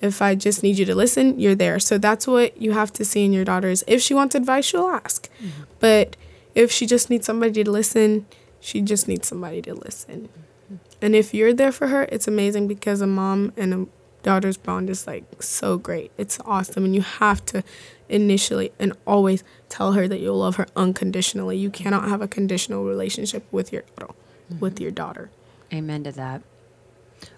if 0.00 0.22
i 0.22 0.34
just 0.34 0.62
need 0.62 0.78
you 0.78 0.84
to 0.84 0.94
listen 0.94 1.38
you're 1.38 1.54
there 1.54 1.78
so 1.78 1.98
that's 1.98 2.26
what 2.26 2.60
you 2.60 2.72
have 2.72 2.92
to 2.92 3.04
see 3.04 3.24
in 3.24 3.32
your 3.32 3.44
daughter 3.44 3.68
is 3.68 3.84
if 3.86 4.00
she 4.00 4.14
wants 4.14 4.34
advice 4.34 4.64
she'll 4.64 4.88
ask 4.88 5.28
mm-hmm. 5.42 5.64
but 5.80 6.16
if 6.54 6.70
she 6.70 6.86
just 6.86 7.10
needs 7.10 7.26
somebody 7.26 7.64
to 7.64 7.70
listen 7.70 8.26
she 8.60 8.80
just 8.80 9.08
needs 9.08 9.26
somebody 9.26 9.62
to 9.62 9.74
listen. 9.74 10.28
Mm-hmm. 10.28 10.76
And 11.00 11.14
if 11.14 11.32
you're 11.32 11.54
there 11.54 11.72
for 11.72 11.88
her, 11.88 12.04
it's 12.10 12.28
amazing 12.28 12.68
because 12.68 13.00
a 13.00 13.06
mom 13.06 13.52
and 13.56 13.74
a 13.74 13.86
daughter's 14.22 14.56
bond 14.56 14.90
is 14.90 15.06
like 15.06 15.42
so 15.42 15.78
great. 15.78 16.10
It's 16.18 16.38
awesome. 16.44 16.84
And 16.84 16.94
you 16.94 17.02
have 17.02 17.44
to 17.46 17.62
initially 18.08 18.72
and 18.78 18.92
always 19.06 19.44
tell 19.68 19.92
her 19.92 20.08
that 20.08 20.20
you'll 20.20 20.38
love 20.38 20.56
her 20.56 20.66
unconditionally. 20.74 21.56
You 21.56 21.70
cannot 21.70 22.08
have 22.08 22.20
a 22.20 22.28
conditional 22.28 22.84
relationship 22.84 23.44
with 23.52 23.72
your 23.72 23.82
daughter. 23.96 24.14
With 24.60 24.74
mm-hmm. 24.74 24.82
your 24.82 24.92
daughter. 24.92 25.30
Amen 25.72 26.04
to 26.04 26.12
that. 26.12 26.42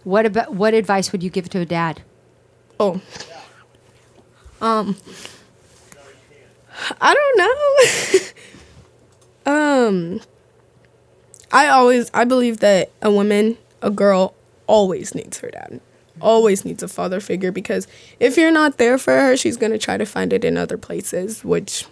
What 0.05 0.27
about 0.27 0.55
what 0.55 0.75
advice 0.75 1.11
would 1.13 1.23
you 1.23 1.31
give 1.31 1.49
to 1.51 1.61
a 1.61 1.67
dad? 1.67 2.03
Oh. 2.81 2.99
Um 4.63 4.97
I 6.99 7.15
don't 7.15 7.39
know. 9.47 9.53
um 9.53 10.21
I 11.53 11.69
always 11.69 12.11
I 12.15 12.25
believe 12.25 12.61
that 12.61 12.91
a 13.03 13.11
woman, 13.11 13.59
a 13.83 13.91
girl 13.91 14.35
always 14.67 15.15
needs 15.15 15.39
her 15.41 15.51
dad. 15.51 15.81
Always 16.23 16.65
needs 16.65 16.83
a 16.83 16.89
father 16.89 17.21
figure 17.21 17.53
because 17.53 17.87
if 18.19 18.39
you're 18.39 18.51
not 18.51 18.79
there 18.79 18.97
for 18.97 19.13
her, 19.13 19.37
she's 19.37 19.57
going 19.57 19.73
to 19.73 19.79
try 19.79 19.97
to 19.97 20.05
find 20.05 20.33
it 20.33 20.45
in 20.45 20.57
other 20.57 20.77
places, 20.77 21.45
which 21.45 21.87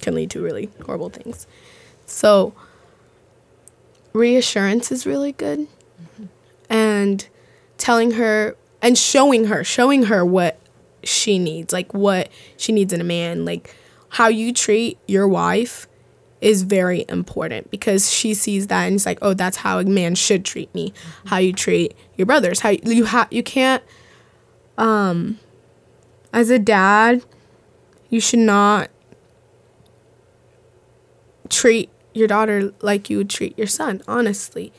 can 0.00 0.14
lead 0.14 0.30
to 0.30 0.42
really 0.42 0.70
horrible 0.84 1.08
things. 1.08 1.46
So 2.06 2.54
reassurance 4.12 4.92
is 4.92 5.06
really 5.06 5.32
good. 5.32 5.66
And 6.68 7.26
telling 7.78 8.12
her 8.12 8.54
and 8.82 8.96
showing 8.96 9.46
her, 9.46 9.64
showing 9.64 10.04
her 10.04 10.24
what 10.24 10.58
she 11.04 11.38
needs, 11.38 11.72
like 11.72 11.92
what 11.94 12.28
she 12.56 12.72
needs 12.72 12.92
in 12.92 13.00
a 13.00 13.04
man, 13.04 13.44
like 13.44 13.74
how 14.10 14.28
you 14.28 14.52
treat 14.52 14.98
your 15.06 15.26
wife 15.28 15.86
is 16.40 16.62
very 16.62 17.04
important 17.08 17.70
because 17.70 18.10
she 18.10 18.32
sees 18.32 18.68
that 18.68 18.84
and 18.84 18.96
it's 18.96 19.06
like, 19.06 19.18
oh, 19.22 19.34
that's 19.34 19.58
how 19.58 19.78
a 19.78 19.84
man 19.84 20.14
should 20.14 20.44
treat 20.44 20.74
me. 20.74 20.92
How 21.26 21.38
you 21.38 21.52
treat 21.52 21.94
your 22.16 22.26
brothers. 22.26 22.60
How 22.60 22.70
you 22.70 23.06
ha- 23.06 23.28
you 23.30 23.42
can't 23.42 23.82
um 24.78 25.38
as 26.32 26.48
a 26.50 26.58
dad, 26.58 27.24
you 28.08 28.20
should 28.20 28.38
not 28.38 28.88
treat 31.48 31.90
your 32.14 32.28
daughter 32.28 32.72
like 32.80 33.10
you 33.10 33.18
would 33.18 33.30
treat 33.30 33.56
your 33.58 33.66
son, 33.66 34.02
honestly. 34.08 34.72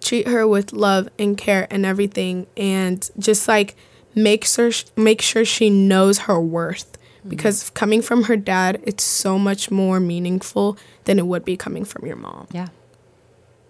Treat 0.00 0.28
her 0.28 0.46
with 0.46 0.72
love 0.72 1.08
and 1.18 1.36
care 1.36 1.66
and 1.70 1.84
everything 1.84 2.46
and 2.56 3.10
just 3.18 3.48
like 3.48 3.76
make 4.14 4.44
sure 4.44 4.70
make 4.96 5.22
sure 5.22 5.44
she 5.44 5.70
knows 5.70 6.20
her 6.20 6.40
worth 6.40 6.92
mm-hmm. 6.92 7.28
because 7.28 7.70
coming 7.70 8.02
from 8.02 8.24
her 8.24 8.36
dad 8.36 8.80
it's 8.84 9.04
so 9.04 9.38
much 9.38 9.70
more 9.70 10.00
meaningful 10.00 10.76
than 11.04 11.18
it 11.18 11.26
would 11.26 11.44
be 11.44 11.56
coming 11.56 11.84
from 11.84 12.06
your 12.06 12.16
mom. 12.16 12.46
Yeah. 12.52 12.68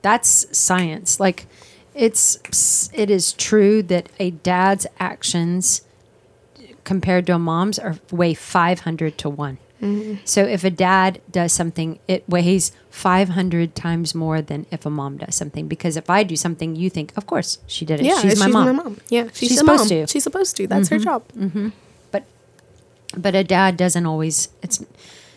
That's 0.03 0.47
science. 0.57 1.21
Like 1.21 1.47
it's 1.95 2.91
it 2.93 3.11
is 3.11 3.33
true 3.33 3.83
that 3.85 4.09
a 4.19 4.31
dad's 4.31 4.87
actions 5.01 5.83
compared 6.85 7.27
to 7.27 7.35
a 7.35 7.39
mom's 7.39 7.79
are 7.79 7.99
weigh 8.11 8.35
500 8.35 9.19
to 9.19 9.29
1. 9.29 9.59
So 10.25 10.43
if 10.45 10.65
a 10.65 10.71
dad 10.71 11.21
does 11.31 11.53
something, 11.53 11.99
it 12.09 12.29
weighs 12.29 12.73
500 12.91 13.75
times 13.77 14.15
more 14.15 14.43
than 14.43 14.67
if 14.71 14.85
a 14.85 14.91
mom 14.91 15.19
does 15.19 15.37
something. 15.37 15.69
Because 15.69 15.97
if 15.97 16.11
I 16.11 16.25
do 16.25 16.35
something, 16.37 16.75
you 16.75 16.91
think, 16.91 17.13
of 17.17 17.27
course, 17.27 17.59
she 17.67 17.85
did 17.85 18.01
it. 18.01 18.07
Yeah, 18.07 18.21
she's, 18.21 18.39
my, 18.41 18.49
mom. 18.49 18.99
Yeah, 19.09 19.29
she's, 19.33 19.51
She's 19.51 19.59
the 19.59 19.65
mom. 19.65 19.79
supposed 19.79 19.89
to. 19.91 20.07
She's 20.09 20.23
supposed 20.25 20.57
to. 20.57 20.67
That's 20.67 20.89
her 20.89 20.99
job. 20.99 21.23
But 22.11 22.25
but 23.17 23.35
a 23.35 23.45
dad 23.45 23.77
doesn't 23.77 24.05
always. 24.07 24.49
It's 24.63 24.85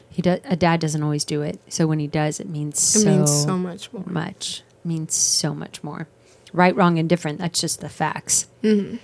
he 0.10 0.22
does. 0.22 0.39
A 0.46 0.56
dad 0.56 0.80
doesn't 0.80 1.04
always 1.04 1.24
do 1.24 1.42
it. 1.44 1.60
So 1.70 1.86
when 1.86 2.00
he 2.00 2.08
does, 2.08 2.39
it 2.39 2.50
means 2.50 2.78
It 2.96 3.00
so 3.02 3.10
means 3.10 3.44
so 3.44 3.58
much 3.58 3.94
more. 3.94 4.04
much. 4.08 4.64
Means 4.84 5.14
so 5.14 5.54
much 5.54 5.84
more. 5.84 6.08
Right, 6.52 6.76
wrong, 6.76 6.98
and 7.00 7.08
different. 7.08 7.38
That's 7.38 7.62
just 7.62 7.80
the 7.80 7.88
facts. 7.89 8.48
Mm-hmm. 8.64 8.98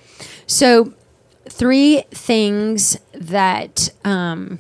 So, 0.48 0.94
three 1.48 2.02
things 2.12 2.98
that 3.14 3.90
um, 4.04 4.60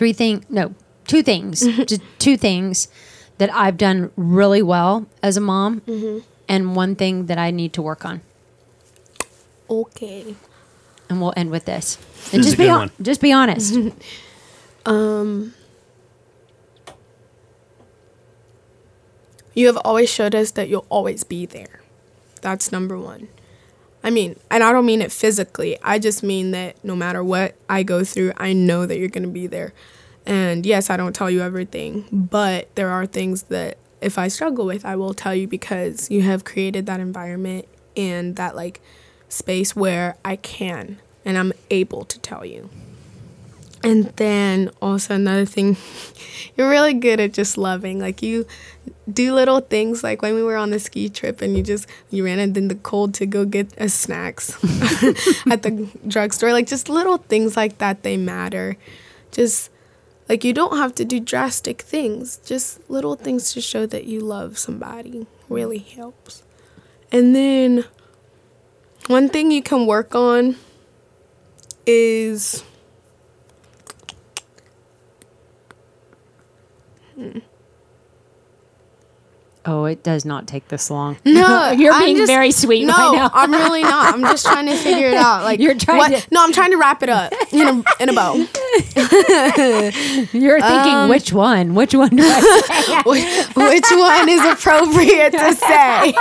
three 0.00 0.14
thing 0.14 0.44
no 0.48 0.72
two 1.06 1.22
things 1.22 1.60
Mm-hmm. 1.62 2.00
two 2.18 2.36
things 2.38 2.88
that 3.36 3.52
I've 3.52 3.76
done 3.76 4.10
really 4.16 4.62
well 4.62 5.04
as 5.22 5.36
a 5.36 5.40
mom, 5.40 5.80
Mm-hmm. 5.82 6.18
and 6.48 6.74
one 6.76 6.94
thing 6.96 7.26
that 7.26 7.36
I 7.38 7.50
need 7.50 7.72
to 7.74 7.82
work 7.82 8.04
on. 8.04 8.20
Okay. 9.68 10.34
And 11.08 11.20
we'll 11.20 11.32
end 11.36 11.50
with 11.50 11.64
this. 11.64 11.96
This 11.96 12.32
And 12.32 12.40
is 12.40 12.46
just 12.46 12.54
a 12.54 12.58
be 12.58 12.64
good 12.64 12.70
hon- 12.70 12.78
one. 12.80 12.90
just 13.02 13.20
be 13.20 13.32
honest. 13.32 13.74
Um, 14.86 15.52
you 19.54 19.66
have 19.66 19.76
always 19.84 20.08
showed 20.08 20.34
us 20.34 20.50
that 20.52 20.68
you'll 20.70 20.86
always 20.88 21.22
be 21.24 21.44
there. 21.46 21.80
That's 22.40 22.72
number 22.72 22.96
one. 22.98 23.28
I 24.02 24.10
mean, 24.10 24.38
and 24.50 24.64
I 24.64 24.72
don't 24.72 24.86
mean 24.86 25.02
it 25.02 25.12
physically. 25.12 25.78
I 25.82 25.98
just 25.98 26.22
mean 26.22 26.52
that 26.52 26.82
no 26.82 26.96
matter 26.96 27.22
what 27.22 27.54
I 27.68 27.82
go 27.82 28.02
through, 28.02 28.32
I 28.36 28.52
know 28.52 28.86
that 28.86 28.98
you're 28.98 29.08
going 29.08 29.24
to 29.24 29.28
be 29.28 29.46
there. 29.46 29.72
And 30.26 30.64
yes, 30.64 30.90
I 30.90 30.96
don't 30.96 31.14
tell 31.14 31.30
you 31.30 31.42
everything, 31.42 32.06
but 32.10 32.74
there 32.76 32.90
are 32.90 33.06
things 33.06 33.44
that 33.44 33.78
if 34.00 34.18
I 34.18 34.28
struggle 34.28 34.64
with, 34.64 34.84
I 34.84 34.96
will 34.96 35.14
tell 35.14 35.34
you 35.34 35.46
because 35.46 36.10
you 36.10 36.22
have 36.22 36.44
created 36.44 36.86
that 36.86 37.00
environment 37.00 37.68
and 37.96 38.36
that 38.36 38.56
like 38.56 38.80
space 39.28 39.76
where 39.76 40.16
I 40.24 40.36
can 40.36 40.98
and 41.24 41.36
I'm 41.36 41.52
able 41.70 42.04
to 42.06 42.18
tell 42.18 42.44
you. 42.44 42.70
And 43.82 44.06
then 44.16 44.70
also 44.82 45.14
another 45.14 45.46
thing, 45.46 45.76
you're 46.56 46.68
really 46.68 46.94
good 46.94 47.20
at 47.20 47.32
just 47.32 47.56
loving. 47.56 47.98
Like 47.98 48.22
you 48.22 48.46
do 49.14 49.34
little 49.34 49.60
things 49.60 50.02
like 50.02 50.22
when 50.22 50.34
we 50.34 50.42
were 50.42 50.56
on 50.56 50.70
the 50.70 50.78
ski 50.78 51.08
trip 51.08 51.42
and 51.42 51.56
you 51.56 51.62
just 51.62 51.86
you 52.10 52.24
ran 52.24 52.38
in 52.38 52.68
the 52.68 52.74
cold 52.74 53.14
to 53.14 53.26
go 53.26 53.44
get 53.44 53.76
us 53.78 53.94
snacks 53.94 54.52
at 55.50 55.62
the 55.62 55.88
drugstore. 56.06 56.52
Like 56.52 56.66
just 56.66 56.88
little 56.88 57.18
things 57.18 57.56
like 57.56 57.78
that 57.78 58.02
they 58.02 58.16
matter. 58.16 58.76
Just 59.30 59.70
like 60.28 60.44
you 60.44 60.52
don't 60.52 60.76
have 60.76 60.94
to 60.94 61.04
do 61.04 61.20
drastic 61.20 61.82
things. 61.82 62.38
Just 62.44 62.88
little 62.88 63.16
things 63.16 63.52
to 63.52 63.60
show 63.60 63.86
that 63.86 64.04
you 64.04 64.20
love 64.20 64.58
somebody 64.58 65.26
really 65.48 65.78
helps. 65.78 66.42
And 67.12 67.34
then 67.34 67.84
one 69.08 69.28
thing 69.28 69.50
you 69.50 69.62
can 69.62 69.86
work 69.86 70.14
on 70.14 70.56
is 71.84 72.62
hmm, 77.16 77.38
Oh, 79.72 79.84
it 79.84 80.02
does 80.02 80.24
not 80.24 80.48
take 80.48 80.66
this 80.66 80.90
long. 80.90 81.16
No, 81.24 81.70
You're 81.78 81.92
I'm 81.92 82.04
being 82.04 82.16
just- 82.16 82.26
very 82.32 82.50
sweet 82.50 82.86
No, 82.86 82.92
right 82.92 83.12
now. 83.14 83.30
I'm 83.32 83.52
really 83.52 83.82
not. 83.82 84.12
I'm 84.14 84.22
just 84.22 84.44
trying 84.44 84.66
to 84.66 84.74
figure 84.76 85.06
it 85.08 85.14
out. 85.14 85.44
Like 85.44 85.60
You're 85.60 85.76
trying 85.76 85.98
what- 85.98 86.10
to- 86.22 86.26
No, 86.32 86.42
I'm 86.42 86.52
trying 86.52 86.72
to 86.72 86.76
wrap 86.76 87.04
it 87.04 87.08
up 87.08 87.32
in 87.52 87.68
a 87.68 87.82
in 88.02 88.08
a 88.08 88.12
bow. 88.12 88.34
You're 90.32 90.60
thinking 90.60 90.94
Um, 90.94 91.08
which 91.08 91.32
one? 91.32 91.74
Which 91.76 91.94
one 91.94 92.10
do 92.10 92.22
I 92.24 93.02
Which, 93.06 93.24
which 93.56 93.90
one 93.92 94.28
is 94.28 94.44
appropriate 94.44 95.30
to 95.32 95.54
say? 95.54 96.12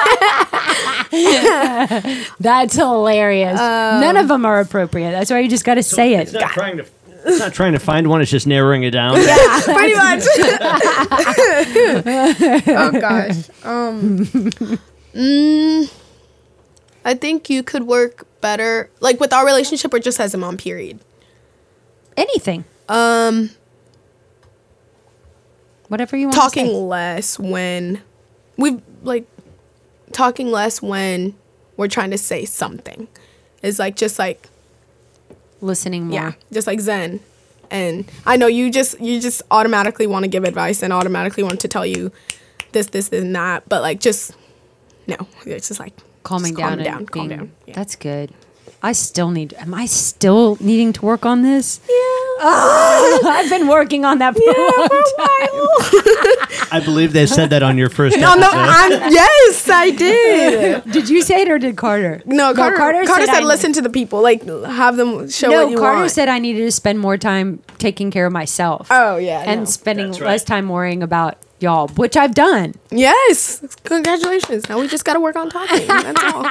That's 2.40 2.76
hilarious. 2.76 3.58
None 3.58 4.16
of 4.18 4.28
them 4.28 4.46
are 4.46 4.60
appropriate. 4.60 5.12
That's 5.12 5.32
why 5.32 5.40
you 5.40 5.50
just 5.50 5.66
got 5.66 5.76
to 5.76 5.84
say 5.84 6.14
it. 6.16 6.22
It's 6.22 6.34
not 6.34 6.52
trying 6.52 6.78
to. 6.78 6.86
It's 7.26 7.40
not 7.40 7.54
trying 7.54 7.74
to 7.74 7.80
find 7.80 8.08
one. 8.08 8.22
It's 8.22 8.32
just 8.32 8.48
narrowing 8.48 8.84
it 8.84 8.92
down. 8.92 9.16
Yeah, 9.22 9.62
pretty 9.64 9.96
much. 9.96 10.24
oh 12.68 12.92
gosh. 13.00 13.50
Um. 13.64 14.26
mm, 15.14 15.94
I 17.06 17.14
think 17.14 17.50
you 17.50 17.64
could 17.64 17.84
work 17.84 18.26
better, 18.42 18.90
like 19.00 19.20
with 19.20 19.34
our 19.34 19.46
relationship, 19.46 19.94
or 19.94 20.00
just 20.00 20.20
as 20.20 20.34
a 20.34 20.38
mom. 20.38 20.58
Period. 20.58 21.00
Anything. 22.18 22.66
Um. 22.88 23.52
Whatever 25.88 26.18
you 26.18 26.28
want 26.28 26.36
talking 26.36 26.66
to 26.68 26.72
say. 26.72 26.78
less 26.78 27.40
when 27.40 28.02
we 28.58 28.80
like 29.02 29.26
talking 30.12 30.52
less 30.52 30.82
when 30.82 31.34
we're 31.78 31.88
trying 31.88 32.12
to 32.12 32.18
say 32.18 32.46
something 32.46 33.08
is 33.64 33.80
like 33.80 33.96
just 33.96 34.20
like 34.20 34.50
Listening 35.62 36.06
more. 36.08 36.14
yeah 36.20 36.32
just 36.52 36.68
like 36.68 36.80
zen 36.80 37.20
and 37.72 38.06
i 38.26 38.36
know 38.38 38.48
you 38.48 38.72
just 38.72 39.00
you 39.00 39.20
just 39.20 39.42
automatically 39.52 40.08
want 40.08 40.24
to 40.24 40.28
give 40.30 40.44
advice 40.44 40.82
and 40.82 40.92
automatically 40.94 41.44
want 41.44 41.60
to 41.60 41.68
tell 41.68 41.86
you 41.86 42.12
this 42.72 42.88
this 42.88 43.10
and 43.12 43.36
that 43.36 43.68
but 43.70 43.82
like 43.82 44.00
just 44.00 44.32
no 45.08 45.18
it's 45.46 45.68
just 45.68 45.80
like 45.80 45.94
Calming 46.24 46.56
just 46.56 46.58
down. 46.58 46.70
calm 46.70 46.80
and 46.80 46.86
down 46.86 47.06
calm 47.06 47.28
being- 47.28 47.40
down 47.40 47.52
yeah. 47.66 47.74
That's 47.76 47.96
good. 47.96 48.34
I 48.82 48.94
still 48.94 49.30
need. 49.32 49.54
Am 49.56 49.74
I 49.74 49.86
still 49.88 50.56
needing 50.62 50.94
to 50.94 51.02
work 51.06 51.26
on 51.26 51.42
this? 51.42 51.82
yeah 51.90 51.96
I've 52.42 53.50
been 53.50 53.68
working 53.68 54.06
on 54.06 54.20
that 54.20 54.36
for 54.36 54.42
a 54.42 54.80
long 54.80 54.88
time. 55.18 56.70
I 56.72 56.82
believe 56.84 57.14
they 57.14 57.26
said 57.26 57.50
that 57.50 57.64
on 57.64 57.78
your 57.78 57.90
first 57.90 58.18
no 58.18 58.36
no. 58.36 58.50
I'm, 58.52 58.92
yes 59.12 59.68
i 59.70 59.90
did 59.90 60.84
Did 60.92 61.10
you 61.10 61.22
say 61.22 61.42
it 61.42 61.50
or 61.50 61.58
did 61.58 61.76
Carter? 61.78 62.22
no 62.26 62.54
carter, 62.54 62.78
Carter, 62.78 63.26
said, 63.26 63.44
I- 63.44 63.46
listen 63.46 63.74
to 63.74 63.82
the 63.82 63.90
people 63.90 64.22
like 64.22 64.44
have 64.44 64.96
them 64.98 65.30
show 65.30 65.50
No, 65.50 65.64
what 65.64 65.72
you 65.72 65.78
Carter 65.78 66.00
want 66.00 66.12
said 66.12 66.30
I 66.30 66.40
needed 66.40 66.62
to 66.66 66.72
spend 66.72 67.00
more 67.00 67.18
time 67.18 67.62
taking 67.78 68.12
care 68.12 68.26
of 68.26 68.32
myself 68.34 68.88
oh 68.92 69.18
yeah 69.18 69.44
and 69.46 69.62
no. 69.62 69.66
spending 69.66 70.12
That's 70.12 70.22
less 70.22 70.44
time 70.44 70.70
worrying 70.70 71.04
about 71.04 71.38
y'all, 71.60 71.88
which 71.90 72.16
I've 72.16 72.34
done. 72.34 72.74
Yes. 72.90 73.60
Congratulations. 73.84 74.70
Now 74.70 74.80
we 74.80 74.88
just 74.88 75.04
got 75.06 75.16
to 75.16 75.20
work 75.20 75.36
on 75.36 75.50
talking. 75.50 75.86
That's 75.88 76.24
all. 76.24 76.46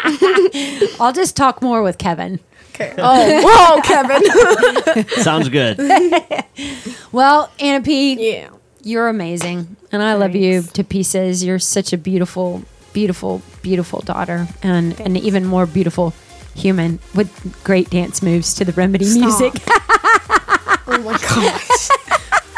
I'll 1.07 1.13
just 1.13 1.35
talk 1.37 1.63
more 1.63 1.83
with 1.83 1.99
Kevin. 1.99 2.41
Okay. 2.81 2.95
Oh, 2.99 3.43
whoa, 3.45 3.81
Kevin. 3.83 5.09
Sounds 5.23 5.49
good. 5.49 5.79
Well, 7.11 7.51
Anna 7.59 7.83
P, 7.83 8.33
yeah. 8.33 8.51
you're 8.83 9.09
amazing, 9.09 9.77
and 9.91 10.03
I 10.03 10.13
love 10.15 10.35
you 10.35 10.61
to 10.63 10.85
pieces. 10.85 11.43
You're 11.43 11.59
such 11.59 11.95
a 11.95 11.97
beautiful, 11.97 12.65
beautiful, 12.93 13.41
beautiful 13.63 14.01
daughter, 14.01 14.47
and 14.63 14.99
an 15.01 15.17
even 15.17 15.47
more 15.47 15.65
beautiful 15.65 16.13
human 16.55 16.99
with 17.15 17.65
great 17.65 17.89
dance 17.89 18.21
moves 18.21 18.53
to 18.55 18.65
the 18.67 18.73
remedy 18.73 19.07
Stop. 19.07 19.21
music. 19.23 19.63
Oh 20.87 21.01
my 21.03 21.17
gosh. 21.19 21.89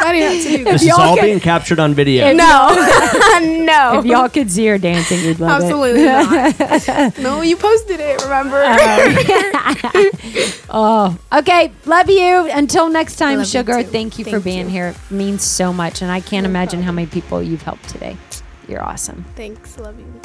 Why 0.00 0.12
do 0.12 0.18
you 0.18 0.24
have 0.24 0.42
to 0.42 0.56
do 0.56 0.64
This 0.64 0.82
that? 0.82 0.88
is 0.88 0.98
all 0.98 1.16
being 1.16 1.40
captured 1.40 1.78
on 1.78 1.94
video. 1.94 2.32
No. 2.32 2.68
no. 3.42 3.98
if 3.98 4.04
y'all 4.06 4.28
could 4.28 4.50
see 4.50 4.66
her 4.66 4.78
dancing, 4.78 5.20
you'd 5.20 5.40
love 5.40 5.60
it. 5.60 5.64
Absolutely 5.64 6.04
not. 6.04 7.18
no, 7.18 7.42
you 7.42 7.56
posted 7.56 8.00
it, 8.00 8.22
remember? 8.22 8.62
it. 8.64 9.54
Um, 9.54 10.60
oh, 10.70 11.18
okay. 11.38 11.72
Love 11.86 12.08
you. 12.08 12.50
Until 12.50 12.88
next 12.88 13.16
time, 13.16 13.38
love 13.38 13.46
you 13.46 13.50
Sugar. 13.50 13.82
too. 13.82 13.88
Thank 13.88 14.18
you 14.18 14.24
for 14.24 14.40
being 14.40 14.66
you. 14.66 14.70
here. 14.70 14.86
It 14.88 15.10
means 15.10 15.42
so 15.42 15.72
much, 15.72 16.02
and 16.02 16.10
I 16.10 16.20
can't 16.20 16.46
imagine 16.46 16.82
how 16.82 16.92
many 16.92 17.06
people 17.06 17.42
you've 17.42 17.62
helped 17.62 17.88
today. 17.88 18.16
You're 18.68 18.82
awesome. 18.82 19.24
Thanks. 19.36 19.78
Love 19.78 19.98
you. 19.98 20.20